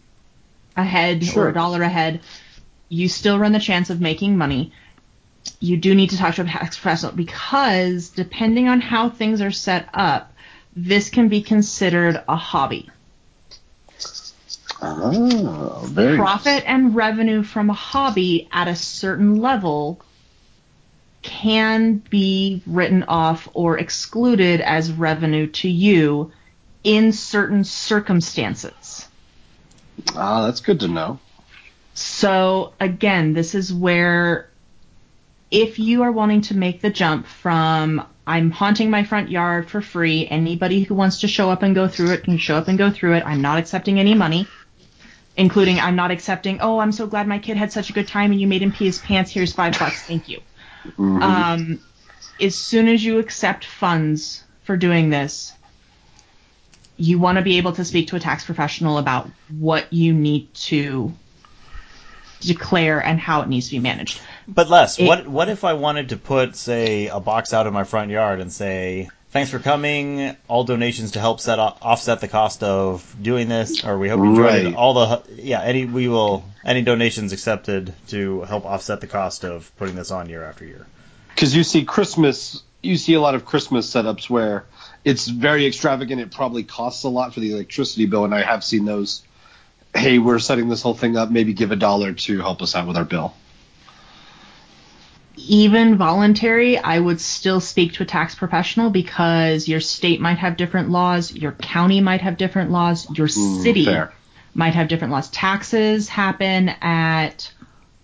a 0.78 0.84
head 0.84 1.26
Sure. 1.26 1.43
or 1.43 1.49
a 1.49 1.53
dollar 1.53 1.84
a 1.84 1.89
head, 1.89 2.21
you 2.88 3.09
still 3.09 3.38
run 3.38 3.51
the 3.51 3.59
chance 3.59 3.89
of 3.89 3.99
making 3.99 4.38
money. 4.38 4.71
You 5.59 5.76
do 5.76 5.93
need 5.93 6.11
to 6.11 6.17
talk 6.17 6.36
to 6.36 6.43
a 6.43 6.45
tax 6.45 6.78
professional 6.78 7.11
because 7.11 8.09
depending 8.09 8.69
on 8.69 8.80
how 8.80 9.09
things 9.09 9.41
are 9.41 9.51
set 9.51 9.89
up, 9.93 10.34
this 10.73 11.09
can 11.09 11.28
be 11.28 11.41
considered 11.41 12.23
a 12.30 12.36
hobby. 12.38 12.89
Oh, 14.88 15.81
very 15.86 16.17
Profit 16.17 16.63
and 16.65 16.95
revenue 16.95 17.43
from 17.43 17.69
a 17.69 17.73
hobby 17.73 18.47
at 18.51 18.67
a 18.67 18.75
certain 18.75 19.41
level 19.41 19.99
can 21.21 21.97
be 21.97 22.61
written 22.67 23.03
off 23.03 23.49
or 23.53 23.79
excluded 23.79 24.61
as 24.61 24.91
revenue 24.91 25.47
to 25.47 25.69
you 25.69 26.31
in 26.83 27.11
certain 27.11 27.63
circumstances. 27.63 29.07
Ah, 30.15 30.45
that's 30.45 30.61
good 30.61 30.79
to 30.81 30.88
know. 30.88 31.19
So 31.95 32.73
again, 32.79 33.33
this 33.33 33.55
is 33.55 33.73
where 33.73 34.49
if 35.49 35.79
you 35.79 36.03
are 36.03 36.11
wanting 36.11 36.41
to 36.41 36.57
make 36.57 36.81
the 36.81 36.89
jump 36.89 37.25
from 37.25 38.05
I'm 38.27 38.51
haunting 38.51 38.89
my 38.89 39.03
front 39.03 39.29
yard 39.29 39.69
for 39.69 39.81
free, 39.81 40.27
anybody 40.27 40.83
who 40.83 40.95
wants 40.95 41.21
to 41.21 41.27
show 41.27 41.49
up 41.49 41.63
and 41.63 41.75
go 41.75 41.88
through 41.88 42.11
it 42.11 42.23
can 42.23 42.38
show 42.38 42.55
up 42.55 42.67
and 42.67 42.77
go 42.77 42.89
through 42.89 43.15
it. 43.15 43.23
I'm 43.25 43.41
not 43.41 43.59
accepting 43.59 43.99
any 43.99 44.13
money, 44.15 44.47
including 45.38 45.79
I'm 45.79 45.95
not 45.95 46.11
accepting, 46.11 46.59
oh, 46.61 46.79
I'm 46.79 46.91
so 46.91 47.07
glad 47.07 47.27
my 47.27 47.39
kid 47.39 47.57
had 47.57 47.71
such 47.71 47.89
a 47.89 47.93
good 47.93 48.07
time 48.07 48.31
and 48.31 48.39
you 48.39 48.47
made 48.47 48.61
him 48.61 48.71
pee 48.71 48.86
his 48.86 48.99
pants. 48.99 49.31
Here's 49.31 49.53
five 49.53 49.77
bucks. 49.77 50.01
Thank 50.03 50.29
you. 50.29 50.41
Mhm. 50.97 51.21
Um, 51.21 51.79
as 52.39 52.55
soon 52.55 52.88
as 52.88 53.03
you 53.03 53.19
accept 53.19 53.65
funds 53.65 54.43
for 54.63 54.77
doing 54.77 55.09
this, 55.09 55.53
you 56.97 57.19
want 57.19 57.38
to 57.38 57.41
be 57.41 57.57
able 57.57 57.73
to 57.73 57.83
speak 57.83 58.07
to 58.09 58.15
a 58.15 58.19
tax 58.19 58.45
professional 58.45 58.97
about 58.97 59.29
what 59.57 59.91
you 59.91 60.13
need 60.13 60.53
to 60.53 61.11
declare 62.41 62.99
and 62.99 63.19
how 63.19 63.41
it 63.41 63.49
needs 63.49 63.67
to 63.67 63.71
be 63.71 63.79
managed. 63.79 64.19
But 64.47 64.69
Les, 64.69 64.99
It- 64.99 65.07
what 65.07 65.27
what 65.27 65.49
if 65.49 65.63
I 65.63 65.73
wanted 65.73 66.09
to 66.09 66.17
put, 66.17 66.55
say, 66.55 67.07
a 67.07 67.19
box 67.19 67.53
out 67.53 67.67
in 67.67 67.73
my 67.73 67.83
front 67.83 68.11
yard 68.11 68.39
and 68.39 68.51
say, 68.51 69.09
"Thanks 69.36 69.51
for 69.51 69.59
coming. 69.59 70.33
All 70.47 70.63
donations 70.63 71.11
to 71.11 71.19
help 71.19 71.41
set 71.41 71.59
off, 71.59 71.77
offset 71.81 72.21
the 72.21 72.29
cost 72.29 72.63
of 72.63 73.03
doing 73.21 73.49
this, 73.49 73.83
or 73.83 73.97
we 73.97 74.07
hope 74.07 74.19
you 74.19 74.29
enjoyed 74.29 74.45
Right. 74.45 74.65
it. 74.67 74.75
All 74.75 74.93
the 74.93 75.23
yeah, 75.36 75.61
any 75.61 75.83
we 75.83 76.07
will 76.07 76.45
any 76.63 76.81
donations 76.83 77.33
accepted 77.33 77.93
to 78.07 78.43
help 78.43 78.65
offset 78.65 79.01
the 79.01 79.07
cost 79.07 79.43
of 79.43 79.69
putting 79.75 79.95
this 79.95 80.09
on 80.09 80.29
year 80.29 80.45
after 80.45 80.63
year." 80.63 80.88
Because 81.36 81.53
you 81.53 81.65
see 81.65 81.83
Christmas, 81.83 82.63
you 82.81 82.95
see 82.95 83.13
a 83.15 83.19
lot 83.19 83.36
of 83.36 83.43
Christmas 83.43 83.93
setups 83.93 84.29
where 84.29 84.63
it's 85.03 85.27
very 85.27 85.65
extravagant. 85.65 86.21
It 86.21 86.31
probably 86.31 86.63
costs 86.63 87.03
a 87.03 87.09
lot 87.09 87.33
for 87.33 87.41
the 87.41 87.51
electricity 87.51 88.05
bill, 88.05 88.23
and 88.23 88.33
I 88.33 88.41
have 88.41 88.63
seen 88.63 88.86
those. 88.86 89.21
Hey, 89.93 90.17
we're 90.17 90.39
setting 90.39 90.69
this 90.69 90.81
whole 90.81 90.93
thing 90.93 91.17
up. 91.17 91.29
Maybe 91.29 91.51
give 91.51 91.73
a 91.73 91.75
dollar 91.75 92.13
to 92.13 92.39
help 92.39 92.61
us 92.61 92.73
out 92.73 92.88
with 92.88 92.95
our 92.95 93.03
bill. 93.03 93.33
Even 95.48 95.98
voluntary, 95.98 96.78
I 96.78 97.00
would 97.00 97.22
still 97.22 97.60
speak 97.60 97.93
to 97.93 98.04
a 98.04 98.06
tax 98.06 98.36
professional 98.36 98.89
because 98.89 99.68
your 99.68 99.80
state 99.80 100.20
might 100.20 100.39
have 100.39 100.58
different 100.58 100.89
laws, 100.89 101.34
your 101.34 101.52
county 101.54 102.02
might 102.02 102.22
have 102.22 102.38
different 102.38 102.72
laws, 102.72 103.08
your 103.18 103.28
Mm, 103.28 103.62
city 103.62 103.86
fair. 103.86 104.12
might 104.54 104.74
have 104.74 104.88
different 104.88 105.12
laws. 105.14 105.30
Taxes 105.30 106.10
happen 106.10 106.70
at 106.82 107.52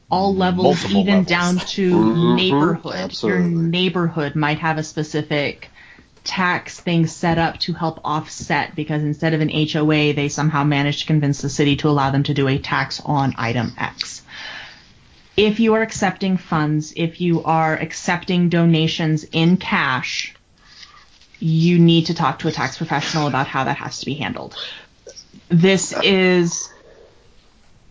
all 0.09 0.35
levels, 0.35 0.83
Multiple 0.83 0.99
even 1.01 1.13
levels. 1.23 1.27
down 1.27 1.55
to 1.59 1.91
Mhm, 1.91 2.35
neighborhood. 2.35 2.95
absolutely. 2.95 3.49
Your 3.51 3.61
neighborhood 3.61 4.35
might 4.35 4.59
have 4.59 4.77
a 4.77 4.83
specific 4.83 5.69
tax 6.23 6.79
thing 6.79 7.07
set 7.07 7.39
up 7.39 7.59
to 7.61 7.73
help 7.73 7.99
offset 8.03 8.75
because 8.75 9.01
instead 9.01 9.33
of 9.33 9.41
an 9.41 9.49
HOA, 9.49 10.11
they 10.13 10.29
somehow 10.29 10.63
managed 10.63 10.99
to 10.99 11.05
convince 11.07 11.41
the 11.41 11.49
city 11.49 11.75
to 11.77 11.89
allow 11.89 12.11
them 12.11 12.23
to 12.23 12.33
do 12.33 12.47
a 12.47 12.59
tax 12.59 13.01
on 13.03 13.33
item 13.37 13.73
X. 13.79 14.21
If 15.37 15.59
you 15.59 15.73
are 15.75 15.81
accepting 15.81 16.37
funds, 16.37 16.93
if 16.95 17.21
you 17.21 17.43
are 17.43 17.75
accepting 17.75 18.49
donations 18.49 19.23
in 19.23 19.57
cash, 19.57 20.35
you 21.39 21.79
need 21.79 22.07
to 22.07 22.13
talk 22.13 22.39
to 22.39 22.47
a 22.47 22.51
tax 22.51 22.77
professional 22.77 23.27
about 23.27 23.47
how 23.47 23.63
that 23.63 23.77
has 23.77 23.99
to 23.99 24.05
be 24.05 24.15
handled. 24.15 24.55
This 25.49 25.93
is 26.03 26.69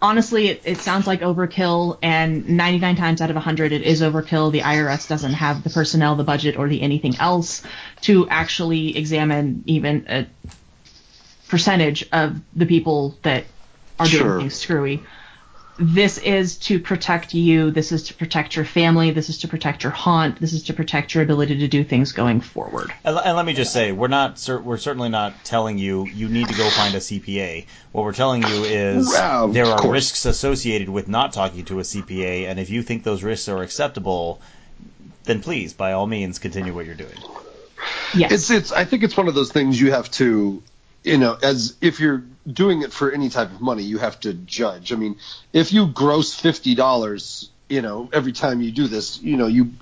honestly, 0.03 0.49
it, 0.49 0.63
it 0.65 0.79
sounds 0.79 1.07
like 1.07 1.21
overkill, 1.21 1.99
and 2.03 2.49
99 2.49 2.97
times 2.97 3.21
out 3.21 3.31
of 3.31 3.37
100, 3.37 3.73
it 3.73 3.83
is 3.83 4.01
overkill. 4.03 4.53
The 4.53 4.61
IRS 4.61 5.09
doesn't 5.09 5.35
have 5.35 5.63
the 5.63 5.71
personnel, 5.71 6.17
the 6.17 6.25
budget, 6.25 6.57
or 6.57 6.69
the 6.69 6.81
anything 6.81 7.17
else 7.17 7.63
to 8.03 8.29
actually 8.29 8.97
examine 8.97 9.63
even 9.67 10.07
a 10.09 10.27
percentage 11.49 12.09
of 12.13 12.41
the 12.55 12.67
people 12.67 13.19
that 13.23 13.45
are 13.99 14.07
doing 14.07 14.23
Sure. 14.23 14.39
things 14.41 14.55
screwy. 14.55 15.03
This 15.83 16.19
is 16.19 16.59
to 16.59 16.79
protect 16.79 17.33
you. 17.33 17.71
This 17.71 17.91
is 17.91 18.03
to 18.09 18.15
protect 18.15 18.55
your 18.55 18.67
family. 18.67 19.13
This 19.13 19.31
is 19.31 19.39
to 19.39 19.49
protect 19.49 19.83
your 19.83 19.93
haunt. 19.93 20.39
This 20.39 20.53
is 20.53 20.65
to 20.65 20.75
protect 20.75 21.15
your 21.15 21.25
ability 21.25 21.57
to 21.61 21.69
do 21.69 21.83
things 21.85 22.13
going 22.13 22.43
forward. 22.43 22.93
And, 23.03 23.17
and 23.17 23.35
let 23.35 23.47
me 23.47 23.55
just 23.55 23.73
say, 23.73 23.91
we're 23.91 24.09
not 24.09 24.39
cer- 24.39 24.61
we're 24.61 24.77
certainly 24.77 25.09
not 25.09 25.43
telling 25.43 25.79
you 25.79 26.07
you 26.07 26.29
need 26.29 26.49
to 26.49 26.55
go 26.55 26.69
find 26.69 26.95
a 26.95 26.99
CPA. 26.99 27.65
What 27.93 28.05
we're 28.05 28.13
telling 28.13 28.43
you 28.43 28.65
is 28.65 29.11
Yeah, 29.11 29.49
there 29.51 29.65
are 29.65 29.79
course. 29.79 29.93
risks 29.93 30.25
associated 30.27 30.91
with 30.91 31.09
not 31.09 31.33
talking 31.33 31.65
to 31.65 31.79
a 31.81 31.83
CPA, 31.83 32.47
and 32.49 32.61
if 32.61 32.69
you 32.69 32.83
think 32.83 33.03
those 33.03 33.23
risks 33.23 33.49
are 33.49 33.63
acceptable, 33.63 34.41
then 35.25 35.41
please, 35.41 35.73
by 35.73 35.93
all 35.93 36.07
means, 36.07 36.39
continue 36.39 36.75
what 36.75 36.85
you're 36.85 36.95
doing. 36.95 37.17
Yes. 38.15 38.33
It's 38.33 38.51
it's. 38.51 38.73
I 38.73 38.85
think 38.85 39.03
it's 39.03 39.17
one 39.17 39.29
of 39.29 39.35
those 39.35 39.51
things 39.51 39.81
you 39.81 39.93
have 39.93 40.11
to, 40.13 40.63
you 41.05 41.19
know, 41.19 41.37
as 41.43 41.77
if 41.81 42.01
you're 42.01 42.23
doing 42.47 42.83
it 42.83 42.93
for 42.93 43.11
any 43.11 43.29
type 43.29 43.51
of 43.51 43.61
money, 43.61 43.83
you 43.83 43.99
have 43.99 44.21
to 44.21 44.33
judge. 44.35 44.93
I 44.93 44.97
mean, 44.97 45.17
if 45.53 45.73
you 45.73 45.87
gross 45.87 46.35
fifty 46.35 46.75
dollars, 46.75 47.51
you 47.69 47.83
know, 47.83 48.09
every 48.13 48.33
time 48.33 48.61
you 48.61 48.71
do 48.73 48.87
this, 48.87 49.21
you 49.23 49.37
know, 49.37 49.47
you 49.47 49.73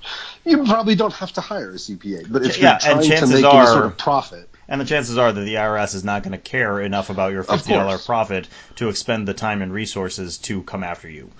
you 0.45 0.65
probably 0.65 0.95
don't 0.95 1.15
have 1.15 1.33
to 1.35 1.41
hire 1.41 1.71
a 1.71 1.75
CPA. 1.75 2.31
But 2.31 2.45
if 2.45 2.59
Yeah, 2.59 2.79
you're 2.83 2.97
and 2.97 3.07
trying 3.09 3.21
to 3.21 3.27
make 3.29 3.45
are- 3.45 3.57
any 3.63 3.67
sort 3.67 3.87
of 3.87 3.97
profit, 3.99 4.49
And 4.69 4.81
the 4.81 4.85
chances 4.85 5.17
are 5.19 5.33
that 5.33 5.41
the 5.41 5.55
IRS 5.55 5.95
is 5.95 6.05
not 6.05 6.23
going 6.23 6.33
to 6.33 6.39
care 6.39 6.81
enough 6.81 7.11
about 7.11 7.33
your 7.33 7.43
fifty 7.43 7.73
dollar 7.73 7.99
profit 7.99 8.47
to 8.77 8.89
expend 8.91 9.27
the 9.27 9.35
time 9.35 9.63
and 9.63 9.73
resources 9.73 10.39
to 10.39 10.63
come 10.63 10.85
after 10.85 11.09
you. 11.09 11.31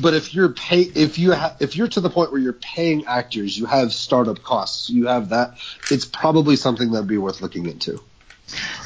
but 0.00 0.14
if 0.14 0.32
you're 0.34 0.48
pay 0.50 0.80
if 0.82 1.18
you 1.18 1.34
ha- 1.34 1.56
if 1.60 1.76
you're 1.76 1.88
to 1.88 2.00
the 2.00 2.08
point 2.10 2.30
where 2.32 2.40
you're 2.40 2.52
paying 2.52 3.04
actors, 3.06 3.56
you 3.58 3.66
have 3.66 3.92
startup 3.92 4.42
costs, 4.42 4.88
you 4.90 5.06
have 5.08 5.28
that. 5.30 5.58
It's 5.90 6.04
probably 6.04 6.56
something 6.56 6.90
that'd 6.92 7.08
be 7.08 7.18
worth 7.18 7.40
looking 7.42 7.66
into. 7.66 8.00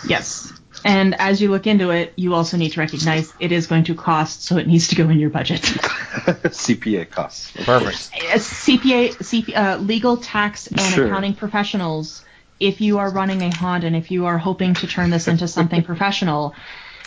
Yes. 0.06 0.52
And 0.84 1.14
as 1.20 1.42
you 1.42 1.50
look 1.50 1.66
into 1.66 1.90
it, 1.90 2.14
you 2.16 2.34
also 2.34 2.56
need 2.56 2.70
to 2.72 2.80
recognize 2.80 3.32
it 3.38 3.52
is 3.52 3.66
going 3.66 3.84
to 3.84 3.94
cost, 3.94 4.44
so 4.44 4.56
it 4.56 4.66
needs 4.66 4.88
to 4.88 4.94
go 4.96 5.08
in 5.10 5.18
your 5.18 5.28
budget. 5.28 5.60
CPA 5.62 7.10
costs. 7.10 7.50
Perfect. 7.52 8.10
As 8.32 8.44
CPA, 8.46 9.14
CP, 9.18 9.54
uh, 9.56 9.76
legal, 9.78 10.16
tax, 10.16 10.68
and 10.68 10.80
Sure. 10.80 11.06
accounting 11.06 11.34
professionals, 11.34 12.24
if 12.58 12.80
you 12.80 12.98
are 12.98 13.10
running 13.10 13.42
a 13.42 13.54
haunt 13.54 13.84
and 13.84 13.94
if 13.94 14.10
you 14.10 14.24
are 14.26 14.38
hoping 14.38 14.72
to 14.74 14.86
turn 14.86 15.10
this 15.10 15.28
into 15.28 15.46
something 15.46 15.82
professional, 15.92 16.54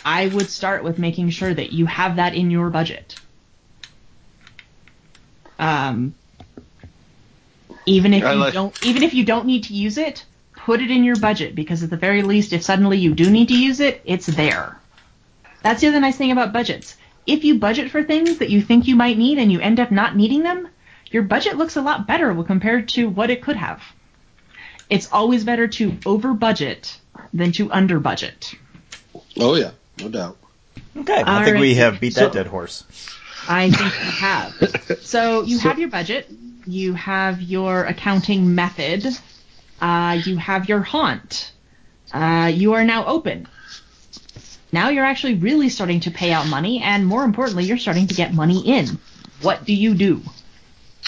I 0.04 0.28
would 0.28 0.48
start 0.50 0.84
with 0.84 0.98
making 1.00 1.30
sure 1.30 1.52
that 1.52 1.72
you 1.72 1.86
have 1.86 2.16
that 2.16 2.34
in 2.34 2.50
your 2.52 2.70
budget. 2.70 3.16
Um, 5.58 6.14
even 7.86 8.14
if 8.14 8.24
I 8.24 8.32
you 8.34 8.38
like- 8.38 8.54
don't, 8.54 8.86
even 8.86 9.02
if 9.02 9.14
you 9.14 9.24
don't 9.24 9.46
need 9.46 9.64
to 9.64 9.74
use 9.74 9.98
it, 9.98 10.24
put 10.64 10.80
it 10.80 10.90
in 10.90 11.04
your 11.04 11.16
budget 11.16 11.54
because 11.54 11.82
at 11.82 11.90
the 11.90 11.96
very 11.96 12.22
least, 12.22 12.52
if 12.54 12.62
suddenly 12.62 12.96
you 12.98 13.14
do 13.14 13.30
need 13.30 13.48
to 13.48 13.58
use 13.58 13.80
it, 13.80 14.00
it's 14.04 14.26
there. 14.26 14.78
That's 15.62 15.82
the 15.82 15.88
other 15.88 16.00
nice 16.00 16.16
thing 16.16 16.32
about 16.32 16.52
budgets. 16.54 16.96
If 17.26 17.44
you 17.44 17.58
budget 17.58 17.90
for 17.90 18.02
things 18.02 18.38
that 18.38 18.50
you 18.50 18.62
think 18.62 18.86
you 18.86 18.96
might 18.96 19.18
need 19.18 19.38
and 19.38 19.52
you 19.52 19.60
end 19.60 19.78
up 19.78 19.90
not 19.90 20.16
needing 20.16 20.42
them, 20.42 20.68
your 21.10 21.22
budget 21.22 21.56
looks 21.56 21.76
a 21.76 21.82
lot 21.82 22.06
better 22.06 22.34
compared 22.44 22.88
to 22.90 23.08
what 23.08 23.30
it 23.30 23.42
could 23.42 23.56
have. 23.56 23.82
It's 24.88 25.10
always 25.12 25.44
better 25.44 25.68
to 25.68 25.96
over 26.06 26.32
budget 26.32 26.98
than 27.32 27.52
to 27.52 27.70
under 27.70 28.00
budget. 28.00 28.54
Oh 29.38 29.54
yeah, 29.56 29.72
no 30.00 30.08
doubt. 30.08 30.38
Okay, 30.96 31.22
I 31.26 31.44
think 31.44 31.56
All 31.56 31.60
we 31.60 31.74
have 31.74 32.00
beat 32.00 32.14
So- 32.14 32.22
that 32.22 32.32
dead 32.32 32.46
horse. 32.46 32.84
I 33.46 33.70
think 33.70 33.92
we 33.92 34.10
have. 34.20 34.98
So 35.02 35.42
you 35.42 35.58
have 35.66 35.78
your 35.78 35.90
budget, 35.90 36.30
you 36.66 36.94
have 36.94 37.42
your 37.42 37.84
accounting 37.84 38.54
method, 38.54 39.06
uh, 39.80 40.20
you 40.24 40.36
have 40.36 40.68
your 40.68 40.80
haunt. 40.80 41.52
Uh, 42.12 42.50
you 42.52 42.74
are 42.74 42.84
now 42.84 43.06
open. 43.06 43.48
Now 44.72 44.88
you're 44.88 45.04
actually 45.04 45.34
really 45.34 45.68
starting 45.68 46.00
to 46.00 46.10
pay 46.10 46.32
out 46.32 46.48
money, 46.48 46.82
and 46.82 47.06
more 47.06 47.24
importantly, 47.24 47.64
you're 47.64 47.78
starting 47.78 48.08
to 48.08 48.14
get 48.14 48.34
money 48.34 48.60
in. 48.66 48.98
What 49.40 49.64
do 49.64 49.74
you 49.74 49.94
do? 49.94 50.22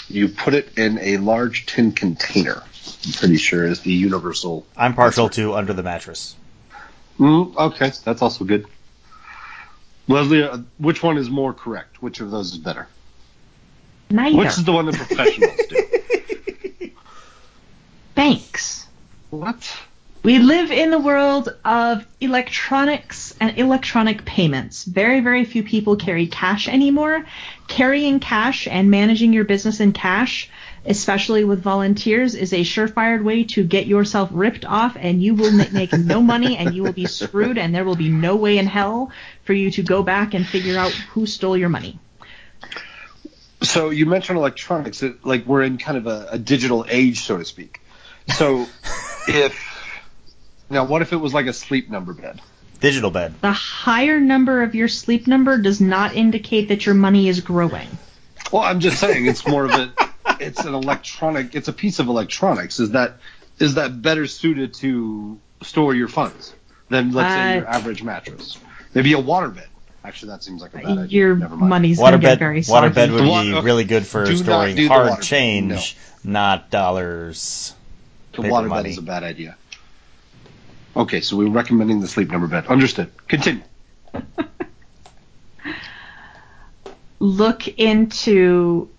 You 0.07 0.29
put 0.29 0.53
it 0.53 0.77
in 0.77 0.99
a 0.99 1.17
large 1.17 1.65
tin 1.65 1.91
container. 1.91 2.63
I'm 3.05 3.13
pretty 3.13 3.37
sure 3.37 3.65
is 3.65 3.81
the 3.81 3.91
universal. 3.91 4.65
I'm 4.75 4.93
partial 4.93 5.29
to 5.29 5.53
under 5.53 5.73
the 5.73 5.83
mattress. 5.83 6.35
Mm, 7.19 7.55
okay, 7.57 7.91
that's 8.03 8.21
also 8.21 8.45
good. 8.45 8.67
Leslie, 10.07 10.43
uh, 10.43 10.59
which 10.77 11.03
one 11.03 11.17
is 11.17 11.29
more 11.29 11.53
correct? 11.53 12.01
Which 12.01 12.21
of 12.21 12.31
those 12.31 12.53
is 12.53 12.57
better? 12.57 12.87
Neither. 14.09 14.37
Which 14.37 14.49
is 14.49 14.63
the 14.63 14.71
one 14.71 14.85
that 14.85 14.95
professionals 14.95 15.59
do? 15.69 15.86
Banks. 18.17 18.87
What? 19.29 19.77
We 20.23 20.39
live 20.39 20.71
in 20.71 20.89
the 20.89 20.97
world 20.97 21.55
of 21.63 22.03
electronics 22.19 23.35
and 23.39 23.59
electronic 23.59 24.25
payments. 24.25 24.85
Very, 24.85 25.19
very 25.19 25.45
few 25.45 25.61
people 25.61 25.97
carry 25.97 26.25
cash 26.25 26.67
anymore. 26.67 27.27
Carrying 27.67 28.19
cash 28.19 28.67
and 28.67 28.89
managing 28.89 29.33
your 29.33 29.43
business 29.43 29.79
in 29.79 29.91
cash, 29.91 30.49
especially 30.83 31.43
with 31.43 31.61
volunteers, 31.61 32.33
is 32.33 32.53
a 32.53 32.61
surefire 32.61 33.23
way 33.23 33.43
to 33.43 33.63
get 33.63 33.85
yourself 33.85 34.29
ripped 34.31 34.65
off 34.65 34.97
and 34.99 35.21
you 35.21 35.35
will 35.35 35.51
make 35.51 35.93
no 35.93 36.19
money 36.19 36.57
and 36.57 36.73
you 36.73 36.81
will 36.81 36.93
be 36.93 37.05
screwed 37.05 37.59
and 37.59 37.75
there 37.75 37.85
will 37.85 37.95
be 37.95 38.09
no 38.09 38.35
way 38.35 38.57
in 38.57 38.65
hell 38.65 39.11
for 39.43 39.53
you 39.53 39.69
to 39.69 39.83
go 39.83 40.01
back 40.01 40.33
and 40.33 40.43
figure 40.47 40.79
out 40.79 40.91
who 40.91 41.27
stole 41.27 41.55
your 41.55 41.69
money. 41.69 41.99
So 43.61 43.91
you 43.91 44.07
mentioned 44.07 44.39
electronics, 44.39 45.03
like 45.23 45.45
we're 45.45 45.61
in 45.61 45.77
kind 45.77 45.99
of 45.99 46.07
a, 46.07 46.29
a 46.31 46.39
digital 46.39 46.83
age, 46.89 47.19
so 47.19 47.37
to 47.37 47.45
speak. 47.45 47.79
So 48.35 48.67
if 49.27 49.63
now, 50.69 50.85
what 50.85 51.01
if 51.01 51.13
it 51.13 51.17
was 51.17 51.33
like 51.33 51.45
a 51.47 51.53
sleep 51.53 51.89
number 51.89 52.13
bed? 52.13 52.41
Digital 52.79 53.09
bed. 53.09 53.33
The 53.41 53.51
higher 53.53 54.19
number 54.19 54.61
of 54.61 54.75
your 54.75 54.87
sleep 54.87 55.25
number 55.27 55.57
does 55.57 55.81
not 55.81 56.15
indicate 56.15 56.67
that 56.69 56.85
your 56.85 56.93
money 56.95 57.27
is 57.27 57.41
growing. 57.41 57.87
Well, 58.51 58.61
I'm 58.61 58.79
just 58.79 58.99
saying 58.99 59.25
it's 59.25 59.47
more 59.47 59.65
of 59.65 59.71
a 59.71 59.93
it's 60.39 60.63
an 60.63 60.73
electronic 60.75 61.55
it's 61.55 61.67
a 61.67 61.73
piece 61.73 61.99
of 61.99 62.07
electronics. 62.07 62.79
Is 62.79 62.91
that 62.91 63.15
is 63.59 63.75
that 63.75 64.01
better 64.01 64.27
suited 64.27 64.73
to 64.75 65.39
store 65.63 65.95
your 65.95 66.07
funds 66.07 66.53
than 66.89 67.11
let's 67.13 67.33
say 67.33 67.51
Uh, 67.53 67.55
your 67.55 67.67
average 67.67 68.03
mattress? 68.03 68.57
Maybe 68.93 69.13
a 69.13 69.19
water 69.19 69.49
bed. 69.49 69.67
Actually, 70.03 70.29
that 70.33 70.43
seems 70.43 70.61
like 70.61 70.73
a 70.73 70.77
bad 70.77 70.85
idea. 70.85 71.05
Your 71.07 71.35
Never 71.35 71.55
mind. 71.57 71.69
money's 71.69 71.97
going 71.97 72.13
to 72.13 72.17
get 72.19 72.37
Waterbed, 72.37 72.39
very 72.39 72.61
soggy. 72.61 72.93
waterbed 72.95 73.11
would 73.13 73.27
Wa- 73.27 73.41
be 73.43 73.59
really 73.61 73.83
good 73.83 74.05
for 74.05 74.23
Do 74.25 74.31
not 74.35 74.43
storing 74.43 74.75
do 74.75 74.83
the 74.83 74.87
hard 74.93 75.09
waterbed. 75.13 75.21
change, 75.23 75.97
not 76.23 76.69
dollars. 76.69 77.73
The 78.37 78.43
paper 78.43 78.51
water 78.51 78.67
money. 78.67 78.83
bed 78.83 78.89
is 78.91 78.97
a 78.97 79.01
bad 79.01 79.23
idea. 79.23 79.57
Okay, 80.95 81.21
so 81.21 81.35
we're 81.37 81.49
recommending 81.49 81.99
the 82.01 82.07
sleep 82.07 82.29
number 82.31 82.47
bed. 82.47 82.67
Understood. 82.67 83.11
Continue. 83.27 83.63
Look 87.19 87.67
into 87.67 88.89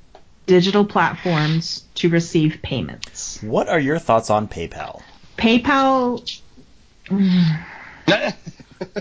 digital 0.47 0.85
platforms 0.85 1.85
to 1.95 2.09
receive 2.09 2.59
payments. 2.63 3.41
What 3.43 3.69
are 3.69 3.79
your 3.79 3.99
thoughts 3.99 4.29
on 4.31 4.49
PayPal? 4.49 5.03
PayPal 5.37 6.21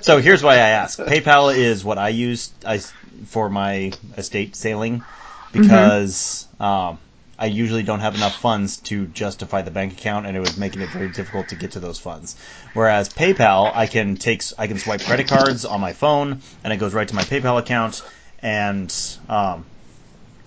So 0.02 0.20
here's 0.20 0.44
why 0.44 0.54
I 0.54 0.70
ask. 0.70 1.00
PayPal 1.00 1.56
is 1.56 1.84
what 1.84 1.98
I 1.98 2.10
use 2.10 2.52
I, 2.66 2.80
for 3.26 3.50
my 3.50 3.92
estate 4.18 4.56
sailing 4.56 5.04
because 5.52 6.48
um, 6.60 7.00
I 7.40 7.46
usually 7.46 7.84
don't 7.84 8.00
have 8.00 8.16
enough 8.16 8.36
funds 8.40 8.78
to 8.78 9.06
justify 9.08 9.62
the 9.62 9.72
bank 9.72 9.94
account, 9.94 10.26
and 10.26 10.36
it 10.36 10.40
was 10.40 10.58
making 10.58 10.82
it 10.82 10.90
very 10.90 11.08
difficult 11.08 11.50
to 11.50 11.56
get 11.56 11.72
to 11.72 11.80
those 11.80 12.00
funds. 12.00 12.36
Whereas 12.74 13.10
PayPal, 13.10 13.72
I 13.76 13.86
can 13.86 14.16
take 14.16 14.44
I 14.58 14.68
can 14.68 14.80
swipe 14.80 15.02
credit 15.02 15.28
cards 15.28 15.64
on 15.64 15.80
my 15.80 15.94
phone, 15.94 16.42
and 16.64 16.74
it 16.74 16.78
goes 16.78 16.94
right 16.94 17.08
to 17.08 17.16
my 17.16 17.24
PayPal 17.24 17.60
account, 17.60 18.02
and 18.42 18.94
um, 19.30 19.66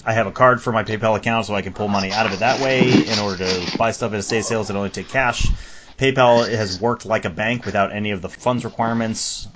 I 0.04 0.14
have 0.14 0.26
a 0.26 0.32
card 0.32 0.62
for 0.62 0.72
my 0.72 0.82
PayPal 0.82 1.16
account, 1.16 1.46
so 1.46 1.54
I 1.54 1.62
can 1.62 1.74
pull 1.74 1.88
money 1.88 2.12
out 2.12 2.26
of 2.26 2.32
it 2.32 2.40
that 2.40 2.60
way 2.60 2.90
in 2.90 3.18
order 3.18 3.44
to 3.44 3.78
buy 3.78 3.92
stuff 3.92 4.12
at 4.12 4.18
estate 4.18 4.44
sales 4.44 4.68
and 4.70 4.76
only 4.76 4.90
take 4.90 5.08
cash. 5.08 5.46
PayPal 5.98 6.48
has 6.48 6.80
worked 6.80 7.04
like 7.04 7.24
a 7.24 7.30
bank 7.30 7.66
without 7.66 7.92
any 7.92 8.10
of 8.10 8.22
the 8.22 8.28
funds 8.28 8.64
requirements 8.64 9.46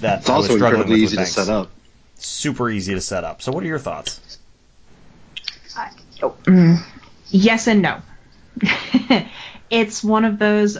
that 0.00 0.20
It's 0.20 0.30
I 0.30 0.36
was 0.36 0.44
also 0.44 0.56
struggling 0.56 0.82
incredibly 0.82 0.92
with 0.92 1.12
easy 1.12 1.16
with 1.16 1.26
to 1.26 1.32
set 1.32 1.48
up. 1.48 1.70
Super 2.16 2.70
easy 2.70 2.94
to 2.94 3.00
set 3.00 3.24
up. 3.24 3.42
So 3.42 3.50
what 3.50 3.64
are 3.64 3.66
your 3.66 3.78
thoughts? 3.78 4.20
Mm, 6.20 6.82
yes 7.28 7.66
and 7.66 7.82
no. 7.82 8.02
it's 9.70 10.02
one 10.02 10.24
of 10.24 10.38
those. 10.38 10.78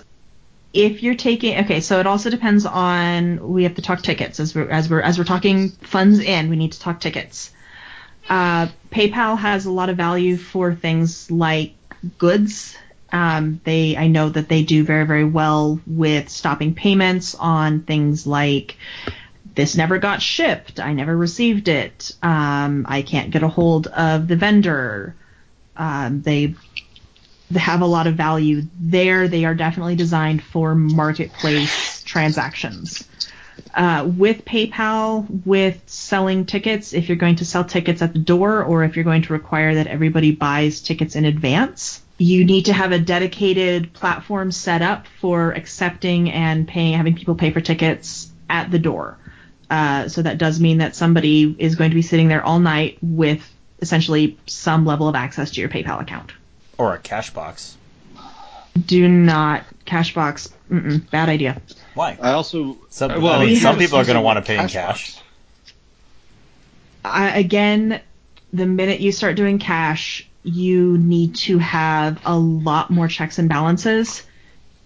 If 0.73 1.03
you're 1.03 1.15
taking 1.15 1.59
okay, 1.61 1.81
so 1.81 2.01
it 2.01 2.07
also 2.07 2.29
depends 2.29 2.67
on 2.67 3.53
we 3.53 3.63
have 3.65 3.77
to 3.77 3.83
talk 3.83 4.03
tickets 4.03 4.41
as 4.41 4.55
we're 4.55 4.69
as 4.69 4.91
we're 4.91 5.01
as 5.01 5.19
we're 5.19 5.25
talking 5.25 5.71
funds 5.71 6.19
in. 6.19 6.51
We 6.51 6.57
need 6.57 6.73
to 6.73 6.81
talk 6.81 7.01
tickets. 7.01 7.51
Uh, 8.29 8.69
PayPal 8.91 9.39
has 9.39 9.67
a 9.67 9.71
lot 9.71 9.89
of 9.89 9.97
value 9.97 10.37
for 10.37 10.75
things 10.75 11.31
like 11.31 11.75
goods. 12.19 12.77
Um, 13.13 13.61
they 13.65 13.97
I 13.97 14.09
know 14.09 14.29
that 14.29 14.49
they 14.49 14.65
do 14.65 14.85
very 14.85 15.07
very 15.07 15.25
well 15.25 15.81
with 15.87 16.29
stopping 16.29 16.75
payments 16.75 17.35
on 17.35 17.83
things 17.83 18.27
like 18.27 18.77
this 19.55 19.77
never 19.77 19.99
got 19.99 20.21
shipped. 20.21 20.79
I 20.79 20.93
never 20.93 21.17
received 21.17 21.69
it. 21.69 22.13
Um, 22.23 22.85
I 22.89 23.03
can't 23.03 23.31
get 23.31 23.43
a 23.43 23.49
hold 23.49 23.87
of 23.87 24.29
the 24.29 24.37
vendor. 24.37 25.17
They, 26.23 26.55
they 27.51 27.61
have 27.61 27.81
a 27.81 27.87
lot 27.87 28.07
of 28.07 28.15
value 28.15 28.63
there. 28.81 29.29
They 29.29 29.45
are 29.45 29.55
definitely 29.55 29.97
designed 29.97 30.43
for 30.43 30.75
marketplace 30.75 32.03
transactions. 32.03 33.07
Uh, 33.75 34.11
with 34.17 34.45
PayPal, 34.45 35.27
with 35.45 35.83
selling 35.87 36.47
tickets, 36.47 36.95
if 36.95 37.09
you're 37.09 37.17
going 37.17 37.37
to 37.37 37.45
sell 37.45 37.65
tickets 37.65 38.01
at 38.03 38.13
the 38.13 38.19
door 38.19 38.63
or 38.63 38.85
if 38.85 38.97
you're 38.97 39.05
going 39.05 39.23
to 39.23 39.33
require 39.33 39.75
that 39.75 39.87
everybody 39.87 40.33
buys 40.33 40.81
tickets 40.81 41.15
in 41.15 41.25
advance, 41.25 42.03
you 42.19 42.45
need 42.45 42.67
to 42.67 42.73
have 42.73 42.93
a 42.93 42.99
dedicated 42.99 43.93
platform 43.93 44.51
set 44.51 44.81
up 44.81 45.07
for 45.21 45.53
accepting 45.53 46.31
and 46.31 46.67
paying, 46.67 46.95
having 46.95 47.15
people 47.15 47.35
pay 47.35 47.51
for 47.51 47.61
tickets 47.61 48.31
at 48.49 48.71
the 48.71 48.79
door. 48.79 49.19
Uh, 49.69 50.09
so 50.09 50.23
that 50.23 50.39
does 50.39 50.61
mean 50.61 50.79
that 50.79 50.95
somebody 50.95 51.55
is 51.59 51.75
going 51.75 51.91
to 51.91 51.95
be 51.95 52.03
sitting 52.03 52.29
there 52.29 52.43
all 52.43 52.61
night 52.61 52.99
with 53.03 53.47
essentially 53.87 54.37
some 54.47 54.85
level 54.85 55.09
of 55.09 55.15
access 55.15 55.53
to 55.53 55.61
your 55.61 55.71
PayPal 55.71 56.01
account. 56.01 56.33
Or 56.77 56.95
a 56.95 56.99
cash 56.99 57.33
box? 57.33 57.77
Do 58.85 59.09
not 59.09 59.65
Cashbox. 59.87 60.53
Mm-mm, 60.71 61.09
bad 61.11 61.29
idea. 61.29 61.61
Why? 61.95 62.19
I 62.21 62.33
also 62.33 62.77
Some, 62.91 63.23
well, 63.23 63.41
I 63.41 63.47
mean, 63.47 63.57
some 63.57 63.79
people 63.79 63.99
are 63.99 64.05
going 64.05 64.17
to 64.17 64.21
want 64.21 64.37
to 64.37 64.43
pay 64.43 64.55
in 64.55 64.69
cash 64.69 64.73
cash. 64.73 65.23
I, 67.05 67.39
again, 67.39 68.01
the 68.53 68.67
minute 68.67 69.01
you 69.01 69.13
start 69.13 69.37
doing 69.37 69.59
cash, 69.59 70.29
you 70.43 70.99
need 70.99 71.37
to 71.37 71.59
have 71.59 72.21
a 72.27 72.37
lot 72.37 72.91
more 72.91 73.09
checks 73.09 73.39
and 73.39 73.49
balances 73.49 74.25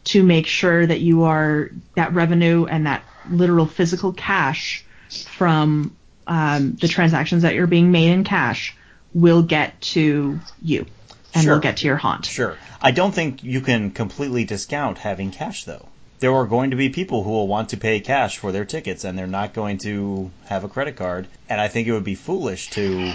to 0.05 0.23
make 0.23 0.47
sure 0.47 0.87
that 0.87 1.01
you 1.01 1.25
are 1.25 1.71
that 1.95 2.13
revenue 2.13 2.67
and 2.67 2.87
that 2.87 3.03
literal 3.31 3.67
physical 3.67 4.13
cash 4.13 4.85
from 5.27 5.97
um, 6.27 6.77
the 6.81 6.89
transactions 6.89 7.43
that 7.43 7.55
you're 7.55 7.67
being 7.67 7.91
made 7.91 8.13
in 8.13 8.25
cash 8.25 8.77
will 9.15 9.43
get 9.43 9.81
to 9.81 10.41
you 10.63 10.87
and 11.35 11.45
Sure. 11.45 11.55
will 11.55 11.61
get 11.61 11.79
to 11.79 11.87
your 11.87 11.97
haunt. 11.97 12.27
Sure. 12.27 12.57
I 12.81 12.91
don't 12.91 13.13
think 13.15 13.43
you 13.45 13.61
can 13.61 13.91
completely 13.91 14.45
discount 14.45 14.99
having 14.99 15.31
cash, 15.31 15.65
though. 15.65 15.87
There 16.21 16.35
are 16.35 16.47
going 16.47 16.71
to 16.71 16.77
be 16.77 16.91
people 16.91 17.23
who 17.25 17.31
will 17.31 17.49
want 17.49 17.71
to 17.71 17.77
pay 17.77 18.01
cash 18.01 18.39
for 18.39 18.53
their 18.53 18.65
tickets, 18.65 19.05
and 19.05 19.19
they're 19.19 19.27
not 19.27 19.55
going 19.55 19.79
to 19.79 20.31
have 20.47 20.65
a 20.65 20.69
credit 20.69 20.97
card. 20.97 21.29
And 21.49 21.61
I 21.61 21.69
think 21.69 21.89
it 21.89 21.93
would 21.93 22.05
be 22.05 22.15
foolish 22.15 22.71
to. 22.71 23.15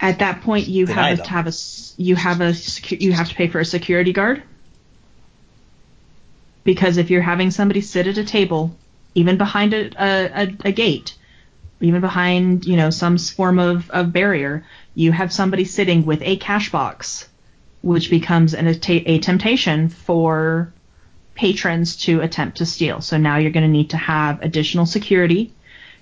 At 0.00 0.18
that 0.18 0.42
point, 0.42 0.66
you 0.68 0.86
have 0.86 1.22
to 1.22 1.30
have 1.30 1.46
a 1.46 1.52
you 1.96 2.14
have 2.14 2.42
a 2.42 2.52
you 2.90 3.12
have 3.12 3.30
to 3.30 3.34
pay 3.34 3.48
for 3.48 3.60
a 3.60 3.64
security 3.64 4.12
guard 4.12 4.42
because 6.64 6.98
if 6.98 7.10
you're 7.10 7.22
having 7.22 7.50
somebody 7.50 7.80
sit 7.80 8.06
at 8.06 8.18
a 8.18 8.24
table, 8.24 8.76
even 9.14 9.38
behind 9.38 9.72
a 9.72 9.90
a, 9.96 10.42
a, 10.42 10.56
a 10.66 10.72
gate, 10.72 11.14
even 11.80 12.00
behind 12.02 12.66
you 12.66 12.76
know 12.76 12.90
some 12.90 13.16
form 13.16 13.58
of, 13.58 13.88
of 13.90 14.12
barrier, 14.12 14.66
you 14.96 15.12
have 15.12 15.30
somebody 15.30 15.66
sitting 15.66 16.06
with 16.06 16.22
a 16.22 16.38
cash 16.38 16.72
box, 16.72 17.28
which 17.82 18.08
becomes 18.08 18.54
an, 18.54 18.66
a, 18.66 18.78
a 18.88 19.18
temptation 19.18 19.90
for 19.90 20.72
patrons 21.34 21.96
to 21.96 22.22
attempt 22.22 22.56
to 22.56 22.66
steal. 22.66 23.02
So 23.02 23.18
now 23.18 23.36
you're 23.36 23.50
going 23.50 23.66
to 23.66 23.70
need 23.70 23.90
to 23.90 23.98
have 23.98 24.40
additional 24.40 24.86
security. 24.86 25.52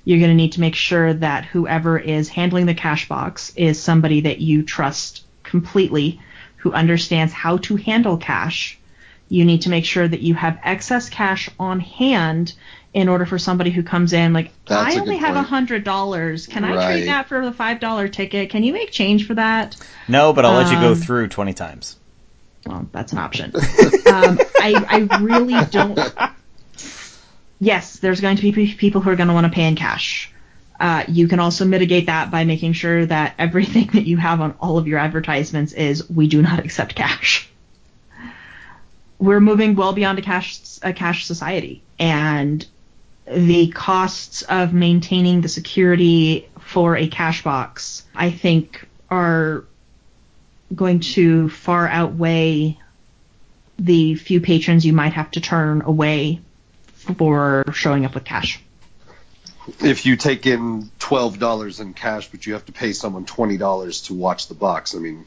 You're 0.04 0.20
going 0.20 0.30
to 0.30 0.36
need 0.36 0.52
to 0.52 0.60
make 0.60 0.76
sure 0.76 1.12
that 1.12 1.44
whoever 1.44 1.98
is 1.98 2.28
handling 2.28 2.66
the 2.66 2.74
cash 2.74 3.08
box 3.08 3.52
is 3.56 3.82
somebody 3.82 4.20
that 4.20 4.40
you 4.40 4.62
trust 4.62 5.24
completely, 5.42 6.20
who 6.58 6.72
understands 6.72 7.32
how 7.32 7.56
to 7.58 7.74
handle 7.74 8.16
cash. 8.16 8.78
You 9.28 9.44
need 9.44 9.62
to 9.62 9.70
make 9.70 9.84
sure 9.84 10.06
that 10.06 10.22
you 10.22 10.34
have 10.34 10.60
excess 10.62 11.08
cash 11.08 11.50
on 11.58 11.80
hand 11.80 12.54
in 12.94 13.08
order 13.08 13.26
for 13.26 13.38
somebody 13.38 13.70
who 13.70 13.82
comes 13.82 14.12
in 14.12 14.32
like 14.32 14.52
That's 14.66 14.94
I 14.94 14.98
a 14.98 15.02
only 15.02 15.16
good 15.16 15.24
have 15.26 15.36
a 15.36 15.42
hundred 15.42 15.82
dollars. 15.84 16.46
Can 16.46 16.64
I 16.64 16.72
trade 16.86 17.08
that 17.08 17.28
for 17.28 17.44
the 17.44 17.52
five 17.52 17.80
dollar 17.80 18.06
ticket? 18.08 18.50
Can 18.50 18.62
you 18.62 18.72
make 18.72 18.92
change 18.92 19.26
for 19.26 19.34
that? 19.34 19.76
No, 20.08 20.32
but 20.32 20.44
I'll 20.44 20.54
let 20.54 20.72
you 20.72 20.78
go 20.80 20.92
Um, 20.92 20.94
through 20.94 21.28
20 21.28 21.52
times. 21.54 21.96
Well, 22.64 22.88
that's 22.92 23.12
an 23.12 23.18
option. 23.18 23.52
um, 23.56 24.38
I, 24.60 25.08
I 25.10 25.18
really 25.20 25.62
don't. 25.70 25.98
Yes, 27.60 27.98
there's 28.00 28.20
going 28.20 28.36
to 28.36 28.42
be 28.42 28.74
people 28.74 29.00
who 29.00 29.08
are 29.10 29.16
going 29.16 29.28
to 29.28 29.32
want 29.32 29.46
to 29.46 29.52
pay 29.52 29.66
in 29.66 29.74
cash. 29.76 30.30
Uh, 30.78 31.04
you 31.08 31.28
can 31.28 31.38
also 31.38 31.64
mitigate 31.64 32.06
that 32.06 32.30
by 32.30 32.44
making 32.44 32.72
sure 32.74 33.06
that 33.06 33.34
everything 33.38 33.86
that 33.94 34.06
you 34.06 34.16
have 34.18 34.40
on 34.40 34.52
all 34.60 34.76
of 34.76 34.86
your 34.86 34.98
advertisements 34.98 35.72
is 35.72 36.10
we 36.10 36.26
do 36.26 36.42
not 36.42 36.58
accept 36.58 36.94
cash. 36.94 37.48
We're 39.18 39.40
moving 39.40 39.76
well 39.76 39.92
beyond 39.94 40.18
a 40.18 40.22
cash 40.22 40.60
a 40.82 40.92
cash 40.92 41.24
society, 41.24 41.82
and 41.98 42.66
the 43.26 43.68
costs 43.68 44.42
of 44.42 44.72
maintaining 44.72 45.40
the 45.40 45.48
security 45.48 46.48
for 46.60 46.96
a 46.96 47.08
cash 47.08 47.42
box, 47.42 48.04
I 48.14 48.30
think, 48.30 48.86
are 49.10 49.64
going 50.74 51.00
to 51.00 51.48
far 51.48 51.86
outweigh 51.88 52.78
the 53.78 54.14
few 54.14 54.40
patrons 54.40 54.84
you 54.84 54.92
might 54.92 55.12
have 55.14 55.30
to 55.32 55.40
turn 55.40 55.82
away 55.82 56.40
for 57.16 57.64
showing 57.72 58.04
up 58.04 58.14
with 58.14 58.24
cash. 58.24 58.60
If 59.80 60.04
you 60.04 60.16
take 60.16 60.46
in 60.46 60.90
twelve 60.98 61.38
dollars 61.38 61.80
in 61.80 61.94
cash, 61.94 62.30
but 62.30 62.46
you 62.46 62.52
have 62.52 62.66
to 62.66 62.72
pay 62.72 62.92
someone 62.92 63.24
twenty 63.24 63.56
dollars 63.56 64.02
to 64.02 64.14
watch 64.14 64.48
the 64.48 64.54
box, 64.54 64.94
I 64.94 64.98
mean, 64.98 65.24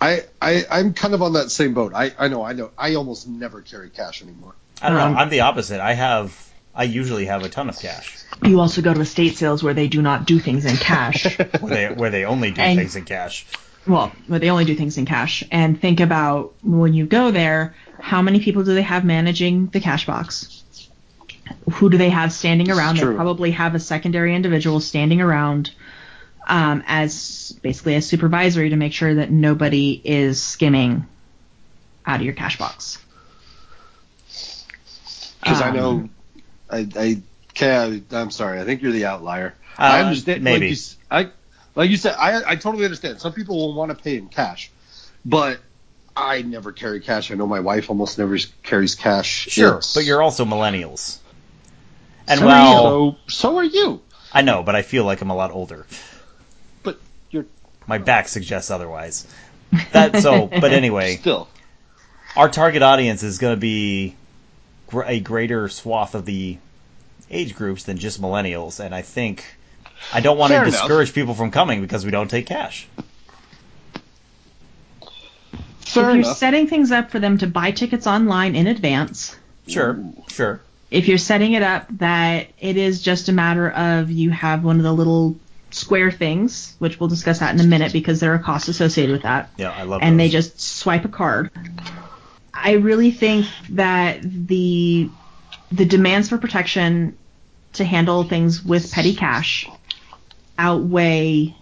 I, 0.00 0.24
I 0.40 0.64
I'm 0.70 0.92
kind 0.94 1.14
of 1.14 1.22
on 1.22 1.34
that 1.34 1.50
same 1.52 1.72
boat. 1.74 1.92
I, 1.94 2.12
I 2.18 2.26
know 2.28 2.42
I 2.42 2.52
know 2.52 2.70
I 2.76 2.94
almost 2.96 3.28
never 3.28 3.60
carry 3.60 3.90
cash 3.90 4.22
anymore. 4.22 4.54
I 4.80 4.88
don't 4.88 4.98
Um, 4.98 5.12
know. 5.14 5.18
I'm 5.20 5.28
the 5.30 5.40
opposite. 5.40 5.80
I 5.80 5.92
have. 5.94 6.48
I 6.74 6.84
usually 6.84 7.26
have 7.26 7.42
a 7.44 7.48
ton 7.48 7.68
of 7.68 7.78
cash 7.78 8.16
You 8.44 8.58
also 8.60 8.80
go 8.82 8.94
to 8.94 9.00
estate 9.00 9.36
sales 9.36 9.62
where 9.62 9.74
they 9.74 9.88
do 9.88 10.00
not 10.00 10.26
do 10.26 10.38
things 10.38 10.64
in 10.64 10.76
cash. 10.76 11.36
where 11.60 11.74
they 11.74 11.86
where 11.94 12.10
they 12.10 12.24
only 12.24 12.50
do 12.50 12.60
And- 12.62 12.78
things 12.78 12.96
in 12.96 13.04
cash. 13.04 13.44
well, 13.86 14.12
where 14.26 14.38
they 14.38 14.48
only 14.50 14.64
do 14.64 14.74
things 14.74 14.96
in 14.96 15.04
cash. 15.06 15.44
And 15.50 15.78
think 15.80 16.00
about 16.00 16.54
when 16.62 16.94
you 16.94 17.04
go 17.06 17.30
there, 17.30 17.74
how 18.00 18.22
many 18.22 18.40
people 18.40 18.64
do 18.64 18.74
they 18.74 18.82
have 18.82 19.04
managing 19.04 19.66
the 19.68 19.80
cash 19.80 20.06
box? 20.06 20.62
Who 21.72 21.90
do 21.90 21.98
they 21.98 22.08
have 22.10 22.32
standing 22.32 22.70
around? 22.70 22.96
They 22.98 23.02
probably 23.14 23.50
have 23.50 23.74
a 23.74 23.80
secondary 23.80 24.34
individual 24.34 24.80
standing 24.80 25.20
around 25.20 25.70
um, 26.46 26.82
as 26.86 27.54
basically 27.62 27.96
a 27.96 28.02
supervisory 28.02 28.70
to 28.70 28.76
make 28.76 28.92
sure 28.92 29.14
that 29.16 29.30
nobody 29.30 30.00
is 30.04 30.42
skimming 30.42 31.04
out 32.06 32.20
of 32.20 32.22
your 32.24 32.34
cash 32.34 32.56
box. 32.58 32.98
Because 35.40 35.60
I 35.60 35.68
Um, 35.70 35.76
know, 35.76 36.08
I, 36.72 36.88
I, 36.96 37.22
Kay, 37.54 37.76
I, 38.10 38.16
I'm 38.16 38.30
sorry. 38.30 38.60
I 38.60 38.64
think 38.64 38.82
you're 38.82 38.92
the 38.92 39.04
outlier. 39.04 39.54
Uh, 39.78 39.82
I 39.82 40.00
understand. 40.00 40.42
maybe. 40.42 40.70
Like 40.70 40.78
you, 40.78 40.86
I, 41.10 41.30
like 41.74 41.90
you 41.90 41.96
said, 41.96 42.14
I, 42.18 42.52
I 42.52 42.56
totally 42.56 42.84
understand. 42.84 43.20
Some 43.20 43.32
people 43.32 43.56
will 43.56 43.74
want 43.74 43.90
to 43.96 44.02
pay 44.02 44.16
in 44.16 44.28
cash, 44.28 44.70
but 45.24 45.60
I 46.16 46.42
never 46.42 46.72
carry 46.72 47.00
cash. 47.00 47.30
I 47.30 47.34
know 47.34 47.46
my 47.46 47.60
wife 47.60 47.90
almost 47.90 48.18
never 48.18 48.36
carries 48.62 48.94
cash. 48.94 49.28
Sure, 49.50 49.68
It's- 49.68 49.94
but 49.94 50.04
you're 50.04 50.22
also 50.22 50.44
millennials. 50.44 51.18
And 52.28 52.38
so 52.40 52.46
so, 52.46 53.16
so 53.28 53.56
are 53.58 53.64
you. 53.64 54.00
I 54.32 54.42
know, 54.42 54.62
but 54.62 54.74
I 54.76 54.82
feel 54.82 55.04
like 55.04 55.20
I'm 55.20 55.30
a 55.30 55.34
lot 55.36 55.50
older. 55.50 55.86
But 56.82 56.98
you're 57.30 57.46
My 57.86 57.98
back 57.98 58.28
suggests 58.28 58.70
otherwise. 58.70 59.26
That 59.92 60.16
so, 60.22 60.46
but 60.46 60.72
anyway, 60.72 61.16
still. 61.20 61.48
our 62.36 62.48
target 62.48 62.82
audience 62.82 63.22
is 63.22 63.38
going 63.38 63.54
to 63.56 63.60
be 63.60 64.14
gr- 64.92 65.02
a 65.04 65.18
greater 65.20 65.68
swath 65.68 66.14
of 66.14 66.24
the 66.24 66.58
age 67.30 67.54
groups 67.56 67.84
than 67.84 67.98
just 67.98 68.20
millennials, 68.20 68.78
and 68.78 68.94
I 68.94 69.02
think 69.02 69.44
I 70.12 70.20
don't 70.20 70.38
want 70.38 70.50
to 70.52 70.56
Fair 70.58 70.64
enough. 70.68 70.80
discourage 70.80 71.12
people 71.14 71.34
from 71.34 71.50
coming 71.50 71.80
because 71.80 72.04
we 72.04 72.10
don't 72.10 72.28
take 72.28 72.46
cash. 72.46 72.86
Fair 75.80 76.04
if 76.10 76.14
you're 76.14 76.18
enough. 76.20 76.36
setting 76.36 76.66
things 76.68 76.92
up 76.92 77.10
for 77.10 77.18
them 77.18 77.38
to 77.38 77.46
buy 77.46 77.70
tickets 77.70 78.06
online 78.06 78.54
in 78.54 78.66
advance, 78.66 79.36
Sure, 79.66 80.02
sure. 80.28 80.60
if 80.90 81.08
you're 81.08 81.18
setting 81.18 81.52
it 81.52 81.62
up 81.62 81.86
that 81.98 82.48
it 82.60 82.76
is 82.76 83.02
just 83.02 83.28
a 83.28 83.32
matter 83.32 83.70
of 83.70 84.10
you 84.10 84.30
have 84.30 84.64
one 84.64 84.76
of 84.78 84.82
the 84.84 84.92
little 84.92 85.36
square 85.70 86.10
things, 86.10 86.74
which 86.78 86.98
we'll 87.00 87.08
discuss 87.08 87.38
that 87.40 87.54
in 87.54 87.60
a 87.60 87.66
minute 87.66 87.92
because 87.92 88.20
there 88.20 88.34
are 88.34 88.38
costs 88.38 88.68
associated 88.68 89.12
with 89.12 89.22
that, 89.22 89.50
Yeah, 89.56 89.70
I 89.70 89.82
love 89.84 90.00
and 90.02 90.18
they 90.20 90.28
just 90.28 90.60
swipe 90.60 91.04
a 91.04 91.08
card. 91.08 91.50
I 92.62 92.72
really 92.72 93.10
think 93.10 93.46
that 93.70 94.20
the 94.22 95.10
the 95.72 95.84
demands 95.84 96.28
for 96.28 96.38
protection 96.38 97.16
to 97.74 97.84
handle 97.84 98.22
things 98.24 98.64
with 98.64 98.92
petty 98.92 99.14
cash 99.14 99.66
outweigh 100.58 101.56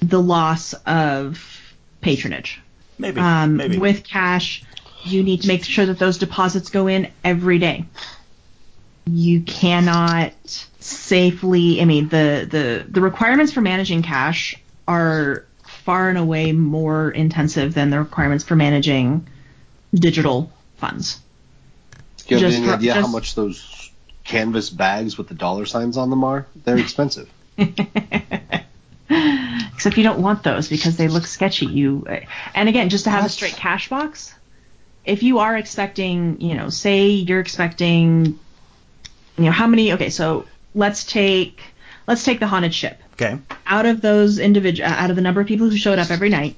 the 0.00 0.20
loss 0.20 0.74
of 0.86 1.74
patronage. 2.00 2.60
maybe, 2.98 3.20
Um, 3.20 3.56
maybe. 3.56 3.78
With 3.78 4.04
cash, 4.04 4.62
you 5.04 5.22
need 5.22 5.42
to 5.42 5.48
make 5.48 5.64
sure 5.64 5.86
that 5.86 5.98
those 5.98 6.18
deposits 6.18 6.70
go 6.70 6.86
in 6.86 7.08
every 7.24 7.58
day. 7.58 7.86
You 9.06 9.40
cannot 9.40 10.34
safely. 10.78 11.80
I 11.80 11.84
mean, 11.84 12.08
the 12.08 12.46
the 12.48 12.84
the 12.88 13.00
requirements 13.00 13.52
for 13.52 13.60
managing 13.60 14.02
cash 14.02 14.56
are 14.86 15.46
far 15.90 16.08
and 16.08 16.18
away 16.18 16.52
more 16.52 17.10
intensive 17.10 17.74
than 17.74 17.90
the 17.90 17.98
requirements 17.98 18.44
for 18.44 18.54
managing 18.54 19.26
digital 19.92 20.48
funds. 20.76 21.18
Do 22.18 22.36
you 22.36 22.40
have 22.40 22.48
just 22.48 22.62
any 22.62 22.72
idea 22.72 22.94
how 22.94 23.08
much 23.08 23.34
those 23.34 23.90
canvas 24.22 24.70
bags 24.70 25.18
with 25.18 25.26
the 25.26 25.34
dollar 25.34 25.66
signs 25.66 25.96
on 25.96 26.08
them 26.08 26.22
are? 26.22 26.46
They're 26.62 26.78
expensive. 26.86 27.28
Except 27.58 28.68
you 29.96 30.04
don't 30.04 30.22
want 30.22 30.44
those 30.44 30.68
because 30.68 30.96
they 30.96 31.08
look 31.08 31.26
sketchy. 31.26 31.66
You 31.66 32.06
and 32.54 32.68
again, 32.68 32.88
just 32.88 33.02
to 33.02 33.10
have 33.10 33.26
a 33.26 33.28
straight 33.28 33.54
cash 33.54 33.88
box. 33.88 34.32
If 35.04 35.24
you 35.24 35.40
are 35.40 35.56
expecting, 35.56 36.40
you 36.40 36.54
know, 36.54 36.68
say 36.68 37.08
you're 37.08 37.40
expecting, 37.40 38.38
you 39.36 39.44
know, 39.44 39.50
how 39.50 39.66
many? 39.66 39.94
Okay, 39.94 40.10
so 40.10 40.46
let's 40.72 41.02
take 41.02 41.60
let's 42.10 42.24
take 42.24 42.40
the 42.40 42.46
haunted 42.46 42.74
ship. 42.74 43.00
okay, 43.14 43.38
Out 43.66 43.86
of 43.86 44.00
those 44.00 44.38
individual, 44.38 44.88
uh, 44.88 44.92
out 44.92 45.10
of 45.10 45.16
the 45.16 45.22
number 45.22 45.40
of 45.40 45.46
people 45.46 45.70
who 45.70 45.76
showed 45.76 45.98
up 45.98 46.10
every 46.10 46.28
night, 46.28 46.56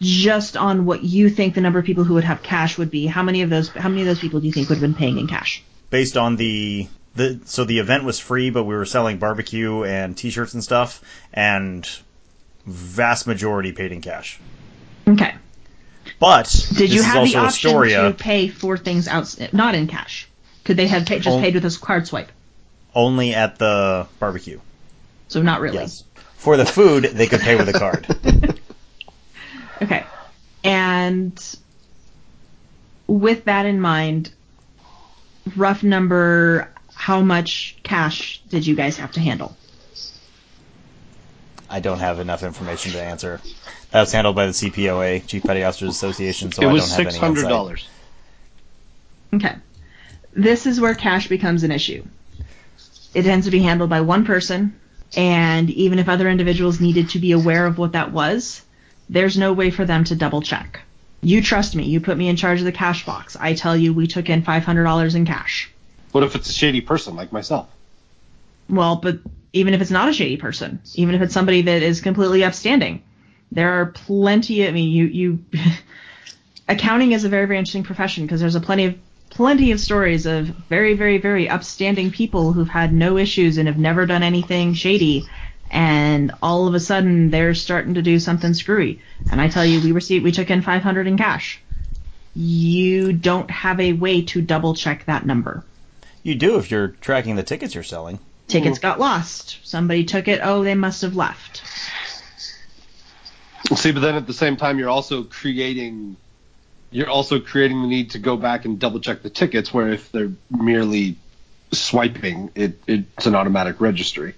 just 0.00 0.56
on 0.56 0.84
what 0.84 1.02
you 1.02 1.30
think 1.30 1.54
the 1.54 1.60
number 1.60 1.78
of 1.78 1.84
people 1.84 2.04
who 2.04 2.14
would 2.14 2.24
have 2.24 2.42
cash 2.42 2.76
would 2.76 2.90
be, 2.90 3.06
how 3.06 3.22
many 3.22 3.42
of 3.42 3.50
those 3.50 3.68
how 3.68 3.88
many 3.88 4.02
of 4.02 4.06
those 4.06 4.18
people 4.18 4.40
do 4.40 4.46
you 4.46 4.52
think 4.52 4.68
would 4.68 4.76
have 4.76 4.82
been 4.82 4.94
paying 4.94 5.18
in 5.18 5.26
cash? 5.26 5.62
based 5.88 6.16
on 6.16 6.36
the 6.36 6.88
the 7.14 7.40
so 7.44 7.64
the 7.64 7.78
event 7.78 8.04
was 8.04 8.18
free, 8.18 8.50
but 8.50 8.64
we 8.64 8.74
were 8.74 8.84
selling 8.84 9.18
barbecue 9.18 9.84
and 9.84 10.16
T-shirts 10.18 10.52
and 10.54 10.62
stuff, 10.62 11.00
and 11.32 11.88
vast 12.66 13.26
majority 13.26 13.72
paid 13.72 13.92
in 13.92 14.02
cash. 14.02 14.38
Okay. 15.08 15.34
But 16.18 16.68
Did 16.76 16.92
you 16.92 17.02
have 17.02 17.24
the 17.24 17.36
option 17.36 17.70
Astoria, 17.70 18.08
to 18.08 18.14
pay 18.14 18.48
for 18.48 18.76
things 18.76 19.08
out 19.08 19.34
not 19.52 19.74
in 19.74 19.86
cash? 19.86 20.28
Could 20.64 20.76
they 20.76 20.88
have 20.88 21.04
just 21.04 21.28
Oh. 21.28 21.40
paid 21.40 21.54
with 21.54 21.64
a 21.64 21.78
card 21.80 22.06
swipe? 22.06 22.30
Only 22.96 23.34
at 23.34 23.58
the 23.58 24.08
barbecue. 24.18 24.58
So 25.28 25.42
not 25.42 25.60
really. 25.60 25.76
Yes. 25.78 26.02
For 26.36 26.56
the 26.56 26.66
food, 26.66 27.04
they 27.04 27.26
could 27.28 27.40
pay 27.40 27.54
with 27.56 27.68
a 27.68 27.72
card. 27.72 28.06
Okay. 29.82 30.04
And 30.64 31.38
with 33.06 33.44
that 33.44 33.66
in 33.66 33.78
mind, 33.78 34.32
rough 35.54 35.82
number, 35.82 36.72
how 36.94 37.20
much 37.20 37.76
cash 37.82 38.40
did 38.48 38.66
you 38.66 38.74
guys 38.74 38.96
have 38.96 39.12
to 39.12 39.20
handle? 39.20 39.54
I 41.68 41.80
don't 41.80 41.98
have 41.98 42.20
enough 42.20 42.42
information 42.42 42.92
to 42.92 43.02
answer. 43.02 43.40
That 43.90 44.00
was 44.00 44.12
handled 44.12 44.34
by 44.34 44.46
the 44.46 44.52
CPOA, 44.52 45.26
Chief 45.26 45.42
Petty 45.42 45.62
Officers 45.62 45.90
Association, 45.90 46.52
so 46.52 46.62
it 46.62 46.66
I 46.68 46.72
was 46.72 46.88
don't 46.88 46.88
have 46.88 46.96
six 46.96 47.14
any 47.16 47.20
hundred 47.20 47.40
insight. 47.40 47.50
dollars. 47.50 47.88
Okay. 49.34 49.56
This 50.32 50.64
is 50.64 50.80
where 50.80 50.94
cash 50.94 51.28
becomes 51.28 51.64
an 51.64 51.70
issue. 51.70 52.02
It 53.16 53.24
tends 53.24 53.46
to 53.46 53.50
be 53.50 53.60
handled 53.60 53.88
by 53.88 54.02
one 54.02 54.26
person, 54.26 54.78
and 55.16 55.70
even 55.70 55.98
if 55.98 56.06
other 56.06 56.28
individuals 56.28 56.82
needed 56.82 57.08
to 57.10 57.18
be 57.18 57.32
aware 57.32 57.64
of 57.64 57.78
what 57.78 57.92
that 57.92 58.12
was, 58.12 58.60
there's 59.08 59.38
no 59.38 59.54
way 59.54 59.70
for 59.70 59.86
them 59.86 60.04
to 60.04 60.14
double 60.14 60.42
check. 60.42 60.82
You 61.22 61.40
trust 61.40 61.74
me. 61.74 61.84
You 61.84 61.98
put 62.00 62.18
me 62.18 62.28
in 62.28 62.36
charge 62.36 62.58
of 62.58 62.66
the 62.66 62.72
cash 62.72 63.06
box. 63.06 63.34
I 63.40 63.54
tell 63.54 63.74
you 63.74 63.94
we 63.94 64.06
took 64.06 64.28
in 64.28 64.42
$500 64.42 65.14
in 65.14 65.24
cash. 65.24 65.70
What 66.12 66.24
if 66.24 66.36
it's 66.36 66.50
a 66.50 66.52
shady 66.52 66.82
person 66.82 67.16
like 67.16 67.32
myself? 67.32 67.70
Well, 68.68 68.96
but 68.96 69.20
even 69.54 69.72
if 69.72 69.80
it's 69.80 69.90
not 69.90 70.10
a 70.10 70.12
shady 70.12 70.36
person, 70.36 70.80
even 70.94 71.14
if 71.14 71.22
it's 71.22 71.32
somebody 71.32 71.62
that 71.62 71.82
is 71.82 72.02
completely 72.02 72.44
upstanding, 72.44 73.02
there 73.50 73.80
are 73.80 73.86
plenty. 73.86 74.68
I 74.68 74.72
mean, 74.72 74.90
you 74.90 75.06
you 75.06 75.44
accounting 76.68 77.12
is 77.12 77.24
a 77.24 77.30
very 77.30 77.46
very 77.46 77.58
interesting 77.58 77.82
profession 77.82 78.26
because 78.26 78.40
there's 78.40 78.56
a 78.56 78.60
plenty 78.60 78.84
of 78.84 78.94
plenty 79.36 79.70
of 79.70 79.78
stories 79.78 80.24
of 80.24 80.46
very 80.46 80.94
very 80.94 81.18
very 81.18 81.46
upstanding 81.46 82.10
people 82.10 82.54
who've 82.54 82.70
had 82.70 82.90
no 82.90 83.18
issues 83.18 83.58
and 83.58 83.68
have 83.68 83.76
never 83.76 84.06
done 84.06 84.22
anything 84.22 84.72
shady, 84.72 85.28
and 85.70 86.32
all 86.42 86.66
of 86.66 86.74
a 86.74 86.80
sudden 86.80 87.30
they're 87.30 87.54
starting 87.54 87.94
to 87.94 88.02
do 88.02 88.18
something 88.18 88.54
screwy. 88.54 89.00
And 89.30 89.38
I 89.38 89.48
tell 89.48 89.64
you, 89.64 89.82
we 89.82 89.92
received 89.92 90.24
we 90.24 90.32
took 90.32 90.50
in 90.50 90.62
500 90.62 91.06
in 91.06 91.18
cash. 91.18 91.60
You 92.34 93.12
don't 93.12 93.50
have 93.50 93.78
a 93.78 93.92
way 93.92 94.22
to 94.22 94.40
double 94.40 94.74
check 94.74 95.04
that 95.04 95.26
number. 95.26 95.64
You 96.22 96.34
do 96.34 96.56
if 96.56 96.70
you're 96.70 96.88
tracking 96.88 97.36
the 97.36 97.42
tickets 97.42 97.74
you're 97.74 97.84
selling. 97.84 98.18
Tickets 98.48 98.78
got 98.78 98.98
lost. 98.98 99.58
Somebody 99.64 100.04
took 100.04 100.28
it. 100.28 100.40
Oh, 100.42 100.62
they 100.64 100.74
must 100.74 101.02
have 101.02 101.14
left. 101.14 101.62
See, 103.74 103.92
but 103.92 104.00
then 104.00 104.14
at 104.14 104.26
the 104.26 104.32
same 104.32 104.56
time, 104.56 104.78
you're 104.78 104.88
also 104.88 105.24
creating, 105.24 106.16
you're 106.90 107.08
also 107.08 107.40
creating 107.40 107.82
the 107.82 107.88
need 107.88 108.10
to 108.10 108.18
go 108.18 108.36
back 108.36 108.64
and 108.64 108.78
double 108.78 109.00
check 109.00 109.22
the 109.22 109.30
tickets. 109.30 109.72
Where 109.72 109.88
if 109.88 110.10
they're 110.12 110.32
merely 110.50 111.16
swiping, 111.72 112.50
it 112.54 112.80
it's 112.86 113.26
an 113.26 113.34
automatic 113.34 113.80
registry. 113.80 114.34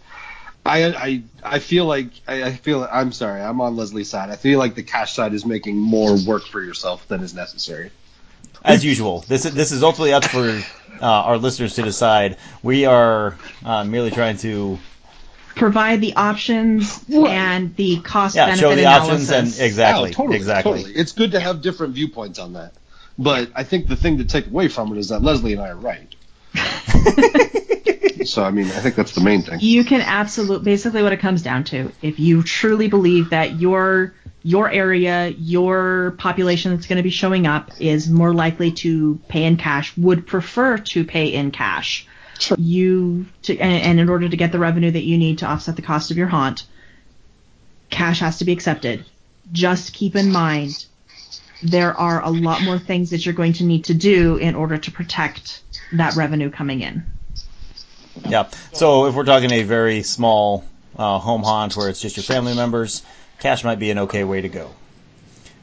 I 0.65 0.85
I 0.85 1.23
I 1.43 1.59
feel 1.59 1.87
like 1.87 2.09
I, 2.27 2.45
I 2.45 2.53
feel 2.53 2.87
I'm 2.91 3.13
sorry, 3.13 3.41
I'm 3.41 3.61
on 3.61 3.77
Leslie's 3.77 4.11
side. 4.11 4.31
I 4.31 4.37
feel 4.37 4.59
like 4.59 4.75
the 4.75 4.83
cash 4.83 5.15
side 5.15 5.35
is 5.35 5.47
making 5.47 5.77
more 5.77 6.17
work 6.27 6.45
for 6.47 6.63
yourself 6.63 7.07
than 7.09 7.23
is 7.23 7.35
necessary. 7.35 7.91
as 8.65 8.85
usual, 8.85 9.25
this 9.29 9.45
is 9.45 9.55
this 9.55 9.73
is 9.73 9.83
ultimately 9.83 10.13
up 10.13 10.25
for 10.25 10.63
uh, 11.01 11.05
our 11.07 11.39
listeners 11.39 11.75
to 11.75 11.83
decide. 11.83 12.37
We 12.63 12.87
are 12.87 13.37
uh, 13.65 13.85
merely 13.85 14.11
trying 14.11 14.37
to 14.39 14.79
Provide 15.55 16.01
the 16.01 16.15
options 16.15 17.05
and 17.13 17.75
the 17.77 18.01
cost 18.01 18.37
yeah 18.37 18.47
benefit 18.47 18.61
show 18.61 18.75
the 18.75 18.83
analysis. 18.83 19.31
options 19.31 19.59
and 19.59 19.67
exactly 19.67 20.11
Oh, 20.11 20.13
totally, 20.13 20.37
exactly. 20.37 20.73
totally. 20.83 20.95
It's 20.95 21.13
good 21.13 21.33
to 21.33 21.41
have 21.41 21.63
different 21.63 21.95
viewpoints 21.95 22.39
on 22.39 22.53
that. 22.53 22.73
But 23.19 23.51
I 23.55 23.65
think 23.65 23.89
the 23.89 23.97
thing 23.97 24.19
to 24.19 24.25
take 24.25 24.47
away 24.47 24.69
from 24.69 24.93
it 24.93 24.99
is 24.99 25.09
that 25.09 25.23
Leslie 25.23 25.53
and 25.55 25.61
I 25.63 25.71
are 25.71 25.77
right. 25.77 26.15
so 28.25 28.45
I 28.45 28.51
mean, 28.51 28.67
I 28.67 28.81
think 28.81 28.95
that's 28.95 29.15
the 29.15 29.21
main 29.23 29.43
thing. 29.43 29.59
You 29.61 29.85
can 29.85 30.01
absolutely 30.01 30.65
basically 30.65 31.03
what 31.03 31.13
it 31.13 31.21
comes 31.21 31.43
down 31.43 31.65
to. 31.65 31.93
If 32.03 32.21
you 32.21 32.43
truly 32.43 32.89
believe 32.89 33.31
that 33.31 33.59
your 33.59 34.15
your 34.43 34.71
area, 34.71 35.29
your 35.29 36.15
population 36.19 36.75
that's 36.75 36.87
going 36.87 36.99
to 36.99 37.03
be 37.03 37.11
showing 37.11 37.47
up 37.47 37.73
is 37.81 38.09
more 38.09 38.33
likely 38.33 38.71
to 38.71 39.19
pay 39.29 39.45
in 39.45 39.57
cash, 39.57 39.97
would 39.97 40.27
prefer 40.27 40.79
to 40.79 41.05
pay 41.05 41.27
in 41.27 41.51
cash. 41.51 42.07
You 42.57 43.27
to 43.43 43.59
and, 43.59 43.83
and 43.83 44.01
in 44.01 44.09
order 44.09 44.29
to 44.29 44.37
get 44.37 44.53
the 44.53 44.59
revenue 44.59 44.91
that 44.91 45.03
you 45.03 45.19
need 45.19 45.39
to 45.39 45.47
offset 45.47 45.77
the 45.77 45.83
cost 45.83 46.11
of 46.11 46.17
your 46.17 46.29
haunt, 46.29 46.67
cash 47.91 48.21
has 48.21 48.39
to 48.39 48.45
be 48.45 48.53
accepted. 48.53 49.05
Just 49.53 49.93
keep 49.93 50.15
in 50.15 50.31
mind 50.31 50.87
there 51.63 51.93
are 51.93 52.23
a 52.23 52.31
lot 52.31 52.63
more 52.63 52.79
things 52.79 53.11
that 53.11 53.27
you're 53.27 53.35
going 53.35 53.55
to 53.55 53.65
need 53.65 53.85
to 53.85 53.95
do 53.95 54.37
in 54.37 54.55
order 54.55 54.79
to 54.79 54.91
protect 54.93 55.63
that 55.93 56.15
revenue 56.15 56.51
coming 56.51 56.81
in. 56.81 57.05
Yeah. 58.27 58.49
So 58.73 59.07
if 59.07 59.15
we're 59.15 59.25
talking 59.25 59.51
a 59.51 59.63
very 59.63 60.03
small 60.03 60.65
uh, 60.97 61.19
home 61.19 61.43
haunt 61.43 61.77
where 61.77 61.89
it's 61.89 62.01
just 62.01 62.17
your 62.17 62.25
family 62.25 62.55
members, 62.55 63.03
cash 63.41 63.65
might 63.65 63.79
be 63.79 63.91
an 63.91 63.99
okay 64.01 64.25
way 64.25 64.41
to 64.41 64.49
go. 64.49 64.71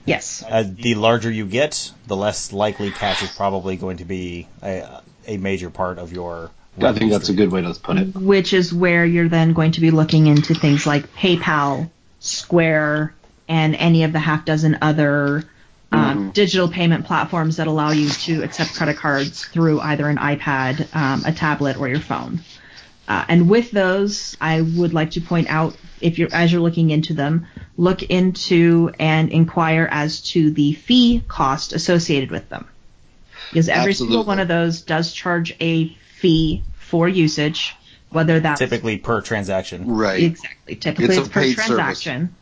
Yes. 0.05 0.43
As 0.43 0.73
the 0.75 0.95
larger 0.95 1.31
you 1.31 1.45
get, 1.45 1.91
the 2.07 2.15
less 2.15 2.53
likely 2.53 2.91
cash 2.91 3.23
is 3.23 3.31
probably 3.31 3.75
going 3.75 3.97
to 3.97 4.05
be 4.05 4.47
a, 4.61 5.01
a 5.27 5.37
major 5.37 5.69
part 5.69 5.97
of 5.97 6.11
your. 6.13 6.51
I 6.81 6.93
think 6.93 7.11
that's 7.11 7.29
a 7.29 7.33
good 7.33 7.51
way 7.51 7.61
to 7.61 7.73
put 7.73 7.97
it. 7.97 8.15
which 8.15 8.53
is 8.53 8.73
where 8.73 9.05
you're 9.05 9.29
then 9.29 9.53
going 9.53 9.71
to 9.73 9.81
be 9.81 9.91
looking 9.91 10.27
into 10.27 10.53
things 10.53 10.85
like 10.85 11.13
PayPal, 11.15 11.89
Square, 12.19 13.13
and 13.47 13.75
any 13.75 14.03
of 14.03 14.11
the 14.11 14.19
half 14.19 14.45
dozen 14.45 14.77
other 14.81 15.43
um, 15.91 16.31
digital 16.31 16.67
payment 16.67 17.05
platforms 17.05 17.57
that 17.57 17.67
allow 17.67 17.91
you 17.91 18.09
to 18.09 18.43
accept 18.43 18.75
credit 18.75 18.97
cards 18.97 19.45
through 19.45 19.79
either 19.79 20.09
an 20.09 20.17
iPad, 20.17 20.93
um, 20.93 21.23
a 21.25 21.31
tablet, 21.31 21.77
or 21.77 21.87
your 21.87 21.99
phone. 22.01 22.41
Uh, 23.07 23.23
and 23.29 23.47
with 23.47 23.71
those, 23.71 24.35
I 24.41 24.61
would 24.61 24.93
like 24.93 25.11
to 25.11 25.21
point 25.21 25.47
out, 25.49 25.77
if 26.01 26.17
you're 26.17 26.33
as 26.33 26.51
you're 26.51 26.61
looking 26.61 26.89
into 26.89 27.13
them, 27.13 27.45
look 27.77 28.01
into 28.03 28.91
and 28.99 29.29
inquire 29.29 29.87
as 29.89 30.21
to 30.31 30.51
the 30.51 30.73
fee 30.73 31.23
cost 31.27 31.71
associated 31.71 32.31
with 32.31 32.49
them, 32.49 32.67
because 33.51 33.69
every 33.69 33.93
single 33.93 34.23
one 34.23 34.39
of 34.39 34.47
those 34.47 34.81
does 34.81 35.13
charge 35.13 35.55
a 35.61 35.95
fee 36.25 36.63
for 36.79 37.07
usage, 37.07 37.75
whether 38.09 38.39
that's 38.39 38.59
Typically 38.59 38.97
per 38.97 39.21
transaction. 39.21 39.87
Right. 39.87 40.23
Exactly. 40.23 40.75
Typically, 40.75 41.05
It's 41.05 41.17
it's, 41.17 41.27
per 41.27 41.53
transaction. 41.53 42.35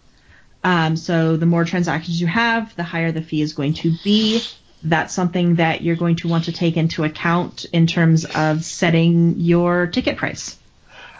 Um, 0.63 0.95
so 0.95 1.35
the 1.35 1.45
more 1.45 1.65
transactions 1.65 2.21
you 2.21 2.27
have, 2.27 2.73
the 2.77 2.83
higher 2.83 3.11
the 3.11 3.21
fee 3.21 3.41
is 3.41 3.51
going 3.51 3.73
to 3.75 3.93
be. 4.01 4.41
That's 4.83 5.13
something 5.13 5.55
that 5.55 5.81
you're 5.81 5.97
going 5.97 6.15
to 6.17 6.29
want 6.29 6.45
to 6.45 6.53
take 6.53 6.77
into 6.77 7.03
account 7.03 7.65
in 7.73 7.85
terms 7.87 8.23
of 8.23 8.63
setting 8.63 9.39
your 9.39 9.87
ticket 9.87 10.15
price. 10.15 10.57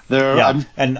There, 0.07 0.37
Yeah. 0.37 0.47
I'm, 0.47 0.65
And 0.77 0.99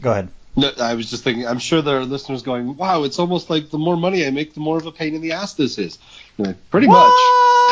go 0.00 0.12
ahead. 0.12 0.28
no, 0.56 0.70
I 0.80 0.94
was 0.94 1.10
just 1.10 1.24
thinking. 1.24 1.46
I'm 1.46 1.58
sure 1.58 1.82
there 1.82 1.98
are 1.98 2.04
listeners 2.06 2.42
going, 2.42 2.76
"Wow, 2.78 3.04
it's 3.04 3.18
almost 3.18 3.50
like 3.50 3.68
the 3.70 3.78
more 3.78 3.96
money 3.96 4.26
I 4.26 4.30
make, 4.30 4.54
the 4.54 4.60
more 4.60 4.78
of 4.78 4.86
a 4.86 4.92
pain 4.92 5.14
in 5.14 5.20
the 5.20 5.32
ass 5.32 5.54
this 5.54 5.78
is." 5.78 5.98
You're 6.38 6.48
like, 6.48 6.70
pretty 6.70 6.86
much. 6.86 7.12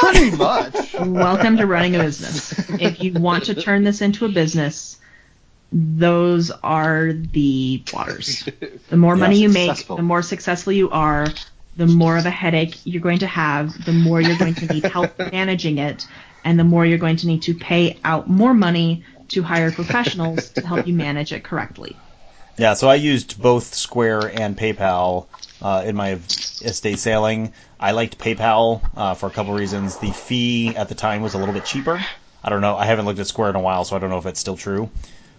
Pretty 0.00 0.36
much. 0.36 0.94
Welcome 0.94 1.56
to 1.58 1.66
running 1.66 1.96
a 1.96 1.98
business. 1.98 2.52
If 2.80 3.02
you 3.02 3.12
want 3.14 3.44
to 3.44 3.54
turn 3.54 3.84
this 3.84 4.00
into 4.00 4.24
a 4.24 4.28
business, 4.28 4.98
those 5.72 6.50
are 6.50 7.12
the 7.12 7.82
waters. 7.92 8.48
The 8.88 8.96
more 8.96 9.16
money 9.16 9.38
you 9.38 9.48
make, 9.48 9.86
the 9.86 10.02
more 10.02 10.22
successful 10.22 10.72
you 10.72 10.90
are, 10.90 11.28
the 11.76 11.86
more 11.86 12.16
of 12.16 12.26
a 12.26 12.30
headache 12.30 12.76
you're 12.84 13.02
going 13.02 13.20
to 13.20 13.26
have, 13.26 13.84
the 13.84 13.92
more 13.92 14.20
you're 14.20 14.38
going 14.38 14.54
to 14.54 14.66
need 14.72 14.84
help 14.84 15.18
managing 15.32 15.78
it, 15.78 16.06
and 16.44 16.58
the 16.58 16.64
more 16.64 16.84
you're 16.84 16.98
going 16.98 17.16
to 17.16 17.26
need 17.26 17.42
to 17.42 17.54
pay 17.54 17.98
out 18.04 18.28
more 18.28 18.54
money 18.54 19.04
to 19.28 19.42
hire 19.42 19.70
professionals 19.70 20.50
to 20.50 20.66
help 20.66 20.86
you 20.86 20.94
manage 20.94 21.32
it 21.32 21.44
correctly. 21.44 21.96
Yeah, 22.60 22.74
so 22.74 22.90
I 22.90 22.96
used 22.96 23.40
both 23.40 23.72
Square 23.72 24.38
and 24.38 24.54
PayPal 24.54 25.28
uh, 25.62 25.82
in 25.86 25.96
my 25.96 26.18
estate 26.60 26.98
sailing. 26.98 27.54
I 27.80 27.92
liked 27.92 28.18
PayPal 28.18 28.82
uh, 28.94 29.14
for 29.14 29.28
a 29.28 29.30
couple 29.30 29.54
reasons. 29.54 29.96
The 29.96 30.10
fee 30.10 30.76
at 30.76 30.90
the 30.90 30.94
time 30.94 31.22
was 31.22 31.32
a 31.32 31.38
little 31.38 31.54
bit 31.54 31.64
cheaper. 31.64 31.98
I 32.44 32.50
don't 32.50 32.60
know. 32.60 32.76
I 32.76 32.84
haven't 32.84 33.06
looked 33.06 33.18
at 33.18 33.28
Square 33.28 33.48
in 33.48 33.56
a 33.56 33.60
while, 33.60 33.86
so 33.86 33.96
I 33.96 33.98
don't 33.98 34.10
know 34.10 34.18
if 34.18 34.26
it's 34.26 34.40
still 34.40 34.58
true. 34.58 34.90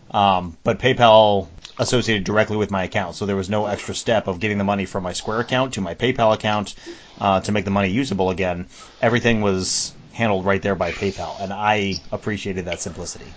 Um, 0.09 0.57
but 0.63 0.79
PayPal 0.79 1.47
associated 1.77 2.23
directly 2.23 2.57
with 2.57 2.71
my 2.71 2.85
account, 2.85 3.13
so 3.13 3.27
there 3.27 3.35
was 3.35 3.51
no 3.51 3.67
extra 3.67 3.93
step 3.93 4.25
of 4.25 4.39
getting 4.39 4.57
the 4.57 4.63
money 4.63 4.85
from 4.85 5.03
my 5.03 5.13
Square 5.13 5.41
account 5.41 5.75
to 5.75 5.81
my 5.81 5.93
PayPal 5.93 6.33
account 6.33 6.73
uh, 7.19 7.39
to 7.41 7.51
make 7.51 7.65
the 7.65 7.71
money 7.71 7.89
usable 7.89 8.31
again. 8.31 8.65
Everything 8.99 9.41
was 9.41 9.93
handled 10.13 10.43
right 10.43 10.63
there 10.63 10.73
by 10.73 10.91
PayPal, 10.91 11.39
and 11.39 11.53
I 11.53 11.99
appreciated 12.11 12.65
that 12.65 12.79
simplicity. 12.81 13.31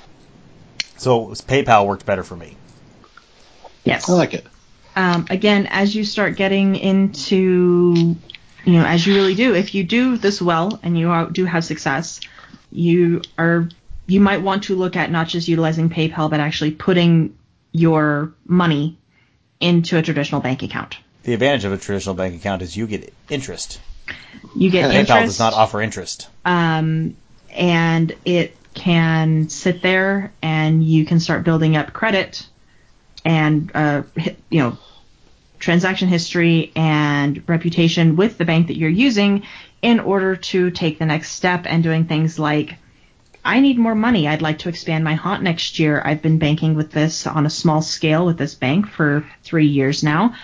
So 0.97 1.27
PayPal 1.27 1.87
worked 1.87 2.07
better 2.07 2.23
for 2.25 2.37
me. 2.37 2.57
Yes. 3.85 4.09
I 4.09 4.15
like 4.15 4.35
it. 4.35 4.47
um, 4.97 5.27
again, 5.31 5.67
as 5.71 5.95
you 5.95 6.05
start 6.05 6.37
getting 6.37 6.77
into, 6.77 8.17
you 8.65 8.73
know, 8.73 8.85
as 8.85 9.07
you 9.07 9.15
really 9.15 9.35
do, 9.35 9.55
if 9.55 9.75
you 9.75 9.85
do 9.85 10.17
this 10.17 10.41
well 10.41 10.79
and 10.83 10.99
you 10.99 11.11
are, 11.11 11.27
do 11.31 11.45
have 11.45 11.65
success, 11.65 12.21
you 12.73 13.23
are, 13.37 13.69
you 14.07 14.21
might 14.21 14.43
want 14.43 14.65
to 14.65 14.77
look 14.77 14.97
at 14.97 15.11
not 15.11 15.29
just 15.29 15.49
utilizing 15.49 15.91
PayPal, 15.91 16.31
but 16.31 16.41
actually 16.41 16.71
putting 16.71 17.37
your 17.73 18.33
money 18.47 18.97
into 19.61 19.99
a 19.99 20.03
traditional 20.03 20.41
bank 20.41 20.63
account. 20.63 20.97
The 21.25 21.35
advantage 21.35 21.65
of 21.65 21.73
a 21.73 21.79
traditional 21.79 22.15
bank 22.15 22.35
account 22.37 22.63
is 22.63 22.77
you 22.77 22.87
get 22.87 23.13
interest. 23.29 23.81
You 24.55 24.71
get 24.71 24.91
PayPal 24.91 24.95
interest, 24.95 25.27
does 25.27 25.39
not 25.39 25.55
offer 25.55 25.81
interest. 25.81 26.29
um, 26.45 27.17
and 27.51 28.15
it 28.25 28.57
can 28.75 29.49
sit 29.49 29.81
there, 29.83 30.33
and 30.43 30.83
you 30.83 31.05
can 31.07 31.21
start 31.21 31.45
building 31.45 31.77
up 31.77 31.93
credit 31.93 32.47
and 33.25 33.71
uh, 33.75 34.03
you 34.51 34.61
know 34.61 34.79
transaction 35.59 36.09
history 36.09 36.73
and 36.77 37.43
reputation 37.49 38.17
with 38.17 38.37
the 38.37 38.45
bank 38.45 38.67
that 38.67 38.77
you're 38.77 38.91
using 38.91 39.43
in 39.81 40.01
order 40.01 40.37
to 40.37 40.71
take 40.71 40.99
the 40.99 41.07
next 41.07 41.31
step 41.33 41.63
and 41.67 41.83
doing 41.83 42.05
things 42.05 42.39
like 42.39 42.77
I 43.45 43.61
need 43.61 43.79
more 43.79 43.95
money. 43.95 44.27
I'd 44.27 44.43
like 44.43 44.61
to 44.61 44.71
expand 44.71 45.05
my 45.05 45.15
haunt 45.15 45.43
next 45.43 45.79
year. 45.79 46.01
I've 46.03 46.23
been 46.23 46.39
banking 46.39 46.75
with 46.75 46.91
this 46.91 47.27
on 47.27 47.45
a 47.45 47.51
small 47.51 47.83
scale 47.83 48.25
with 48.25 48.39
this 48.39 48.55
bank 48.55 48.89
for 48.89 49.27
three 49.43 49.67
years 49.67 50.03
now. 50.03 50.35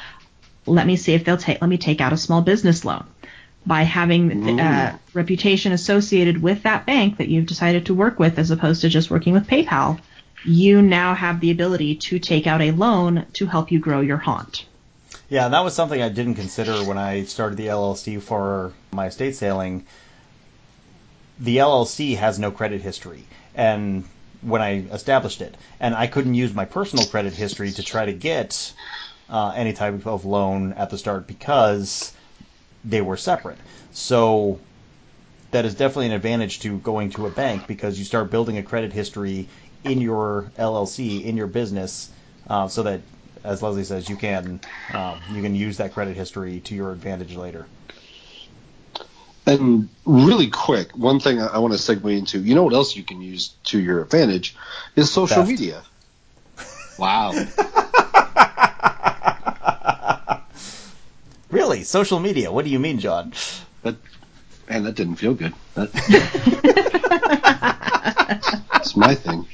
Let 0.67 0.87
me 0.87 0.97
see 0.97 1.15
if 1.15 1.25
they'll 1.25 1.39
take. 1.39 1.63
Let 1.63 1.71
me 1.71 1.79
take 1.79 2.03
out 2.03 2.13
a 2.13 2.19
small 2.19 2.43
business 2.43 2.85
loan. 2.85 3.05
By 3.67 3.83
having 3.83 4.61
uh, 4.61 4.97
reputation 5.13 5.73
associated 5.73 6.43
with 6.43 6.63
that 6.63 6.87
bank 6.87 7.19
that 7.19 7.29
you've 7.29 7.47
decided 7.47 7.87
to 7.87 7.95
work 7.95 8.19
with, 8.19 8.39
as 8.39 8.51
opposed 8.51 8.83
to 8.83 8.89
just 8.89 9.11
working 9.11 9.35
with 9.35 9.47
PayPal, 9.47 9.99
you 10.45 10.83
now 10.83 11.15
have 11.15 11.41
the 11.41 11.51
ability 11.51 11.95
to 11.97 12.19
take 12.19 12.47
out 12.47 12.63
a 12.63 12.71
loan 12.71 13.27
to 13.35 13.47
help 13.47 13.71
you 13.71 13.79
grow 13.79 14.01
your 14.01 14.17
haunt. 14.19 14.67
Yeah, 15.29 15.49
that 15.49 15.65
was 15.65 15.75
something 15.75 16.03
I 16.03 16.09
didn't 16.09 16.35
consider 16.35 16.83
when 16.83 16.99
I 16.99 17.25
started 17.25 17.57
the 17.57 17.69
LLC 17.69 18.21
for 18.21 18.73
my 18.93 19.07
estate 19.07 19.37
sailing. 19.37 19.85
The 21.39 21.59
LLC 21.59 22.17
has 22.17 22.39
no 22.39 22.51
credit 22.51 22.83
history, 22.83 23.25
and 23.55 24.05
when 24.43 24.61
I 24.61 24.81
established 24.93 25.41
it, 25.41 25.57
and 25.79 25.95
I 25.95 26.07
couldn't 26.07 26.35
use 26.35 26.53
my 26.53 26.65
personal 26.65 27.07
credit 27.07 27.33
history 27.33 27.71
to 27.73 27.83
try 27.83 28.07
to 28.07 28.13
get 28.13 28.73
uh, 29.29 29.53
any 29.55 29.73
type 29.73 30.07
of 30.07 30.25
loan 30.25 30.73
at 30.73 30.91
the 30.91 30.99
start 30.99 31.27
because 31.27 32.13
they 32.85 33.01
were 33.01 33.17
separate. 33.17 33.59
So 33.93 34.59
that 35.51 35.65
is 35.65 35.75
definitely 35.75 36.07
an 36.07 36.13
advantage 36.13 36.61
to 36.61 36.79
going 36.79 37.11
to 37.11 37.27
a 37.27 37.31
bank 37.31 37.67
because 37.67 37.99
you 37.99 38.05
start 38.05 38.31
building 38.31 38.59
a 38.59 38.63
credit 38.63 38.93
history 38.93 39.49
in 39.85 40.01
your 40.01 40.51
LLC 40.59 41.25
in 41.25 41.37
your 41.37 41.47
business, 41.47 42.11
uh, 42.49 42.69
so 42.69 42.83
that, 42.83 43.01
as 43.45 43.63
Leslie 43.63 43.85
says, 43.85 44.09
you 44.09 44.17
can 44.17 44.61
um, 44.95 45.21
you 45.33 45.43
can 45.43 45.55
use 45.55 45.79
that 45.79 45.93
credit 45.95 46.17
history 46.17 46.61
to 46.61 46.75
your 46.75 46.93
advantage 46.93 47.37
later. 47.37 47.67
And 49.47 49.89
really 50.05 50.49
quick, 50.49 50.97
one 50.97 51.19
thing 51.19 51.41
I, 51.41 51.47
I 51.47 51.59
want 51.59 51.73
to 51.73 51.79
segue 51.79 52.17
into, 52.17 52.41
you 52.41 52.55
know 52.55 52.63
what 52.63 52.75
else 52.75 52.95
you 52.95 53.03
can 53.03 53.21
use 53.21 53.55
to 53.65 53.81
your 53.81 54.03
advantage 54.03 54.55
is 54.97 55.11
social 55.11 55.39
Theft. 55.45 55.49
media. 55.49 55.83
Wow. 56.99 57.33
Really, 61.51 61.83
social 61.83 62.21
media? 62.21 62.53
What 62.53 62.65
do 62.65 62.71
you 62.71 62.79
mean, 62.79 63.01
John? 63.01 63.33
That, 63.83 63.97
man, 64.71 64.85
that 64.85 64.95
didn't 64.95 65.17
feel 65.17 65.35
good. 65.35 65.53
That, 65.75 65.93
that's 68.73 68.97
my 68.97 69.15
thing. 69.17 69.47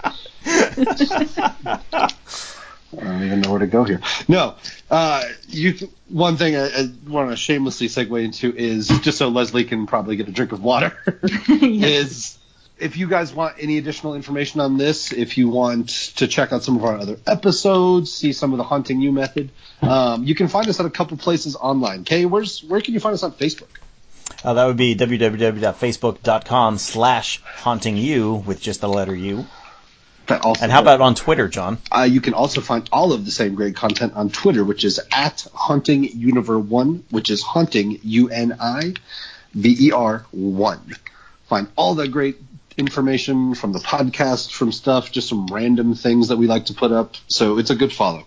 I 2.98 3.02
don't 3.02 3.22
even 3.24 3.40
know 3.40 3.50
where 3.50 3.60
to 3.60 3.66
go 3.66 3.84
here. 3.84 4.00
No, 4.28 4.54
Uh, 4.90 5.24
you 5.48 5.74
one 6.08 6.36
thing 6.36 6.54
I, 6.54 6.66
I 6.66 6.88
want 7.08 7.30
to 7.30 7.36
shamelessly 7.36 7.88
segue 7.88 8.24
into 8.24 8.54
is 8.54 8.88
just 9.00 9.18
so 9.18 9.28
Leslie 9.28 9.64
can 9.64 9.86
probably 9.86 10.16
get 10.16 10.28
a 10.28 10.32
drink 10.32 10.52
of 10.52 10.62
water. 10.62 10.96
Is 11.60 12.38
if 12.78 12.96
you 12.96 13.08
guys 13.08 13.34
want 13.34 13.56
any 13.58 13.78
additional 13.78 14.14
information 14.14 14.60
on 14.60 14.76
this, 14.76 15.12
if 15.12 15.38
you 15.38 15.48
want 15.48 15.88
to 16.16 16.28
check 16.28 16.52
out 16.52 16.62
some 16.62 16.76
of 16.76 16.84
our 16.84 16.96
other 16.96 17.16
episodes, 17.26 18.12
see 18.12 18.32
some 18.32 18.52
of 18.52 18.58
the 18.58 18.64
haunting 18.64 19.00
you 19.00 19.12
method, 19.12 19.50
um, 19.82 20.24
you 20.24 20.34
can 20.34 20.46
find 20.46 20.68
us 20.68 20.78
at 20.78 20.86
a 20.86 20.90
couple 20.90 21.16
places 21.16 21.56
online. 21.56 22.04
Kay, 22.04 22.26
where's 22.26 22.62
where 22.62 22.80
can 22.80 22.94
you 22.94 23.00
find 23.00 23.14
us 23.14 23.22
on 23.22 23.32
Facebook? 23.32 23.68
Uh, 24.46 24.54
that 24.54 24.66
would 24.66 24.76
be 24.76 24.94
www.facebook.com 24.94 26.78
slash 26.78 27.42
haunting 27.42 27.96
you 27.96 28.32
with 28.32 28.60
just 28.60 28.80
the 28.80 28.88
letter 28.88 29.14
U. 29.14 29.44
And 30.28 30.70
how 30.70 30.80
about 30.80 31.00
on 31.00 31.16
Twitter, 31.16 31.48
John? 31.48 31.78
Uh, 31.90 32.02
you 32.02 32.20
can 32.20 32.32
also 32.32 32.60
find 32.60 32.88
all 32.92 33.12
of 33.12 33.24
the 33.24 33.32
same 33.32 33.56
great 33.56 33.74
content 33.74 34.12
on 34.14 34.30
Twitter, 34.30 34.64
which 34.64 34.84
is 34.84 35.00
at 35.10 35.46
Haunting 35.52 36.08
Univer 36.10 36.64
One, 36.64 37.02
which 37.10 37.28
is 37.28 37.42
Haunting 37.42 37.98
U 38.04 38.28
N 38.28 38.56
I 38.60 38.94
V 39.52 39.88
E 39.88 39.90
R 39.90 40.24
One. 40.30 40.94
Find 41.48 41.66
all 41.74 41.96
the 41.96 42.06
great 42.06 42.36
information 42.76 43.56
from 43.56 43.72
the 43.72 43.80
podcast, 43.80 44.52
from 44.52 44.70
stuff, 44.70 45.10
just 45.10 45.28
some 45.28 45.48
random 45.48 45.96
things 45.96 46.28
that 46.28 46.36
we 46.36 46.46
like 46.46 46.66
to 46.66 46.74
put 46.74 46.92
up. 46.92 47.16
So 47.26 47.58
it's 47.58 47.70
a 47.70 47.76
good 47.76 47.92
follow. 47.92 48.24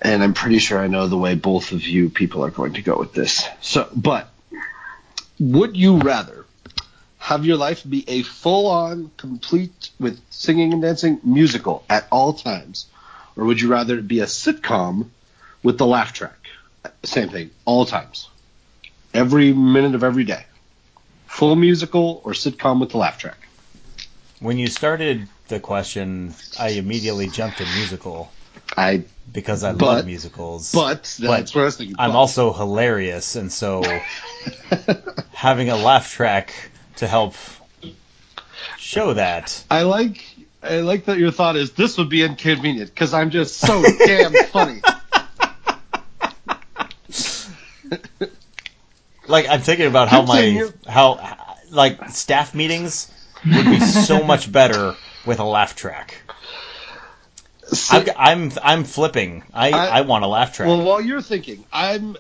and 0.02 0.24
I'm 0.24 0.34
pretty 0.34 0.60
sure 0.60 0.80
I 0.80 0.88
know 0.88 1.08
the 1.08 1.18
way 1.18 1.36
both 1.36 1.72
of 1.72 1.86
you 1.86 2.10
people 2.10 2.44
are 2.44 2.52
going 2.52 2.74
to 2.74 2.82
go 2.82 2.98
with 2.98 3.14
this. 3.14 3.48
So, 3.62 3.88
but 3.96 4.30
would 5.40 5.78
you 5.78 5.98
rather 6.00 6.46
have 7.20 7.46
your 7.46 7.58
life 7.58 7.88
be 7.88 8.10
a 8.10 8.24
full-on, 8.24 9.12
complete 9.18 9.92
with 10.00 10.20
singing 10.30 10.74
and 10.74 10.82
dancing 10.82 11.20
musical 11.24 11.84
at 11.90 12.08
all 12.12 12.34
times, 12.34 12.88
or 13.36 13.46
would 13.46 13.62
you 13.62 13.70
rather 13.70 14.00
it 14.00 14.08
be 14.08 14.22
a 14.22 14.26
sitcom 14.26 15.10
with 15.62 15.78
the 15.78 15.86
laugh 15.86 16.14
track? 16.14 16.39
Same 17.04 17.30
thing, 17.30 17.50
all 17.66 17.86
times, 17.86 18.30
every 19.14 19.54
minute 19.54 19.96
of 19.96 20.04
every 20.04 20.24
day 20.24 20.46
full 21.28 21.56
musical 21.56 22.22
or 22.26 22.34
sitcom 22.34 22.80
with 22.80 22.90
the 22.90 22.98
laugh 22.98 23.18
track? 23.18 23.38
When 24.40 24.58
you 24.58 24.68
started 24.68 25.28
the 25.48 25.60
question, 25.60 26.34
I 26.60 26.70
immediately 26.70 27.28
jumped 27.28 27.58
to 27.60 27.66
musical 27.76 28.32
I 28.78 29.04
because 29.32 29.64
I 29.64 29.74
But- 29.74 29.86
love 29.86 30.06
musicals. 30.06 30.72
but 30.72 31.04
that's 31.20 31.54
what 31.56 31.62
I 31.62 31.66
was 31.66 31.78
thinking. 31.78 31.96
I'm 32.00 32.12
but. 32.12 32.18
also 32.18 32.52
hilarious, 32.54 33.36
and 33.36 33.52
so 33.52 33.84
having 35.34 35.70
a 35.70 35.76
laugh 35.76 36.12
track 36.12 36.54
to 36.98 37.08
help 37.08 37.36
show 38.78 39.14
that. 39.14 39.64
I 39.70 39.84
like 39.84 40.24
I 40.62 40.80
like 40.80 41.06
that 41.06 41.18
your 41.18 41.32
thought 41.32 41.56
is 41.56 41.72
this 41.72 41.98
would 41.98 42.10
be 42.10 42.24
inconvenient 42.24 42.90
because 42.90 43.14
I'm 43.14 43.30
just 43.30 43.58
so 43.58 43.84
damn 44.06 44.34
funny. 44.48 44.82
Like 49.30 49.48
I'm 49.48 49.62
thinking 49.62 49.86
about 49.88 50.10
how 50.10 50.24
my 50.24 50.70
how 50.88 51.38
like 51.72 52.10
staff 52.10 52.54
meetings 52.56 53.12
would 53.46 53.66
be 53.66 53.80
so 53.80 54.24
much 54.32 54.52
better 54.52 54.96
with 55.26 55.40
a 55.40 55.44
laugh 55.44 55.76
track. 55.76 56.16
See, 57.68 57.98
I'm 58.18 58.50
I'm, 58.50 58.52
I'm 58.64 58.84
flipping. 58.84 59.44
I, 59.54 59.70
I- 59.72 59.88
I 60.00 60.02
want 60.02 60.24
a 60.24 60.28
laugh 60.28 60.54
track. 60.56 60.68
well, 60.68 60.84
while 60.84 61.00
you're 61.02 61.22
thinking, 61.22 61.64
I'm 61.72 62.18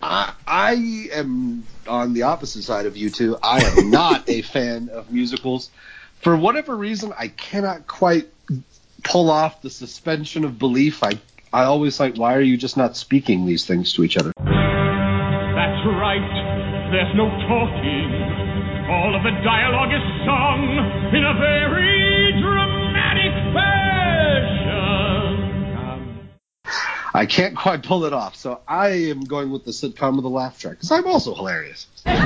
I 0.00 0.32
I 0.46 0.72
am 1.12 1.64
on 1.88 2.14
the 2.14 2.22
opposite 2.22 2.62
side 2.62 2.86
of 2.86 2.96
you 2.96 3.10
two. 3.10 3.36
I 3.42 3.58
am 3.64 3.90
not 4.00 4.28
a 4.28 4.42
fan 4.42 4.90
of 4.90 5.10
musicals. 5.10 5.70
For 6.20 6.36
whatever 6.36 6.76
reason, 6.76 7.12
I 7.18 7.28
cannot 7.28 7.86
quite 7.88 8.26
pull 9.02 9.30
off 9.30 9.62
the 9.62 9.70
suspension 9.70 10.44
of 10.44 10.58
belief. 10.58 11.02
I 11.02 11.18
I 11.52 11.64
always 11.64 11.98
like, 11.98 12.16
why 12.16 12.34
are 12.34 12.40
you 12.40 12.56
just 12.56 12.76
not 12.76 12.96
speaking 12.96 13.44
these 13.46 13.66
things 13.66 13.92
to 13.94 14.04
each 14.04 14.16
other? 14.16 14.32
That's 16.90 16.94
right. 16.94 17.04
There's 17.04 17.14
no 17.16 17.28
talking. 17.46 18.12
All 18.90 19.14
of 19.14 19.22
the 19.22 19.30
dialogue 19.44 19.92
is 19.92 20.02
sung 20.24 20.62
in 21.14 21.24
a 21.24 21.34
very 21.34 22.32
dramatic 22.40 23.32
fashion. 23.54 24.78
I 27.14 27.26
can't 27.26 27.56
quite 27.56 27.82
pull 27.82 28.04
it 28.04 28.12
off, 28.12 28.36
so 28.36 28.60
I 28.66 28.88
am 29.10 29.20
going 29.22 29.50
with 29.50 29.64
the 29.64 29.72
sitcom 29.72 30.14
with 30.14 30.22
the 30.22 30.30
laugh 30.30 30.58
track 30.58 30.74
because 30.74 30.90
I'm 30.90 31.06
also 31.06 31.34
hilarious. 31.34 31.86
I'm 32.06 32.16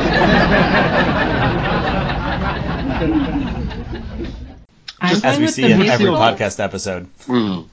As 5.24 5.38
we 5.38 5.48
see 5.48 5.62
the 5.62 5.72
in 5.72 5.82
every 5.82 6.06
podcast 6.06 6.62
episode. 6.62 7.08
Mm. 7.22 7.66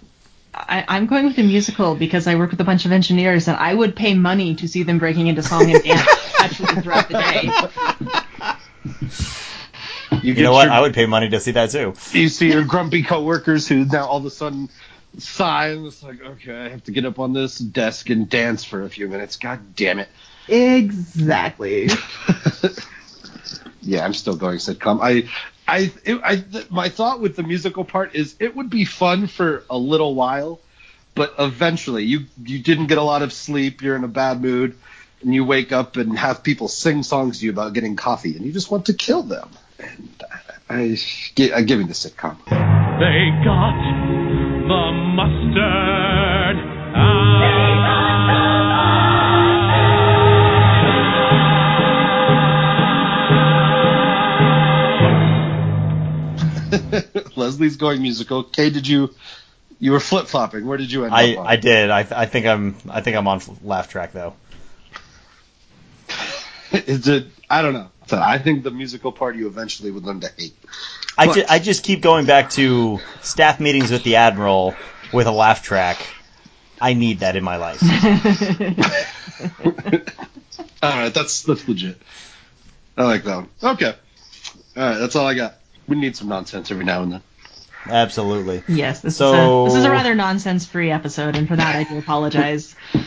I, 0.53 0.83
I'm 0.87 1.05
going 1.05 1.25
with 1.25 1.35
the 1.35 1.43
musical 1.43 1.95
because 1.95 2.25
I 2.27 2.35
work 2.35 2.51
with 2.51 2.59
a 2.59 2.63
bunch 2.63 2.85
of 2.85 2.91
engineers 2.91 3.47
and 3.47 3.55
I 3.57 3.73
would 3.73 3.95
pay 3.95 4.13
money 4.13 4.55
to 4.55 4.67
see 4.67 4.83
them 4.83 4.97
breaking 4.97 5.27
into 5.27 5.43
song 5.43 5.69
and 5.71 5.83
dance 5.83 6.18
actually 6.39 6.81
throughout 6.81 7.07
the 7.09 7.13
day. 7.15 7.49
You 10.23 10.33
get 10.33 10.41
know 10.43 10.51
what? 10.53 10.63
your- 10.65 10.71
I 10.73 10.81
would 10.81 10.93
pay 10.93 11.05
money 11.05 11.29
to 11.29 11.39
see 11.39 11.51
that 11.51 11.69
too. 11.69 11.93
You 12.11 12.29
see 12.29 12.51
your 12.51 12.63
grumpy 12.65 13.03
coworkers 13.03 13.67
who 13.67 13.85
now 13.85 14.07
all 14.07 14.17
of 14.17 14.25
a 14.25 14.29
sudden 14.31 14.69
sigh 15.17 15.67
and 15.69 15.85
it's 15.85 16.01
like, 16.03 16.19
okay, 16.21 16.53
I 16.65 16.69
have 16.69 16.83
to 16.85 16.91
get 16.91 17.05
up 17.05 17.19
on 17.19 17.31
this 17.33 17.57
desk 17.57 18.09
and 18.09 18.27
dance 18.29 18.63
for 18.65 18.81
a 18.83 18.89
few 18.89 19.07
minutes. 19.07 19.37
God 19.37 19.75
damn 19.75 19.99
it. 19.99 20.09
Exactly. 20.47 21.89
Yeah, 23.81 24.03
I'm 24.03 24.13
still 24.13 24.35
going 24.35 24.57
sitcom. 24.57 24.99
I, 25.01 25.29
I, 25.65 25.91
it, 26.03 26.19
I, 26.23 26.35
th- 26.35 26.69
my 26.69 26.89
thought 26.89 27.21
with 27.21 27.37
the 27.37 27.43
musical 27.43 27.85
part 27.85 28.13
is 28.13 28.35
it 28.39 28.53
would 28.55 28.69
be 28.69 28.83
fun 28.83 29.27
for 29.27 29.63
a 29.69 29.77
little 29.77 30.15
while, 30.15 30.59
but 31.15 31.33
eventually 31.39 32.03
you 32.03 32.25
you 32.43 32.59
didn't 32.59 32.87
get 32.87 32.97
a 32.97 33.01
lot 33.03 33.21
of 33.21 33.31
sleep, 33.31 33.81
you're 33.81 33.95
in 33.95 34.03
a 34.03 34.07
bad 34.09 34.41
mood, 34.41 34.77
and 35.21 35.33
you 35.33 35.43
wake 35.45 35.71
up 35.71 35.97
and 35.97 36.17
have 36.17 36.43
people 36.43 36.67
sing 36.67 37.03
songs 37.03 37.39
to 37.39 37.45
you 37.45 37.51
about 37.51 37.73
getting 37.73 37.95
coffee, 37.95 38.35
and 38.35 38.45
you 38.45 38.51
just 38.51 38.71
want 38.71 38.85
to 38.87 38.93
kill 38.93 39.23
them. 39.23 39.49
And 39.79 40.23
I, 40.69 40.75
I, 40.75 40.97
I 41.55 41.61
give 41.61 41.79
me 41.79 41.85
the 41.85 41.93
sitcom. 41.93 42.37
They 42.45 43.29
got 43.43 43.73
the 44.67 44.91
mustard. 45.15 46.57
Ah. 46.95 47.39
Leslie's 57.35 57.77
going 57.77 58.01
musical. 58.01 58.43
Kay, 58.43 58.69
did 58.69 58.87
you? 58.87 59.13
You 59.79 59.93
were 59.93 59.99
flip 59.99 60.27
flopping. 60.27 60.65
Where 60.65 60.77
did 60.77 60.91
you 60.91 61.05
end 61.05 61.13
I, 61.13 61.33
up? 61.33 61.39
On? 61.39 61.47
I 61.47 61.55
did. 61.55 61.89
I, 61.89 61.99
I 61.99 62.25
think 62.25 62.45
I'm 62.45 62.75
I 62.89 63.01
think 63.01 63.15
I'm 63.15 63.27
on 63.27 63.41
laugh 63.63 63.89
track 63.89 64.11
though. 64.11 64.33
Is 66.87 67.07
it? 67.07 67.27
I 67.49 67.61
don't 67.61 67.73
know. 67.73 67.89
So 68.07 68.19
I 68.19 68.37
think 68.39 68.63
the 68.63 68.71
musical 68.71 69.11
part 69.11 69.35
you 69.35 69.47
eventually 69.47 69.91
would 69.91 70.03
learn 70.03 70.19
to 70.21 70.31
hate. 70.37 70.53
I, 71.17 71.27
But- 71.27 71.35
ju- 71.35 71.43
I 71.49 71.59
just 71.59 71.83
keep 71.83 72.01
going 72.01 72.25
back 72.25 72.49
to 72.51 72.99
staff 73.21 73.59
meetings 73.59 73.91
with 73.91 74.03
the 74.03 74.15
admiral 74.17 74.75
with 75.13 75.27
a 75.27 75.31
laugh 75.31 75.63
track. 75.63 75.97
I 76.81 76.93
need 76.93 77.19
that 77.19 77.35
in 77.35 77.43
my 77.43 77.57
life. 77.57 77.81
All 80.81 80.89
right, 80.91 81.13
that's 81.13 81.43
that's 81.43 81.67
legit. 81.67 82.01
I 82.97 83.03
like 83.03 83.23
that 83.23 83.35
one. 83.35 83.49
Okay. 83.61 83.93
All 84.77 84.83
right, 84.83 84.97
that's 84.97 85.15
all 85.15 85.27
I 85.27 85.33
got. 85.33 85.55
We 85.87 85.95
need 85.97 86.15
some 86.15 86.29
nonsense 86.29 86.71
every 86.71 86.85
now 86.85 87.03
and 87.03 87.11
then. 87.13 87.21
Absolutely. 87.85 88.63
Yes, 88.67 89.01
this 89.01 89.17
So- 89.17 89.65
is 89.67 89.73
a 89.73 89.75
this 89.75 89.79
is 89.79 89.85
a 89.85 89.91
rather 89.91 90.15
nonsense-free 90.15 90.91
episode, 90.91 91.35
and 91.35 91.47
for 91.47 91.55
that 91.55 91.75
I 91.75 91.83
do 91.83 91.97
apologize. 91.97 92.75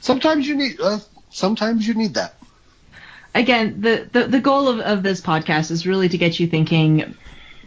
Sometimes 0.00 0.46
you 0.46 0.56
need. 0.56 0.80
Uh, 0.80 0.98
sometimes 1.30 1.86
you 1.86 1.94
need 1.94 2.14
that. 2.14 2.34
Again, 3.36 3.82
the, 3.82 4.08
the 4.10 4.26
the 4.26 4.40
goal 4.40 4.66
of, 4.68 4.80
of 4.80 5.02
this 5.02 5.20
podcast 5.20 5.70
is 5.70 5.86
really 5.86 6.08
to 6.08 6.16
get 6.16 6.40
you 6.40 6.46
thinking 6.46 7.14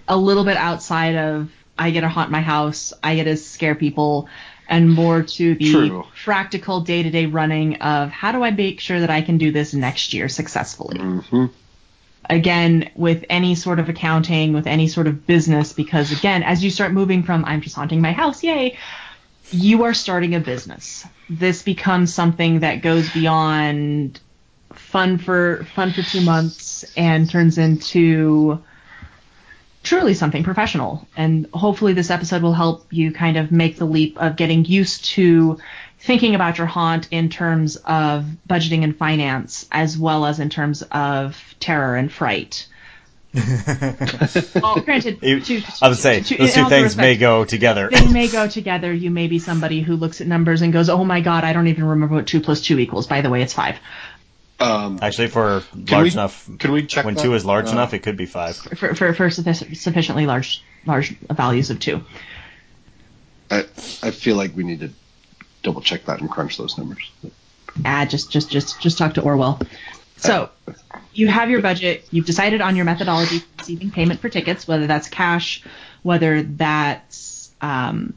a 0.07 0.17
little 0.17 0.43
bit 0.43 0.57
outside 0.57 1.15
of 1.15 1.51
I 1.77 1.91
get 1.91 2.01
to 2.01 2.09
haunt 2.09 2.31
my 2.31 2.41
house, 2.41 2.91
I 3.03 3.15
get 3.15 3.25
to 3.25 3.37
scare 3.37 3.75
people, 3.75 4.27
and 4.67 4.89
more 4.89 5.21
to 5.21 5.55
the 5.55 5.71
True. 5.71 6.05
practical 6.23 6.81
day-to-day 6.81 7.27
running 7.27 7.75
of 7.81 8.09
how 8.09 8.31
do 8.31 8.43
I 8.43 8.51
make 8.51 8.79
sure 8.79 8.99
that 8.99 9.11
I 9.11 9.21
can 9.21 9.37
do 9.37 9.51
this 9.51 9.73
next 9.73 10.13
year 10.13 10.27
successfully. 10.27 10.97
Mm-hmm. 10.97 11.45
again 12.29 12.89
with 12.95 13.25
any 13.29 13.55
sort 13.55 13.79
of 13.79 13.89
accounting 13.89 14.53
with 14.53 14.67
any 14.67 14.87
sort 14.87 15.07
of 15.07 15.25
business 15.25 15.71
because 15.73 16.11
again 16.11 16.43
as 16.43 16.63
you 16.63 16.69
start 16.69 16.91
moving 16.91 17.23
from 17.23 17.45
i'm 17.45 17.61
just 17.61 17.75
haunting 17.75 18.01
my 18.01 18.11
house 18.11 18.43
yay 18.43 18.77
you 19.51 19.83
are 19.83 19.93
starting 19.93 20.35
a 20.35 20.39
business 20.39 21.05
this 21.29 21.63
becomes 21.63 22.13
something 22.13 22.59
that 22.59 22.81
goes 22.81 23.09
beyond 23.13 24.19
fun 24.89 25.17
for 25.17 25.65
fun 25.75 25.91
for 25.93 26.01
two 26.01 26.21
months 26.21 26.83
and 26.97 27.29
turns 27.29 27.57
into 27.57 28.59
truly 29.83 30.13
something 30.13 30.43
professional 30.43 31.07
and 31.15 31.47
hopefully 31.53 31.93
this 31.93 32.09
episode 32.09 32.41
will 32.41 32.53
help 32.53 32.85
you 32.91 33.11
kind 33.11 33.37
of 33.37 33.51
make 33.51 33.77
the 33.77 33.85
leap 33.85 34.17
of 34.21 34.35
getting 34.35 34.65
used 34.65 35.05
to 35.05 35.57
thinking 35.99 36.33
about 36.35 36.57
your 36.57 36.67
haunt 36.67 37.07
in 37.11 37.29
terms 37.29 37.75
of 37.85 38.25
budgeting 38.47 38.83
and 38.83 38.97
finance 38.97 39.67
as 39.71 39.97
well 39.97 40.25
as 40.25 40.39
in 40.39 40.49
terms 40.49 40.81
of 40.91 41.41
terror 41.59 41.95
and 41.95 42.11
fright 42.11 42.67
well, 44.55 44.79
granted, 44.83 45.19
You- 45.21 45.39
to- 45.39 45.61
I 45.83 45.89
would 45.89 45.97
say 45.99 46.21
to- 46.21 46.35
those 46.37 46.53
two 46.55 46.61
all 46.63 46.69
due 46.69 46.75
things 46.75 46.97
may 46.97 47.15
go 47.15 47.45
together. 47.45 47.87
They 47.91 48.07
may 48.07 48.27
go 48.27 48.47
together. 48.47 48.91
You 48.91 49.11
may 49.11 49.27
be 49.27 49.37
somebody 49.37 49.81
who 49.81 49.95
looks 49.97 50.19
at 50.19 50.25
numbers 50.25 50.63
and 50.63 50.73
goes, 50.73 50.89
"Oh 50.89 51.03
my 51.03 51.21
God, 51.21 51.43
I 51.43 51.53
don't 51.53 51.67
even 51.67 51.83
remember 51.83 52.15
what 52.15 52.25
two 52.25 52.41
plus 52.41 52.59
two 52.61 52.79
equals." 52.79 53.05
By 53.05 53.21
the 53.21 53.29
way, 53.29 53.43
it's 53.43 53.53
five. 53.53 53.77
Um, 54.59 54.99
Actually, 55.01 55.27
for 55.29 55.63
large 55.89 56.03
we- 56.03 56.11
enough, 56.11 56.49
can 56.59 56.71
we 56.73 56.85
check 56.85 57.05
when 57.05 57.15
that? 57.15 57.23
two 57.23 57.33
is 57.33 57.45
large 57.45 57.67
Uh, 57.69 57.71
enough, 57.71 57.93
it 57.93 57.99
could 57.99 58.17
be 58.17 58.25
five. 58.25 58.57
For 58.57 58.93
for, 58.93 59.13
for 59.13 59.27
suffic- 59.29 59.75
sufficiently 59.77 60.25
large 60.25 60.61
large 60.85 61.15
values 61.31 61.69
of 61.69 61.79
two. 61.79 62.03
I 63.49 63.59
I 64.03 64.11
feel 64.11 64.35
like 64.35 64.55
we 64.55 64.63
need 64.63 64.81
to 64.81 64.89
double 65.63 65.81
check 65.81 66.05
that 66.05 66.19
and 66.19 66.29
crunch 66.29 66.57
those 66.57 66.77
numbers. 66.77 67.09
Ah, 67.85 68.05
just 68.05 68.31
just 68.31 68.49
just 68.49 68.81
just 68.81 68.97
talk 68.97 69.13
to 69.13 69.21
Orwell. 69.21 69.61
So, 70.17 70.49
you 71.13 71.29
have 71.29 71.49
your 71.49 71.61
budget. 71.61 72.05
You've 72.11 72.25
decided 72.25 72.59
on 72.59 72.75
your 72.75 72.83
methodology 72.83 73.39
for 73.39 73.45
receiving 73.59 73.89
payment 73.91 74.19
for 74.19 74.27
tickets, 74.27 74.67
whether 74.67 74.85
that's 74.85 75.07
cash, 75.07 75.63
whether 76.03 76.43
that's 76.43 77.49
um, 77.61 78.13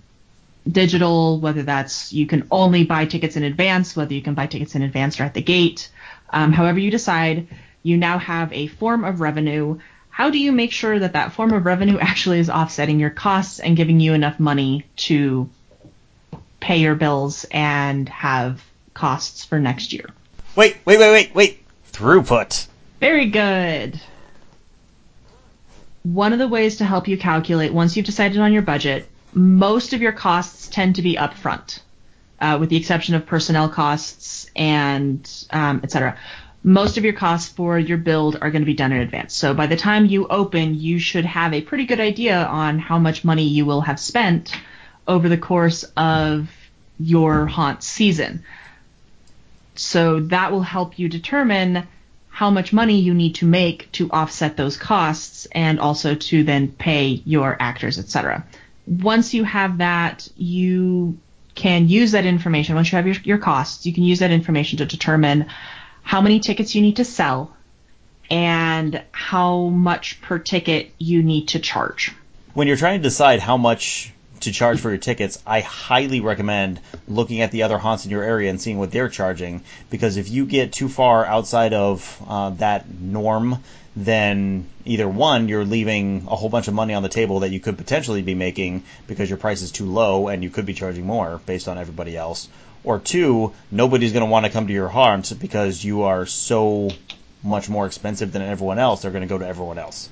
digital, 0.69 1.39
whether 1.39 1.63
that's 1.63 2.13
you 2.13 2.27
can 2.27 2.49
only 2.51 2.83
buy 2.85 3.05
tickets 3.07 3.37
in 3.37 3.45
advance, 3.45 3.95
whether 3.95 4.13
you 4.15 4.23
can 4.23 4.35
buy 4.35 4.49
tickets 4.49 4.75
in 4.75 4.83
advance 4.83 5.21
or 5.21 5.23
at 5.23 5.35
the 5.35 5.43
gate. 5.43 5.89
Um, 6.33 6.53
however 6.53 6.79
you 6.79 6.91
decide, 6.91 7.49
you 7.83 7.97
now 7.97 8.19
have 8.19 8.53
a 8.53 8.69
form 8.69 9.05
of 9.05 9.21
revenue. 9.21 9.79
How 10.11 10.31
do 10.31 10.39
you 10.39 10.53
make 10.53 10.73
sure 10.73 10.99
that 10.99 11.15
that 11.15 11.33
form 11.33 11.53
of 11.53 11.67
revenue 11.67 11.99
actually 12.01 12.39
is 12.39 12.51
offsetting 12.51 13.01
your 13.01 13.11
costs 13.11 13.61
and 13.61 13.77
giving 13.77 14.01
you 14.01 14.15
enough 14.15 14.39
money 14.41 14.85
to 14.97 15.49
pay 16.61 16.79
your 16.79 16.95
bills 16.95 17.45
and 17.51 18.09
have 18.09 18.63
costs 18.95 19.45
for 19.45 19.59
next 19.59 19.93
year? 19.93 20.11
Wait, 20.55 20.77
wait, 20.85 20.99
wait, 20.99 21.11
wait, 21.11 21.35
wait. 21.35 21.59
Throughput. 21.93 22.67
Very 23.01 23.27
good. 23.27 24.01
One 26.05 26.33
of 26.33 26.39
the 26.39 26.49
ways 26.49 26.77
to 26.77 26.85
help 26.85 27.07
you 27.07 27.17
calculate 27.17 27.73
once 27.73 27.97
you've 27.97 28.07
decided 28.07 28.39
on 28.39 28.53
your 28.53 28.63
budget, 28.63 29.09
most 29.35 29.93
of 29.93 30.03
your 30.03 30.13
costs 30.13 30.69
tend 30.69 30.97
to 30.97 31.03
be 31.03 31.17
upfront, 31.17 31.81
uh, 32.43 32.59
with 32.59 32.69
the 32.69 32.77
exception 32.77 33.15
of 33.15 33.25
personnel 33.25 33.69
costs 33.69 34.51
and 34.57 35.31
um, 35.51 35.81
etc. 35.83 36.19
Most 36.65 36.99
of 36.99 37.05
your 37.05 37.13
costs 37.13 37.51
for 37.51 37.79
your 37.79 37.99
build 37.99 38.37
are 38.41 38.51
going 38.51 38.63
to 38.63 38.67
be 38.67 38.75
done 38.75 38.93
in 38.93 39.01
advance. 39.01 39.35
So 39.35 39.55
by 39.55 39.67
the 39.67 39.77
time 39.77 40.07
you 40.07 40.27
open, 40.29 40.79
you 40.79 40.99
should 40.99 41.25
have 41.25 41.55
a 41.55 41.61
pretty 41.61 41.87
good 41.87 42.01
idea 42.01 42.45
on 42.45 42.79
how 42.79 42.99
much 42.99 43.25
money 43.25 43.45
you 43.45 43.65
will 43.65 43.81
have 43.81 43.99
spent 43.99 44.55
over 45.09 45.29
the 45.29 45.39
course 45.39 45.85
of 45.97 46.51
your 46.99 47.47
haunt 47.47 47.83
season. 47.83 48.45
So 49.75 50.21
that 50.21 50.53
will 50.53 50.63
help 50.63 50.99
you 50.99 51.09
determine 51.09 51.87
how 52.29 52.51
much 52.51 52.73
money 52.73 53.01
you 53.01 53.15
need 53.15 53.37
to 53.37 53.45
make 53.45 53.91
to 53.93 54.11
offset 54.11 54.57
those 54.57 54.77
costs 54.77 55.47
and 55.53 55.79
also 55.79 56.15
to 56.15 56.45
then 56.45 56.69
pay 56.69 57.23
your 57.25 57.57
actors, 57.61 57.99
etc. 57.99 58.45
Once 58.87 59.35
you 59.35 59.45
have 59.45 59.79
that, 59.79 60.29
you 60.37 61.19
can 61.55 61.89
use 61.89 62.13
that 62.13 62.27
information. 62.27 62.75
Once 62.75 62.91
you 62.93 62.97
have 62.97 63.07
your, 63.07 63.17
your 63.25 63.39
costs, 63.39 63.87
you 63.87 63.93
can 63.93 64.03
use 64.03 64.21
that 64.21 64.31
information 64.31 64.79
to 64.79 64.87
determine 64.87 65.47
how 66.03 66.21
many 66.21 66.41
tickets 66.41 66.75
you 66.75 66.83
need 66.83 66.97
to 66.97 67.05
sell 67.05 67.55
and 68.31 69.03
how 69.13 69.67
much 69.69 70.21
per 70.23 70.39
ticket 70.39 70.93
you 70.99 71.23
need 71.23 71.49
to 71.49 71.59
charge. 71.59 72.13
When 72.55 72.67
you're 72.67 72.77
trying 72.77 73.01
to 73.01 73.03
decide 73.03 73.41
how 73.41 73.57
much 73.57 74.13
to 74.41 74.53
charge 74.53 74.81
for 74.81 74.89
your 74.89 74.99
tickets, 74.99 75.41
I 75.47 75.61
highly 75.61 76.21
recommend 76.21 76.81
looking 77.07 77.41
at 77.43 77.51
the 77.51 77.63
other 77.63 77.79
haunts 77.79 78.05
in 78.05 78.11
your 78.11 78.23
area 78.23 78.51
and 78.51 78.61
seeing 78.61 78.79
what 78.79 78.91
they're 78.91 79.09
charging. 79.09 79.63
Because 79.91 80.17
if 80.17 80.31
you 80.31 80.47
get 80.47 80.73
too 80.73 80.89
far 80.89 81.25
outside 81.25 81.73
of 81.73 82.23
uh, 82.27 82.51
that 82.51 82.89
norm, 82.89 83.59
then 83.95 84.67
either 84.85 85.09
one, 85.09 85.49
you're 85.49 85.65
leaving 85.65 86.27
a 86.29 86.37
whole 86.37 86.49
bunch 86.49 86.69
of 86.69 86.75
money 86.75 86.95
on 86.95 87.03
the 87.03 87.09
table 87.09 87.41
that 87.41 87.51
you 87.51 87.61
could 87.61 87.77
potentially 87.77 88.23
be 88.23 88.35
making 88.35 88.83
because 89.07 89.29
your 89.29 89.39
price 89.39 89.63
is 89.63 89.71
too 89.71 89.87
low 89.87 90.29
and 90.29 90.43
you 90.43 90.51
could 90.51 90.65
be 90.65 90.75
charging 90.75 91.07
more 91.07 91.41
based 91.45 91.69
on 91.69 91.79
everybody 91.79 92.17
else. 92.17 92.49
Or 92.85 92.99
two, 92.99 93.53
nobody's 93.71 94.13
going 94.13 94.25
to 94.25 94.31
want 94.31 94.47
to 94.47 94.53
come 94.53 94.67
to 94.67 94.73
your 94.73 94.89
haunt 94.89 95.33
because 95.39 95.85
you 95.85 96.03
are 96.03 96.27
so 96.27 96.91
much 97.43 97.69
more 97.69 97.87
expensive 97.87 98.33
than 98.33 98.43
everyone 98.43 98.79
else. 98.79 99.03
They're 99.03 99.11
going 99.11 99.23
to 99.23 99.29
go 99.29 99.39
to 99.39 99.47
everyone 99.47 99.79
else. 99.79 100.09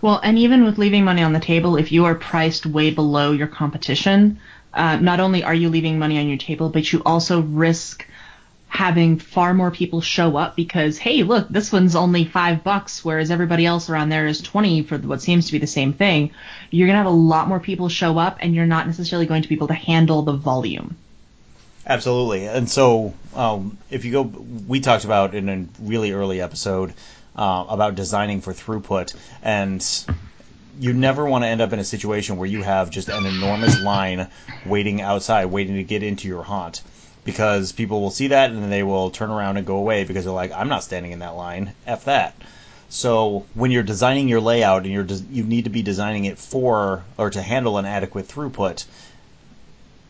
Well, 0.00 0.18
and 0.22 0.38
even 0.38 0.64
with 0.64 0.78
leaving 0.78 1.04
money 1.04 1.22
on 1.22 1.34
the 1.34 1.40
table, 1.40 1.76
if 1.76 1.92
you 1.92 2.06
are 2.06 2.14
priced 2.14 2.64
way 2.64 2.90
below 2.90 3.32
your 3.32 3.48
competition, 3.48 4.38
uh, 4.72 4.96
not 4.96 5.20
only 5.20 5.44
are 5.44 5.54
you 5.54 5.68
leaving 5.68 5.98
money 5.98 6.18
on 6.18 6.26
your 6.26 6.38
table, 6.38 6.70
but 6.70 6.90
you 6.90 7.02
also 7.04 7.42
risk 7.42 8.06
having 8.70 9.18
far 9.18 9.52
more 9.52 9.72
people 9.72 10.00
show 10.00 10.36
up 10.36 10.54
because, 10.54 10.96
hey, 10.96 11.24
look, 11.24 11.48
this 11.48 11.72
one's 11.72 11.96
only 11.96 12.24
five 12.24 12.62
bucks, 12.62 13.04
whereas 13.04 13.32
everybody 13.32 13.66
else 13.66 13.90
around 13.90 14.10
there 14.10 14.28
is 14.28 14.40
20 14.40 14.84
for 14.84 14.96
what 14.96 15.20
seems 15.20 15.46
to 15.46 15.52
be 15.52 15.58
the 15.58 15.66
same 15.66 15.92
thing. 15.92 16.30
You're 16.70 16.86
going 16.86 16.94
to 16.94 17.02
have 17.02 17.06
a 17.06 17.10
lot 17.10 17.48
more 17.48 17.58
people 17.58 17.88
show 17.88 18.16
up, 18.16 18.38
and 18.40 18.54
you're 18.54 18.66
not 18.66 18.86
necessarily 18.86 19.26
going 19.26 19.42
to 19.42 19.48
be 19.48 19.56
able 19.56 19.66
to 19.66 19.74
handle 19.74 20.22
the 20.22 20.32
volume. 20.32 20.96
Absolutely. 21.84 22.46
And 22.46 22.70
so, 22.70 23.12
um, 23.34 23.76
if 23.90 24.04
you 24.04 24.12
go, 24.12 24.22
we 24.22 24.78
talked 24.78 25.04
about 25.04 25.34
in 25.34 25.48
a 25.48 25.66
really 25.82 26.12
early 26.12 26.40
episode 26.40 26.94
uh, 27.34 27.64
about 27.68 27.96
designing 27.96 28.40
for 28.40 28.52
throughput, 28.52 29.16
and 29.42 29.84
you 30.78 30.92
never 30.92 31.26
want 31.26 31.42
to 31.42 31.48
end 31.48 31.60
up 31.60 31.72
in 31.72 31.80
a 31.80 31.84
situation 31.84 32.36
where 32.36 32.48
you 32.48 32.62
have 32.62 32.90
just 32.90 33.08
an 33.08 33.26
enormous 33.26 33.82
line 33.82 34.28
waiting 34.64 35.00
outside, 35.00 35.46
waiting 35.46 35.74
to 35.74 35.82
get 35.82 36.04
into 36.04 36.28
your 36.28 36.44
haunt. 36.44 36.82
Because 37.24 37.72
people 37.72 38.00
will 38.00 38.10
see 38.10 38.28
that 38.28 38.50
and 38.50 38.62
then 38.62 38.70
they 38.70 38.82
will 38.82 39.10
turn 39.10 39.30
around 39.30 39.56
and 39.58 39.66
go 39.66 39.76
away 39.76 40.04
because 40.04 40.24
they're 40.24 40.32
like, 40.32 40.52
I'm 40.52 40.68
not 40.68 40.82
standing 40.82 41.12
in 41.12 41.18
that 41.18 41.36
line. 41.36 41.72
F 41.86 42.04
that. 42.06 42.34
So 42.88 43.46
when 43.54 43.70
you're 43.70 43.82
designing 43.84 44.28
your 44.28 44.40
layout 44.40 44.82
and 44.84 44.92
you're 44.92 45.04
des- 45.04 45.24
you 45.30 45.44
need 45.44 45.64
to 45.64 45.70
be 45.70 45.82
designing 45.82 46.24
it 46.24 46.38
for 46.38 47.04
or 47.18 47.30
to 47.30 47.40
handle 47.42 47.78
an 47.78 47.84
adequate 47.84 48.26
throughput. 48.26 48.84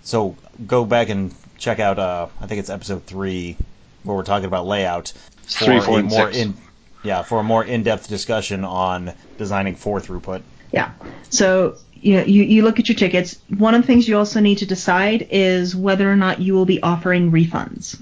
So 0.02 0.36
go 0.66 0.84
back 0.84 1.08
and 1.08 1.34
check 1.58 1.78
out 1.78 1.98
uh, 1.98 2.28
I 2.40 2.46
think 2.46 2.60
it's 2.60 2.70
episode 2.70 3.04
three 3.04 3.56
where 4.02 4.16
we're 4.16 4.22
talking 4.24 4.46
about 4.46 4.66
layout 4.66 5.12
for 5.42 5.64
Three, 5.66 5.80
four, 5.80 5.96
a 5.96 5.98
and 5.98 6.08
more 6.08 6.32
six. 6.32 6.38
in 6.38 6.54
yeah 7.02 7.22
for 7.22 7.40
a 7.40 7.42
more 7.42 7.64
in-depth 7.64 8.08
discussion 8.08 8.64
on 8.64 9.12
designing 9.36 9.74
for 9.74 10.00
throughput. 10.00 10.42
Yeah. 10.72 10.92
So 11.28 11.76
you, 12.00 12.16
know, 12.16 12.22
you 12.24 12.42
you 12.44 12.62
look 12.62 12.78
at 12.78 12.88
your 12.88 12.96
tickets. 12.96 13.38
One 13.56 13.74
of 13.74 13.82
the 13.82 13.86
things 13.86 14.08
you 14.08 14.16
also 14.18 14.40
need 14.40 14.58
to 14.58 14.66
decide 14.66 15.28
is 15.30 15.74
whether 15.76 16.10
or 16.10 16.16
not 16.16 16.40
you 16.40 16.54
will 16.54 16.64
be 16.66 16.82
offering 16.82 17.30
refunds. 17.30 18.00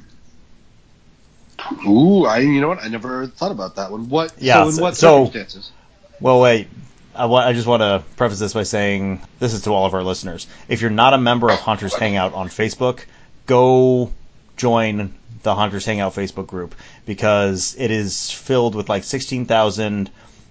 Ooh, 1.87 2.25
I 2.25 2.39
you 2.39 2.61
know 2.61 2.69
what? 2.69 2.83
I 2.83 2.89
never 2.89 3.27
thought 3.27 3.51
about 3.53 3.77
that 3.77 3.91
one. 3.91 4.09
What? 4.09 4.33
Yeah, 4.39 4.63
So 4.63 4.69
in 4.69 4.73
so- 4.75 4.83
what 4.83 4.97
so- 4.97 5.25
circumstances? 5.27 5.73
Well, 6.21 6.41
wait. 6.41 6.69
I, 7.15 7.27
wa- 7.27 7.41
I 7.45 7.53
just 7.53 7.67
want 7.67 7.81
to 7.81 8.05
preface 8.17 8.39
this 8.39 8.55
by 8.55 8.63
saying 8.63 9.21
this 9.41 9.53
is 9.53 9.63
to 9.63 9.71
all 9.71 9.87
of 9.87 9.95
our 9.95 10.05
listeners. 10.05 10.47
If 10.69 10.81
you're 10.83 10.91
not 10.91 11.15
a 11.15 11.19
member 11.19 11.51
of 11.51 11.59
Haunters 11.59 11.93
Hangout 11.95 12.33
on 12.33 12.49
Facebook, 12.49 13.01
go 13.47 14.13
join 14.57 15.15
the 15.43 15.53
Haunters 15.55 15.85
Hangout 15.85 16.15
Facebook 16.15 16.47
group 16.47 16.77
because 17.07 17.75
it 17.77 17.91
is 17.91 18.31
filled 18.31 18.77
with 18.77 18.89
like 18.89 19.03
16,000 19.03 20.11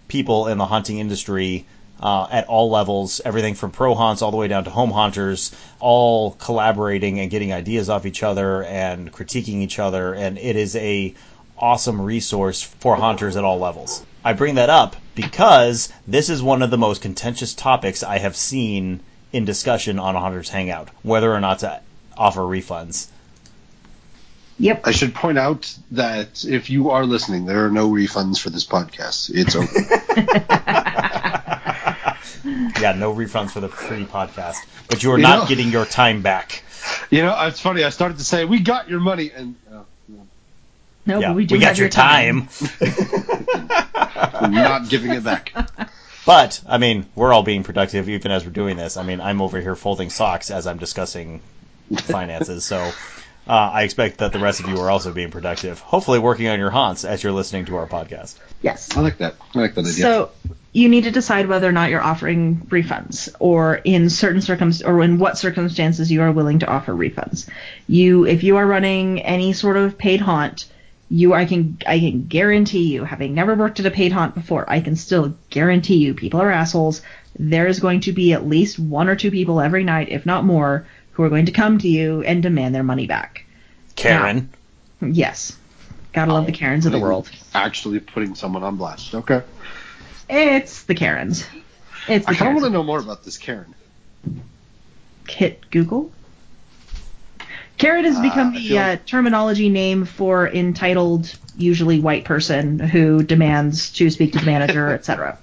people 0.09 0.47
in 0.47 0.57
the 0.57 0.65
hunting 0.65 0.99
industry 0.99 1.65
uh, 2.01 2.27
at 2.31 2.47
all 2.47 2.69
levels, 2.69 3.21
everything 3.25 3.55
from 3.55 3.71
pro 3.71 3.95
haunts 3.95 4.21
all 4.21 4.31
the 4.31 4.37
way 4.37 4.47
down 4.47 4.63
to 4.65 4.69
home 4.69 4.91
haunters, 4.91 5.55
all 5.79 6.31
collaborating 6.31 7.19
and 7.19 7.29
getting 7.31 7.53
ideas 7.53 7.89
off 7.89 8.05
each 8.05 8.23
other 8.23 8.63
and 8.63 9.11
critiquing 9.11 9.61
each 9.61 9.79
other. 9.79 10.13
And 10.13 10.37
it 10.37 10.55
is 10.55 10.75
a 10.75 11.13
awesome 11.57 12.01
resource 12.01 12.61
for 12.61 12.95
haunters 12.95 13.35
at 13.35 13.43
all 13.43 13.59
levels. 13.59 14.05
I 14.23 14.33
bring 14.33 14.55
that 14.55 14.69
up 14.69 14.95
because 15.15 15.91
this 16.07 16.29
is 16.29 16.43
one 16.43 16.61
of 16.61 16.69
the 16.69 16.77
most 16.77 17.01
contentious 17.01 17.53
topics 17.53 18.03
I 18.03 18.19
have 18.19 18.35
seen 18.35 18.99
in 19.31 19.45
discussion 19.45 19.99
on 19.99 20.15
a 20.15 20.19
Haunters 20.19 20.49
Hangout, 20.49 20.89
whether 21.03 21.33
or 21.33 21.39
not 21.39 21.59
to 21.59 21.81
offer 22.15 22.41
refunds. 22.41 23.07
Yep. 24.59 24.81
I 24.85 24.91
should 24.91 25.13
point 25.13 25.37
out 25.37 25.73
that 25.91 26.43
if 26.43 26.69
you 26.69 26.89
are 26.89 27.05
listening, 27.05 27.45
there 27.45 27.65
are 27.65 27.71
no 27.71 27.89
refunds 27.89 28.39
for 28.39 28.49
this 28.49 28.65
podcast. 28.65 29.29
It's 29.33 29.55
over. 29.55 29.67
Yeah, 32.81 32.93
no 32.93 33.13
refunds 33.13 33.51
for 33.51 33.59
the 33.59 33.69
free 33.69 34.05
podcast, 34.05 34.57
but 34.89 35.03
you 35.03 35.11
are 35.11 35.17
You 35.17 35.23
not 35.23 35.39
know- 35.43 35.47
getting 35.47 35.69
your 35.69 35.85
time 35.85 36.21
back. 36.21 36.63
you 37.09 37.21
know, 37.21 37.35
it's 37.47 37.59
funny. 37.59 37.83
I 37.83 37.89
started 37.89 38.17
to 38.19 38.23
say, 38.23 38.45
"We 38.45 38.59
got 38.59 38.89
your 38.89 38.99
money," 38.99 39.31
and 39.35 39.55
oh, 39.71 39.85
no, 40.07 40.27
No, 41.05 41.19
yeah, 41.19 41.27
but 41.29 41.35
we 41.35 41.45
do 41.45 41.59
got 41.59 41.77
your 41.77 41.89
time. 41.89 42.47
we're 42.81 44.49
not 44.49 44.89
giving 44.89 45.11
it 45.11 45.23
back. 45.23 45.53
But 46.25 46.59
I 46.67 46.77
mean, 46.77 47.05
we're 47.15 47.31
all 47.31 47.43
being 47.43 47.63
productive 47.63 48.09
even 48.09 48.31
as 48.33 48.43
we're 48.43 48.51
doing 48.51 48.75
this. 48.75 48.97
I 48.97 49.03
mean, 49.03 49.21
I'm 49.21 49.41
over 49.41 49.61
here 49.61 49.77
folding 49.77 50.09
socks 50.09 50.51
as 50.51 50.67
I'm 50.67 50.77
discussing 50.77 51.39
finances, 51.99 52.65
so 52.65 52.91
uh, 53.47 53.71
I 53.73 53.83
expect 53.83 54.17
that 54.17 54.33
the 54.33 54.39
rest 54.39 54.59
of 54.59 54.67
you 54.69 54.79
are 54.79 54.89
also 54.89 55.13
being 55.13 55.31
productive. 55.31 55.79
Hopefully, 55.79 56.19
working 56.19 56.47
on 56.47 56.59
your 56.59 56.69
haunts 56.69 57.05
as 57.05 57.23
you're 57.23 57.31
listening 57.31 57.65
to 57.65 57.77
our 57.77 57.87
podcast. 57.87 58.35
Yes. 58.61 58.95
I 58.95 59.01
like 59.01 59.17
that. 59.19 59.35
I 59.55 59.59
like 59.59 59.75
that 59.75 59.81
idea. 59.81 59.93
So 59.93 60.31
you 60.73 60.89
need 60.89 61.05
to 61.05 61.11
decide 61.11 61.47
whether 61.47 61.67
or 61.67 61.71
not 61.71 61.89
you're 61.89 62.03
offering 62.03 62.57
refunds, 62.67 63.33
or 63.39 63.75
in 63.75 64.09
certain 64.09 64.41
circumstances 64.41 64.85
or 64.85 65.01
in 65.01 65.17
what 65.17 65.37
circumstances 65.37 66.11
you 66.11 66.21
are 66.21 66.31
willing 66.31 66.59
to 66.59 66.67
offer 66.67 66.93
refunds. 66.93 67.49
You, 67.87 68.25
if 68.25 68.43
you 68.43 68.57
are 68.57 68.65
running 68.65 69.21
any 69.21 69.53
sort 69.53 69.77
of 69.77 69.97
paid 69.97 70.21
haunt, 70.21 70.65
you, 71.09 71.33
I 71.33 71.45
can, 71.45 71.79
I 71.87 71.99
can 71.99 72.27
guarantee 72.27 72.93
you, 72.93 73.05
having 73.05 73.33
never 73.33 73.55
worked 73.55 73.79
at 73.79 73.85
a 73.85 73.91
paid 73.91 74.11
haunt 74.11 74.35
before, 74.35 74.69
I 74.69 74.81
can 74.81 74.95
still 74.95 75.35
guarantee 75.49 75.97
you, 75.97 76.13
people 76.13 76.41
are 76.41 76.51
assholes. 76.51 77.01
There 77.39 77.67
is 77.67 77.79
going 77.79 78.01
to 78.01 78.11
be 78.11 78.33
at 78.33 78.47
least 78.47 78.77
one 78.77 79.07
or 79.07 79.15
two 79.15 79.31
people 79.31 79.61
every 79.61 79.83
night, 79.83 80.09
if 80.09 80.25
not 80.25 80.43
more, 80.43 80.85
who 81.17 81.23
are 81.23 81.29
going 81.29 81.47
to 81.47 81.51
come 81.51 81.79
to 81.79 81.87
you 81.87 82.21
and 82.21 82.43
demand 82.43 82.75
their 82.75 82.83
money 82.83 83.07
back. 83.07 83.43
Karen, 83.95 84.49
Yes. 85.01 85.57
Gotta 86.13 86.31
love 86.31 86.45
the 86.45 86.51
Karens 86.51 86.85
of 86.85 86.91
the 86.91 86.99
world. 86.99 87.27
Actually, 87.55 87.99
putting 87.99 88.35
someone 88.35 88.63
on 88.63 88.77
blast. 88.77 89.13
Okay. 89.15 89.41
It's 90.29 90.83
the 90.83 90.93
Karens. 90.93 91.43
It's 92.07 92.25
the 92.25 92.31
I 92.31 92.35
kind 92.35 92.49
of 92.51 92.61
want 92.61 92.65
to 92.65 92.69
know 92.71 92.83
more 92.83 92.99
about 92.99 93.23
this 93.23 93.37
Karen. 93.37 93.73
hit 95.27 95.69
Google. 95.71 96.11
Karen 97.79 98.05
has 98.05 98.19
become 98.19 98.49
Uh, 98.49 98.59
the 98.59 98.67
feel 98.67 98.77
uh, 98.77 98.95
terminology 99.07 99.69
name 99.69 100.05
for 100.05 100.47
entitled, 100.47 101.35
usually 101.57 101.99
white 101.99 102.25
person 102.25 102.77
who 102.79 103.23
demands 103.23 103.91
to 103.93 104.09
speak 104.11 104.33
to 104.33 104.39
the 104.39 104.45
manager, 104.45 104.89
etc. 104.93 105.37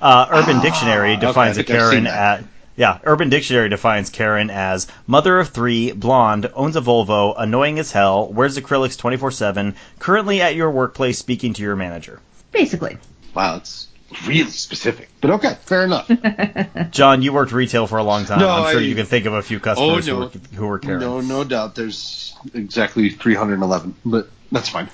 uh, 0.00 0.26
Urban 0.30 0.60
Dictionary 0.60 1.12
okay, 1.12 1.20
defines 1.26 1.58
I 1.58 1.60
a 1.62 1.64
think 1.64 1.78
Karen 1.78 2.04
that. 2.04 2.44
At 2.82 2.96
yeah. 2.96 3.00
Urban 3.04 3.28
Dictionary 3.28 3.68
defines 3.68 4.10
Karen 4.10 4.50
as 4.50 4.86
mother 5.06 5.38
of 5.38 5.48
three, 5.48 5.92
blonde, 5.92 6.50
owns 6.54 6.76
a 6.76 6.80
Volvo, 6.80 7.34
annoying 7.36 7.78
as 7.78 7.92
hell, 7.92 8.28
wears 8.32 8.58
acrylics 8.58 8.96
24/7, 8.96 9.74
currently 9.98 10.40
at 10.40 10.54
your 10.54 10.70
workplace 10.70 11.18
speaking 11.18 11.54
to 11.54 11.62
your 11.62 11.76
manager. 11.76 12.20
Basically. 12.50 12.98
Wow, 13.34 13.56
it's 13.56 13.88
really 14.26 14.50
specific. 14.50 15.08
But 15.20 15.30
okay, 15.32 15.56
fair 15.62 15.84
enough. 15.84 16.10
John, 16.90 17.22
you 17.22 17.32
worked 17.32 17.52
retail 17.52 17.86
for 17.86 17.98
a 17.98 18.04
long 18.04 18.24
time. 18.26 18.40
No, 18.40 18.50
I'm 18.50 18.72
sure 18.72 18.80
I- 18.80 18.84
you 18.84 18.94
can 18.94 19.06
think 19.06 19.26
of 19.26 19.32
a 19.34 19.42
few 19.42 19.60
customers 19.60 20.08
Oh, 20.08 20.14
who, 20.14 20.20
were, 20.20 20.28
who 20.56 20.66
were 20.66 20.78
Karen. 20.78 21.00
No, 21.00 21.20
no 21.20 21.44
doubt. 21.44 21.74
There's 21.74 22.36
exactly 22.52 23.10
311, 23.10 23.94
but 24.04 24.28
that's 24.50 24.68
fine. 24.68 24.88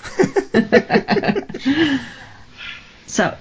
So, 3.08 3.34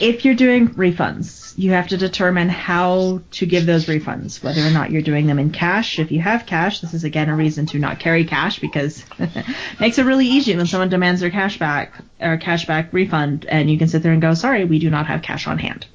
if 0.00 0.24
you're 0.24 0.34
doing 0.34 0.68
refunds, 0.70 1.56
you 1.56 1.70
have 1.70 1.88
to 1.88 1.96
determine 1.96 2.48
how 2.48 3.20
to 3.32 3.46
give 3.46 3.64
those 3.64 3.86
refunds, 3.86 4.42
whether 4.42 4.60
or 4.60 4.70
not 4.70 4.90
you're 4.90 5.02
doing 5.02 5.26
them 5.26 5.38
in 5.38 5.50
cash. 5.50 5.98
If 5.98 6.10
you 6.10 6.20
have 6.20 6.46
cash, 6.46 6.80
this 6.80 6.94
is 6.94 7.04
again 7.04 7.28
a 7.28 7.36
reason 7.36 7.66
to 7.66 7.78
not 7.78 8.00
carry 8.00 8.24
cash 8.24 8.58
because 8.58 9.04
it 9.18 9.46
makes 9.80 9.98
it 9.98 10.04
really 10.04 10.26
easy 10.26 10.56
when 10.56 10.66
someone 10.66 10.88
demands 10.88 11.20
their 11.20 11.30
cash 11.30 11.58
back 11.58 11.94
or 12.20 12.36
cash 12.36 12.66
back 12.66 12.92
refund, 12.92 13.46
and 13.46 13.70
you 13.70 13.78
can 13.78 13.88
sit 13.88 14.02
there 14.02 14.12
and 14.12 14.22
go, 14.22 14.34
"Sorry, 14.34 14.64
we 14.64 14.78
do 14.78 14.90
not 14.90 15.06
have 15.06 15.22
cash 15.22 15.46
on 15.46 15.58
hand." 15.58 15.86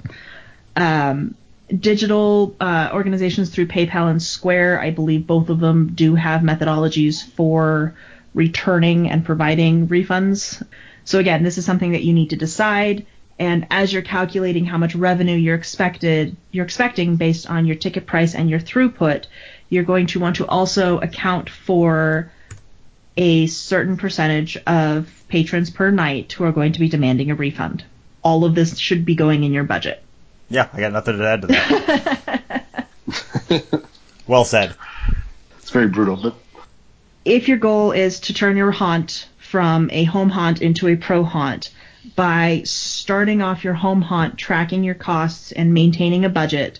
Um, 0.76 1.34
digital 1.78 2.56
uh, 2.58 2.90
organizations 2.92 3.50
through 3.50 3.66
PayPal 3.66 4.10
and 4.10 4.22
Square, 4.22 4.80
I 4.80 4.90
believe 4.90 5.26
both 5.26 5.50
of 5.50 5.60
them 5.60 5.92
do 5.94 6.14
have 6.14 6.40
methodologies 6.40 7.22
for 7.22 7.94
returning 8.34 9.10
and 9.10 9.24
providing 9.24 9.88
refunds. 9.88 10.62
So 11.04 11.18
again, 11.18 11.42
this 11.42 11.58
is 11.58 11.64
something 11.64 11.92
that 11.92 12.02
you 12.02 12.12
need 12.12 12.30
to 12.30 12.36
decide. 12.36 13.06
And 13.40 13.66
as 13.70 13.90
you're 13.90 14.02
calculating 14.02 14.66
how 14.66 14.76
much 14.76 14.94
revenue 14.94 15.34
you're 15.34 15.54
expected, 15.54 16.36
you're 16.52 16.66
expecting 16.66 17.16
based 17.16 17.48
on 17.48 17.64
your 17.64 17.74
ticket 17.74 18.06
price 18.06 18.34
and 18.34 18.50
your 18.50 18.60
throughput, 18.60 19.24
you're 19.70 19.82
going 19.82 20.08
to 20.08 20.20
want 20.20 20.36
to 20.36 20.46
also 20.46 20.98
account 20.98 21.48
for 21.48 22.30
a 23.16 23.46
certain 23.46 23.96
percentage 23.96 24.58
of 24.66 25.08
patrons 25.28 25.70
per 25.70 25.90
night 25.90 26.34
who 26.34 26.44
are 26.44 26.52
going 26.52 26.72
to 26.72 26.80
be 26.80 26.90
demanding 26.90 27.30
a 27.30 27.34
refund. 27.34 27.82
All 28.22 28.44
of 28.44 28.54
this 28.54 28.78
should 28.78 29.06
be 29.06 29.14
going 29.14 29.42
in 29.42 29.54
your 29.54 29.64
budget. 29.64 30.02
Yeah, 30.50 30.68
I 30.74 30.80
got 30.80 30.92
nothing 30.92 31.16
to 31.16 31.26
add 31.26 31.40
to 31.40 31.46
that. 31.46 32.86
well 34.26 34.44
said. 34.44 34.74
It's 35.60 35.70
very 35.70 35.88
brutal, 35.88 36.16
but 36.16 36.34
if 37.24 37.48
your 37.48 37.56
goal 37.56 37.92
is 37.92 38.20
to 38.20 38.34
turn 38.34 38.58
your 38.58 38.70
haunt 38.70 39.28
from 39.38 39.88
a 39.92 40.04
home 40.04 40.28
haunt 40.28 40.60
into 40.60 40.88
a 40.88 40.96
pro 40.96 41.24
haunt 41.24 41.70
by 42.20 42.60
starting 42.66 43.40
off 43.40 43.64
your 43.64 43.72
home 43.72 44.02
haunt, 44.02 44.36
tracking 44.36 44.84
your 44.84 44.94
costs, 44.94 45.52
and 45.52 45.72
maintaining 45.72 46.26
a 46.26 46.28
budget, 46.28 46.78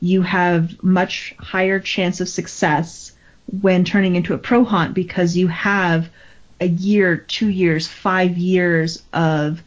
you 0.00 0.22
have 0.22 0.82
much 0.82 1.34
higher 1.38 1.78
chance 1.78 2.22
of 2.22 2.28
success 2.30 3.12
when 3.60 3.84
turning 3.84 4.16
into 4.16 4.32
a 4.32 4.38
pro 4.38 4.64
haunt 4.64 4.94
because 4.94 5.36
you 5.36 5.46
have 5.46 6.08
a 6.58 6.68
year, 6.68 7.18
two 7.18 7.48
years, 7.48 7.86
five 7.86 8.38
years 8.38 9.02
of 9.12 9.62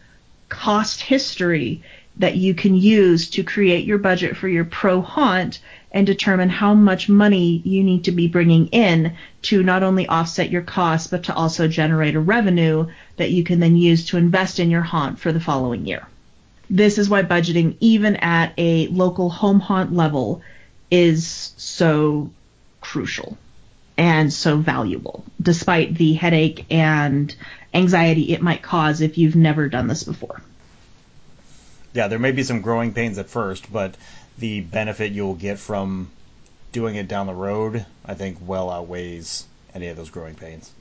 cost 0.50 1.02
history 1.02 1.84
that 2.18 2.36
you 2.36 2.56
can 2.56 2.74
use 2.74 3.30
to 3.30 3.44
create 3.44 3.86
your 3.86 4.00
budget 4.00 4.36
for 4.36 4.48
your 4.48 4.66
pro 4.66 5.02
haunt 5.02 5.60
and 5.92 6.08
determine 6.08 6.50
how 6.50 6.74
much 6.74 7.10
money 7.10 7.62
you 7.66 7.84
need 7.84 8.06
to 8.06 8.12
be 8.12 8.28
bringing 8.28 8.68
in 8.68 9.16
to 9.42 9.62
not 9.62 9.84
only 9.84 10.08
offset 10.08 10.50
your 10.50 10.62
costs 10.62 11.08
but 11.08 11.24
to 11.24 11.34
also 11.34 11.68
generate 11.68 12.16
a 12.16 12.20
revenue 12.20 12.88
that 13.18 13.32
you 13.32 13.44
can 13.44 13.60
then 13.60 13.76
use 13.76 14.06
to 14.06 14.18
invest 14.18 14.60
in 14.60 14.72
your 14.72 14.82
haunt 14.82 15.20
for 15.20 15.32
the 15.32 15.40
following 15.40 15.86
year. 15.86 16.08
This 16.70 16.98
is 16.98 17.10
why 17.10 17.24
budgeting, 17.24 17.76
even 17.82 18.16
at 18.16 18.54
a 18.58 18.88
local 18.88 19.30
home 19.30 19.60
haunt 19.60 19.94
level, 19.94 20.42
is 20.90 21.54
so 21.58 22.32
crucial 22.80 23.38
and 23.98 24.32
so 24.32 24.58
valuable, 24.58 25.26
despite 25.42 25.96
the 25.96 26.14
headache 26.14 26.66
and 26.72 27.36
anxiety 27.74 28.34
it 28.34 28.42
might 28.42 28.62
cause 28.62 29.02
if 29.02 29.18
you've 29.18 29.36
never 29.36 29.68
done 29.68 29.88
this 29.88 30.04
before. 30.04 30.42
Yeah, 31.94 32.08
there 32.08 32.20
may 32.20 32.32
be 32.32 32.44
some 32.44 32.62
growing 32.62 32.94
pains 32.94 33.18
at 33.18 33.30
first, 33.30 33.72
but 33.72 33.96
the 34.42 34.62
benefit 34.62 35.12
you'll 35.14 35.36
get 35.36 35.60
from 35.60 36.12
doing 36.72 36.96
it 36.96 37.08
down 37.08 37.28
the 37.28 37.34
road, 37.34 37.86
I 38.04 38.16
think, 38.16 38.40
well 38.46 38.70
outweighs 38.70 39.46
any 39.74 39.88
of 39.88 39.96
those 39.96 40.10
growing 40.10 40.36
pains. 40.36 40.72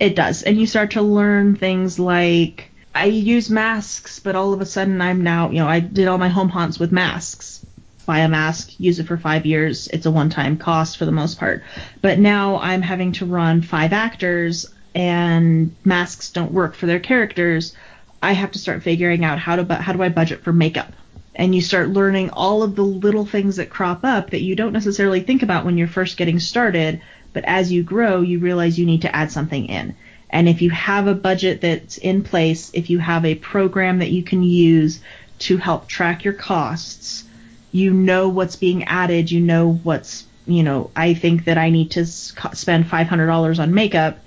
It 0.00 0.16
does. 0.16 0.42
And 0.42 0.58
you 0.58 0.66
start 0.66 0.92
to 0.92 1.02
learn 1.02 1.54
things 1.54 1.98
like 1.98 2.70
I 2.94 3.04
use 3.04 3.50
masks, 3.50 4.18
but 4.18 4.34
all 4.34 4.52
of 4.52 4.60
a 4.60 4.66
sudden 4.66 5.00
I'm 5.00 5.22
now, 5.22 5.50
you 5.50 5.58
know, 5.58 5.68
I 5.68 5.80
did 5.80 6.08
all 6.08 6.18
my 6.18 6.28
home 6.28 6.48
haunts 6.48 6.78
with 6.78 6.90
masks. 6.90 7.64
Buy 8.06 8.20
a 8.20 8.28
mask, 8.28 8.80
use 8.80 8.98
it 8.98 9.06
for 9.06 9.18
five 9.18 9.44
years. 9.44 9.88
It's 9.88 10.06
a 10.06 10.10
one 10.10 10.30
time 10.30 10.56
cost 10.56 10.96
for 10.96 11.04
the 11.04 11.12
most 11.12 11.38
part. 11.38 11.62
But 12.00 12.18
now 12.18 12.58
I'm 12.58 12.80
having 12.80 13.12
to 13.12 13.26
run 13.26 13.60
five 13.60 13.92
actors 13.92 14.66
and 14.94 15.76
masks 15.84 16.30
don't 16.30 16.52
work 16.52 16.74
for 16.74 16.86
their 16.86 17.00
characters. 17.00 17.74
I 18.22 18.32
have 18.32 18.52
to 18.52 18.58
start 18.58 18.82
figuring 18.82 19.24
out 19.24 19.38
how 19.38 19.56
to 19.56 19.74
how 19.74 19.92
do 19.92 20.02
I 20.02 20.08
budget 20.08 20.42
for 20.42 20.52
makeup. 20.52 20.92
And 21.38 21.54
you 21.54 21.62
start 21.62 21.88
learning 21.88 22.30
all 22.30 22.62
of 22.62 22.74
the 22.74 22.82
little 22.82 23.24
things 23.24 23.56
that 23.56 23.70
crop 23.70 24.04
up 24.04 24.30
that 24.30 24.42
you 24.42 24.56
don't 24.56 24.72
necessarily 24.72 25.20
think 25.20 25.42
about 25.42 25.64
when 25.64 25.78
you're 25.78 25.88
first 25.88 26.18
getting 26.18 26.40
started, 26.40 27.00
but 27.32 27.44
as 27.44 27.72
you 27.72 27.82
grow, 27.84 28.20
you 28.20 28.40
realize 28.40 28.78
you 28.78 28.84
need 28.84 29.02
to 29.02 29.16
add 29.16 29.30
something 29.30 29.66
in. 29.66 29.94
And 30.30 30.48
if 30.48 30.60
you 30.60 30.70
have 30.70 31.06
a 31.06 31.14
budget 31.14 31.60
that's 31.60 31.96
in 31.96 32.22
place, 32.22 32.70
if 32.74 32.90
you 32.90 32.98
have 32.98 33.24
a 33.24 33.36
program 33.36 34.00
that 34.00 34.10
you 34.10 34.22
can 34.22 34.42
use 34.42 35.00
to 35.40 35.56
help 35.56 35.86
track 35.86 36.24
your 36.24 36.34
costs, 36.34 37.24
you 37.70 37.92
know 37.92 38.28
what's 38.28 38.56
being 38.56 38.84
added, 38.84 39.30
you 39.30 39.40
know 39.40 39.74
what's, 39.84 40.26
you 40.46 40.62
know, 40.62 40.90
I 40.96 41.14
think 41.14 41.44
that 41.44 41.56
I 41.56 41.70
need 41.70 41.92
to 41.92 42.04
spend 42.04 42.86
$500 42.86 43.58
on 43.58 43.74
makeup 43.74 44.18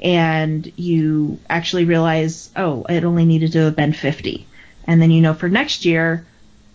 and 0.00 0.72
you 0.76 1.38
actually 1.48 1.84
realize, 1.84 2.50
oh, 2.56 2.84
it 2.88 3.04
only 3.04 3.24
needed 3.24 3.52
to 3.52 3.58
have 3.64 3.76
been 3.76 3.92
50. 3.92 4.46
And 4.86 5.02
then 5.02 5.10
you 5.10 5.20
know 5.20 5.34
for 5.34 5.48
next 5.48 5.84
year, 5.84 6.26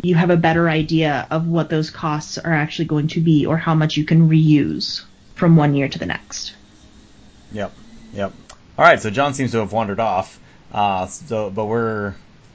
you 0.02 0.16
have 0.16 0.30
a 0.30 0.38
better 0.38 0.70
idea 0.70 1.28
of 1.32 1.48
what 1.48 1.70
those 1.70 1.90
costs 1.90 2.38
are 2.38 2.54
actually 2.54 2.86
going 2.86 3.08
to 3.08 3.22
be 3.22 3.46
or 3.46 3.58
how 3.58 3.74
much 3.74 3.98
you 3.98 4.06
can 4.06 4.30
reuse 4.30 5.04
from 5.36 5.56
one 5.56 5.76
year 5.76 5.88
to 5.88 6.00
the 6.00 6.06
next. 6.06 6.54
Yep, 7.52 7.74
yep. 8.14 8.34
All 8.78 8.86
right, 8.86 9.00
so 9.00 9.10
John 9.10 9.34
seems 9.34 9.52
to 9.52 9.60
have 9.60 9.72
wandered 9.72 10.00
off. 10.00 10.40
Uh, 10.72 11.08
so, 11.08 11.50
but 11.50 11.66
we're, 11.66 12.14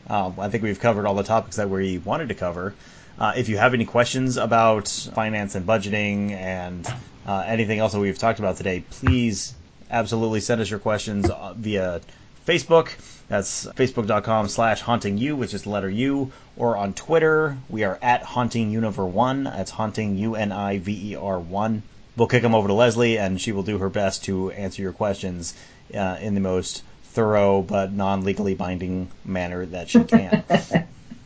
uh, 0.09 0.31
I 0.39 0.49
think 0.49 0.63
we've 0.63 0.81
covered 0.81 1.07
all 1.07 1.15
the 1.15 1.23
topics 1.23 1.57
that 1.57 1.71
we 1.71 1.99
wanted 1.99 2.29
to 2.29 2.35
cover. 2.35 2.75
Uh, 3.19 3.33
if 3.37 3.49
you 3.49 3.59
have 3.59 3.75
any 3.75 3.85
questions 3.85 4.37
about 4.37 4.89
finance 4.89 5.55
and 5.55 5.67
budgeting 5.67 6.33
and 6.33 6.87
uh, 7.27 7.45
anything 7.47 7.79
else 7.79 7.93
that 7.93 8.01
we've 8.01 8.19
talked 8.19 8.39
about 8.39 8.57
today, 8.57 8.85
please 8.91 9.55
absolutely 9.91 10.41
send 10.41 10.61
us 10.61 10.71
your 10.71 10.79
questions 10.79 11.29
uh, 11.29 11.55
via 11.57 12.01
Facebook. 12.47 12.89
That's 13.31 13.65
facebook.com 13.65 14.49
slash 14.49 14.81
haunting 14.81 15.17
you, 15.17 15.37
which 15.37 15.55
is 15.55 15.63
the 15.63 15.71
letter 15.71 15.89
U. 15.89 16.33
Or 16.57 16.77
on 16.77 16.95
Twitter, 16.95 17.57
we 17.69 17.85
are 17.85 17.97
at 18.03 18.25
haunting 18.25 18.73
univer 18.73 19.09
one. 19.09 19.45
That's 19.45 19.71
haunting 19.71 20.19
U 20.19 20.35
N 20.35 20.51
I 20.51 20.79
V 20.79 21.13
E 21.13 21.15
R 21.15 21.39
one. 21.39 21.85
We'll 22.17 22.27
kick 22.27 22.43
them 22.43 22.57
over 22.57 22.67
to 22.67 22.75
Leslie, 22.75 23.19
and 23.19 23.41
she 23.41 23.53
will 23.53 23.63
do 23.63 23.79
her 23.79 23.89
best 23.89 24.25
to 24.25 24.51
answer 24.51 24.83
your 24.83 24.93
questions 24.93 25.55
uh, 25.95 26.19
in 26.21 26.35
the 26.35 26.41
most 26.41 26.83
thorough 27.05 27.63
but 27.63 27.93
non 27.93 28.25
legally 28.25 28.57
binding 28.57 29.07
manner 29.25 29.65
that 29.65 29.91
she 29.91 30.03
can. 30.03 30.43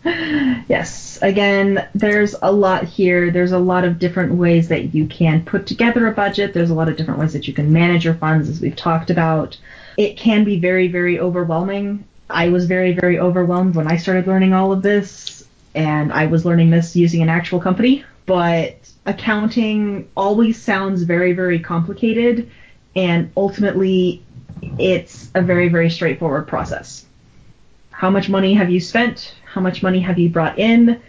yes. 0.68 1.18
Again, 1.22 1.88
there's 1.94 2.34
a 2.42 2.52
lot 2.52 2.84
here. 2.84 3.30
There's 3.30 3.52
a 3.52 3.58
lot 3.58 3.84
of 3.84 3.98
different 3.98 4.34
ways 4.34 4.68
that 4.68 4.94
you 4.94 5.06
can 5.06 5.42
put 5.42 5.66
together 5.66 6.06
a 6.06 6.12
budget. 6.12 6.52
There's 6.52 6.68
a 6.68 6.74
lot 6.74 6.90
of 6.90 6.98
different 6.98 7.20
ways 7.20 7.32
that 7.32 7.48
you 7.48 7.54
can 7.54 7.72
manage 7.72 8.04
your 8.04 8.12
funds, 8.12 8.50
as 8.50 8.60
we've 8.60 8.76
talked 8.76 9.08
about. 9.08 9.56
It 9.96 10.16
can 10.16 10.44
be 10.44 10.58
very, 10.58 10.88
very 10.88 11.20
overwhelming. 11.20 12.04
I 12.30 12.48
was 12.48 12.66
very, 12.66 12.92
very 12.92 13.18
overwhelmed 13.18 13.76
when 13.76 13.86
I 13.86 13.96
started 13.96 14.26
learning 14.26 14.52
all 14.52 14.72
of 14.72 14.82
this, 14.82 15.46
and 15.74 16.12
I 16.12 16.26
was 16.26 16.44
learning 16.44 16.70
this 16.70 16.96
using 16.96 17.22
an 17.22 17.28
actual 17.28 17.60
company. 17.60 18.04
But 18.26 18.76
accounting 19.06 20.08
always 20.16 20.60
sounds 20.60 21.02
very, 21.02 21.32
very 21.32 21.58
complicated, 21.58 22.50
and 22.96 23.30
ultimately, 23.36 24.22
it's 24.78 25.30
a 25.34 25.42
very, 25.42 25.68
very 25.68 25.90
straightforward 25.90 26.48
process. 26.48 27.04
How 27.90 28.10
much 28.10 28.28
money 28.28 28.54
have 28.54 28.70
you 28.70 28.80
spent? 28.80 29.34
How 29.44 29.60
much 29.60 29.82
money 29.82 30.00
have 30.00 30.18
you 30.18 30.28
brought 30.28 30.58
in? 30.58 31.00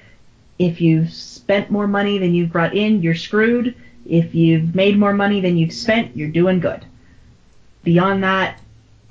If 0.60 0.80
you've 0.82 1.12
spent 1.12 1.72
more 1.72 1.88
money 1.88 2.18
than 2.18 2.36
you've 2.36 2.52
brought 2.52 2.76
in, 2.76 3.02
you're 3.02 3.16
screwed. 3.16 3.76
If 4.06 4.36
you've 4.36 4.76
made 4.76 4.98
more 4.98 5.14
money 5.14 5.42
than 5.42 5.58
you've 5.58 5.74
spent, 5.74 6.16
you're 6.16 6.30
doing 6.30 6.60
good. 6.60 6.86
Beyond 7.84 8.24
that, 8.24 8.60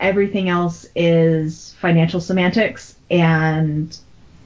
everything 0.04 0.50
else 0.50 0.86
is 0.94 1.74
financial 1.80 2.20
semantics, 2.20 2.94
and 3.10 3.98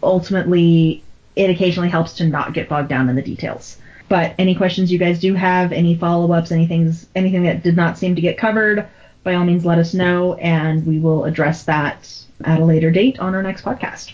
ultimately, 0.03 1.03
it 1.35 1.51
occasionally 1.51 1.89
helps 1.89 2.15
to 2.15 2.27
not 2.27 2.55
get 2.55 2.69
bogged 2.69 2.89
down 2.89 3.09
in 3.09 3.17
the 3.17 3.23
details. 3.23 3.77
But 4.09 4.35
any 4.39 4.55
questions 4.55 4.91
you 4.91 4.99
guys 4.99 5.19
do 5.19 5.35
have, 5.35 5.73
any 5.73 5.97
follow-ups, 5.97 6.53
anything, 6.53 6.95
anything 7.15 7.43
that 7.43 7.63
did 7.63 7.77
not 7.77 7.99
seem 7.99 8.15
to 8.15 8.21
get 8.23 8.39
covered, 8.39 8.87
by 9.25 9.35
all 9.35 9.45
means, 9.45 9.67
let 9.67 9.79
us 9.79 9.93
know, 9.93 10.35
and 10.35 10.87
we 10.87 11.01
will 11.01 11.25
address 11.25 11.65
that 11.65 12.09
at 12.45 12.61
a 12.61 12.65
later 12.65 12.91
date 12.91 13.19
on 13.19 13.35
our 13.35 13.43
next 13.43 13.65
podcast. 13.65 14.13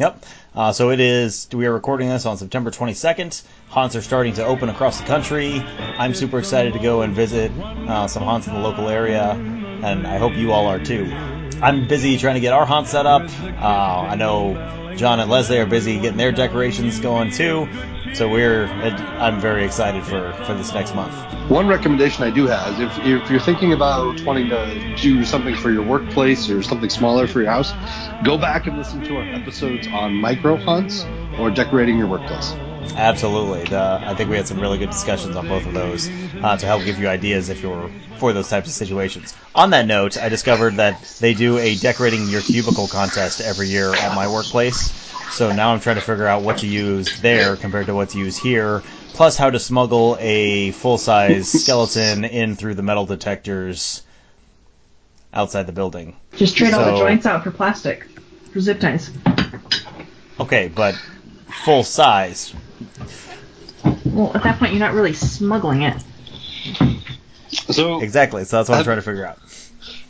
Yep. 0.00 0.24
Uh, 0.54 0.72
so 0.72 0.90
it 0.90 0.98
is. 0.98 1.46
We 1.52 1.66
are 1.66 1.74
recording 1.74 2.08
this 2.08 2.24
on 2.24 2.38
September 2.38 2.70
22nd. 2.70 3.42
Haunts 3.68 3.94
are 3.94 4.00
starting 4.00 4.32
to 4.34 4.44
open 4.44 4.70
across 4.70 4.98
the 4.98 5.06
country. 5.06 5.60
I'm 5.98 6.14
super 6.14 6.38
excited 6.38 6.72
to 6.72 6.78
go 6.78 7.02
and 7.02 7.14
visit 7.14 7.52
uh, 7.52 8.08
some 8.08 8.22
haunts 8.22 8.46
in 8.46 8.54
the 8.54 8.60
local 8.60 8.88
area, 8.88 9.32
and 9.32 10.06
I 10.06 10.16
hope 10.16 10.32
you 10.36 10.52
all 10.52 10.66
are 10.66 10.82
too. 10.82 11.04
I'm 11.62 11.86
busy 11.86 12.16
trying 12.16 12.34
to 12.34 12.40
get 12.40 12.52
our 12.52 12.64
haunt 12.64 12.88
set 12.88 13.04
up. 13.06 13.22
Uh, 13.42 14.06
I 14.08 14.14
know 14.16 14.94
John 14.96 15.20
and 15.20 15.30
Leslie 15.30 15.58
are 15.58 15.66
busy 15.66 15.98
getting 16.00 16.16
their 16.16 16.32
decorations 16.32 16.98
going 17.00 17.30
too. 17.30 17.68
So 18.14 18.28
we're. 18.28 18.64
I'm 18.64 19.40
very 19.40 19.64
excited 19.64 20.02
for 20.04 20.32
for 20.44 20.54
this 20.54 20.72
next 20.72 20.94
month. 20.94 21.14
One 21.50 21.68
recommendation 21.68 22.24
I 22.24 22.30
do 22.30 22.46
have 22.46 22.80
if, 22.80 22.98
if 23.04 23.30
you're 23.30 23.40
thinking 23.40 23.72
about 23.72 24.20
wanting 24.22 24.48
to 24.48 24.96
do 24.96 25.24
something 25.24 25.54
for 25.54 25.70
your 25.70 25.82
workplace 25.82 26.48
or 26.48 26.62
something 26.62 26.90
smaller 26.90 27.26
for 27.26 27.42
your 27.42 27.50
house, 27.50 27.72
go 28.24 28.38
back 28.38 28.66
and 28.66 28.78
listen 28.78 29.02
to 29.04 29.16
our 29.16 29.34
episodes 29.34 29.86
on 29.88 30.14
micro 30.14 30.56
haunts 30.56 31.04
or 31.38 31.50
decorating 31.50 31.98
your 31.98 32.06
workplace. 32.06 32.54
Absolutely. 32.96 33.64
The, 33.64 34.00
I 34.04 34.14
think 34.14 34.30
we 34.30 34.36
had 34.36 34.46
some 34.46 34.58
really 34.58 34.78
good 34.78 34.90
discussions 34.90 35.36
on 35.36 35.46
both 35.48 35.66
of 35.66 35.74
those 35.74 36.10
uh, 36.42 36.56
to 36.56 36.66
help 36.66 36.84
give 36.84 36.98
you 36.98 37.08
ideas 37.08 37.48
if 37.48 37.62
you're 37.62 37.90
for 38.18 38.32
those 38.32 38.48
types 38.48 38.68
of 38.68 38.74
situations. 38.74 39.34
On 39.54 39.70
that 39.70 39.86
note, 39.86 40.18
I 40.18 40.28
discovered 40.28 40.76
that 40.76 41.02
they 41.20 41.34
do 41.34 41.58
a 41.58 41.76
decorating 41.76 42.28
your 42.28 42.42
cubicle 42.42 42.88
contest 42.88 43.40
every 43.40 43.68
year 43.68 43.94
at 43.94 44.14
my 44.14 44.30
workplace. 44.30 44.92
So 45.30 45.52
now 45.52 45.72
I'm 45.72 45.80
trying 45.80 45.96
to 45.96 46.02
figure 46.02 46.26
out 46.26 46.42
what 46.42 46.58
to 46.58 46.66
use 46.66 47.20
there 47.20 47.56
compared 47.56 47.86
to 47.86 47.94
what 47.94 48.10
to 48.10 48.18
use 48.18 48.36
here, 48.36 48.82
plus 49.14 49.36
how 49.36 49.48
to 49.48 49.58
smuggle 49.58 50.16
a 50.20 50.72
full 50.72 50.98
size 50.98 51.48
skeleton 51.48 52.24
in 52.24 52.56
through 52.56 52.74
the 52.74 52.82
metal 52.82 53.06
detectors 53.06 54.02
outside 55.32 55.66
the 55.66 55.72
building. 55.72 56.16
Just 56.36 56.56
trade 56.56 56.72
so, 56.72 56.80
all 56.80 56.92
the 56.92 56.98
joints 56.98 57.26
out 57.26 57.44
for 57.44 57.52
plastic, 57.52 58.06
for 58.52 58.60
zip 58.60 58.80
ties. 58.80 59.10
Okay, 60.40 60.68
but 60.68 61.00
full 61.50 61.82
size. 61.82 62.54
Well, 64.04 64.32
at 64.34 64.42
that 64.42 64.58
point, 64.58 64.72
you're 64.72 64.80
not 64.80 64.94
really 64.94 65.12
smuggling 65.12 65.82
it. 65.82 66.02
So 67.50 68.00
exactly. 68.00 68.44
So 68.44 68.56
that's 68.56 68.68
what 68.68 68.78
I'm 68.78 68.84
trying 68.84 68.98
to 68.98 69.02
figure 69.02 69.26
out. 69.26 69.38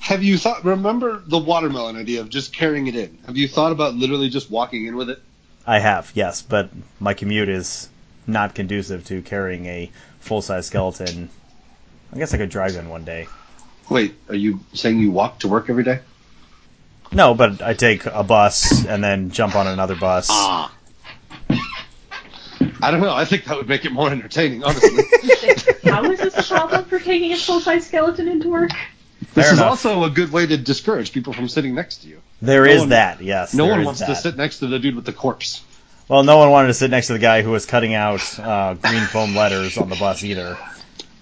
Have 0.01 0.23
you 0.23 0.39
thought? 0.39 0.65
Remember 0.65 1.23
the 1.27 1.39
watermelon 1.39 1.97
idea 1.97 2.21
of 2.21 2.29
just 2.29 2.53
carrying 2.53 2.87
it 2.87 2.97
in? 2.97 3.19
Have 3.27 3.37
you 3.37 3.49
thought 3.49 3.73
about 3.73 3.95
literally 3.95 4.29
just 4.29 4.51
walking 4.51 4.87
in 4.87 4.97
with 4.97 5.11
it? 5.11 5.23
I 5.67 5.79
have, 5.79 6.11
yes, 6.15 6.43
but 6.43 6.71
my 6.99 7.15
commute 7.15 7.49
is 7.49 7.89
not 8.27 8.55
conducive 8.55 9.05
to 9.07 9.23
carrying 9.23 9.67
a 9.67 9.91
full 10.19 10.43
size 10.43 10.67
skeleton. 10.67 11.29
I 12.12 12.19
guess 12.19 12.35
I 12.35 12.39
could 12.39 12.51
drive 12.51 12.77
in 12.77 12.89
one 12.89 13.05
day. 13.05 13.29
Wait, 13.89 14.15
are 14.29 14.35
you 14.35 14.61
saying 14.73 14.99
you 14.99 15.11
walk 15.11 15.41
to 15.41 15.49
work 15.49 15.69
every 15.71 15.85
day? 15.85 16.01
No, 17.12 17.35
but 17.35 17.61
I 17.61 17.75
take 17.75 18.07
a 18.07 18.23
bus 18.23 18.85
and 18.87 19.03
then 19.03 19.31
jump 19.31 19.55
on 19.55 19.67
another 19.67 19.97
bus. 19.97 20.29
Ah. 20.31 20.73
I 22.82 22.90
don't 22.90 23.01
know. 23.01 23.15
I 23.15 23.24
think 23.24 23.44
that 23.44 23.57
would 23.57 23.69
make 23.69 23.85
it 23.85 23.93
more 23.93 24.11
entertaining, 24.11 24.65
honestly. 24.65 25.05
How 25.85 26.05
is 26.11 26.19
this 26.19 26.39
a 26.39 26.43
problem 26.43 26.85
for 26.85 26.98
taking 26.98 27.32
a 27.32 27.36
full 27.36 27.61
size 27.61 27.86
skeleton 27.86 28.28
into 28.28 28.48
work? 28.48 28.70
This 29.35 29.44
Fair 29.44 29.52
is 29.52 29.59
enough. 29.59 29.70
also 29.70 30.05
a 30.05 30.11
good 30.11 30.32
way 30.32 30.47
to 30.47 30.57
discourage 30.57 31.12
people 31.12 31.32
from 31.32 31.48
sitting 31.48 31.74
next 31.74 31.98
to 31.98 32.09
you. 32.09 32.20
There 32.40 32.65
no 32.65 32.70
is 32.70 32.81
one, 32.81 32.89
that, 32.90 33.20
yes. 33.20 33.55
No 33.55 33.66
one 33.66 33.85
wants 33.85 34.01
that. 34.01 34.07
to 34.07 34.16
sit 34.16 34.36
next 34.36 34.61
to 34.61 34.66
the 34.66 34.78
dude 34.78 34.97
with 34.97 35.05
the 35.05 35.12
corpse. 35.12 35.62
Well, 36.09 36.23
no 36.23 36.39
one 36.39 36.51
wanted 36.51 36.69
to 36.69 36.74
sit 36.74 36.90
next 36.90 37.09
to 37.09 37.12
the 37.12 37.19
guy 37.19 37.43
who 37.43 37.51
was 37.51 37.66
cutting 37.66 37.94
out 37.94 38.39
uh, 38.39 38.74
green 38.74 39.05
foam 39.05 39.36
letters 39.36 39.78
on 39.78 39.89
the 39.89 39.97
bus 39.97 40.24
either. 40.24 40.59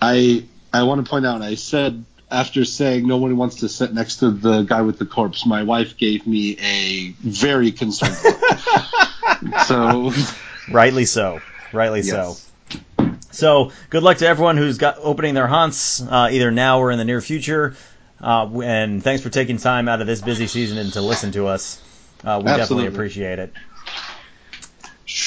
I 0.01 0.45
I 0.73 0.85
want 0.85 1.05
to 1.05 1.11
point 1.11 1.27
out, 1.27 1.43
I 1.43 1.57
said 1.57 2.05
after 2.31 2.65
saying 2.65 3.07
no 3.07 3.17
one 3.17 3.37
wants 3.37 3.57
to 3.57 3.69
sit 3.69 3.93
next 3.93 4.17
to 4.17 4.31
the 4.31 4.63
guy 4.63 4.83
with 4.83 4.99
the 4.99 5.07
corpse, 5.07 5.47
my 5.47 5.63
wife 5.63 5.97
gave 5.97 6.27
me 6.27 6.57
a 6.61 7.11
very 7.21 7.73
concerned 7.73 8.17
look. 8.23 9.59
so, 9.67 10.13
rightly 10.71 11.05
so, 11.05 11.41
rightly 11.73 12.01
yes. 12.01 12.51
so. 12.99 13.15
So, 13.31 13.73
good 13.91 14.03
luck 14.03 14.19
to 14.19 14.27
everyone 14.27 14.57
who's 14.57 14.79
got 14.79 14.97
opening 14.99 15.35
their 15.35 15.47
haunts 15.47 16.03
uh, 16.03 16.29
either 16.33 16.51
now 16.51 16.81
or 16.81 16.91
in 16.91 16.99
the 16.99 17.05
near 17.05 17.21
future. 17.21 17.77
Uh, 18.21 18.49
and 18.63 19.03
thanks 19.03 19.23
for 19.23 19.31
taking 19.31 19.59
time 19.59 19.89
out 19.89 20.01
of 20.01 20.07
this 20.07 20.21
busy 20.21 20.47
season 20.49 20.79
and 20.79 20.93
to 20.95 21.01
listen 21.01 21.31
to 21.33 21.47
us. 21.47 21.81
Uh, 22.25 22.43
we 22.43 22.51
Absolutely. 22.51 22.57
definitely 22.57 22.87
appreciate 22.87 23.39
it. 23.39 23.53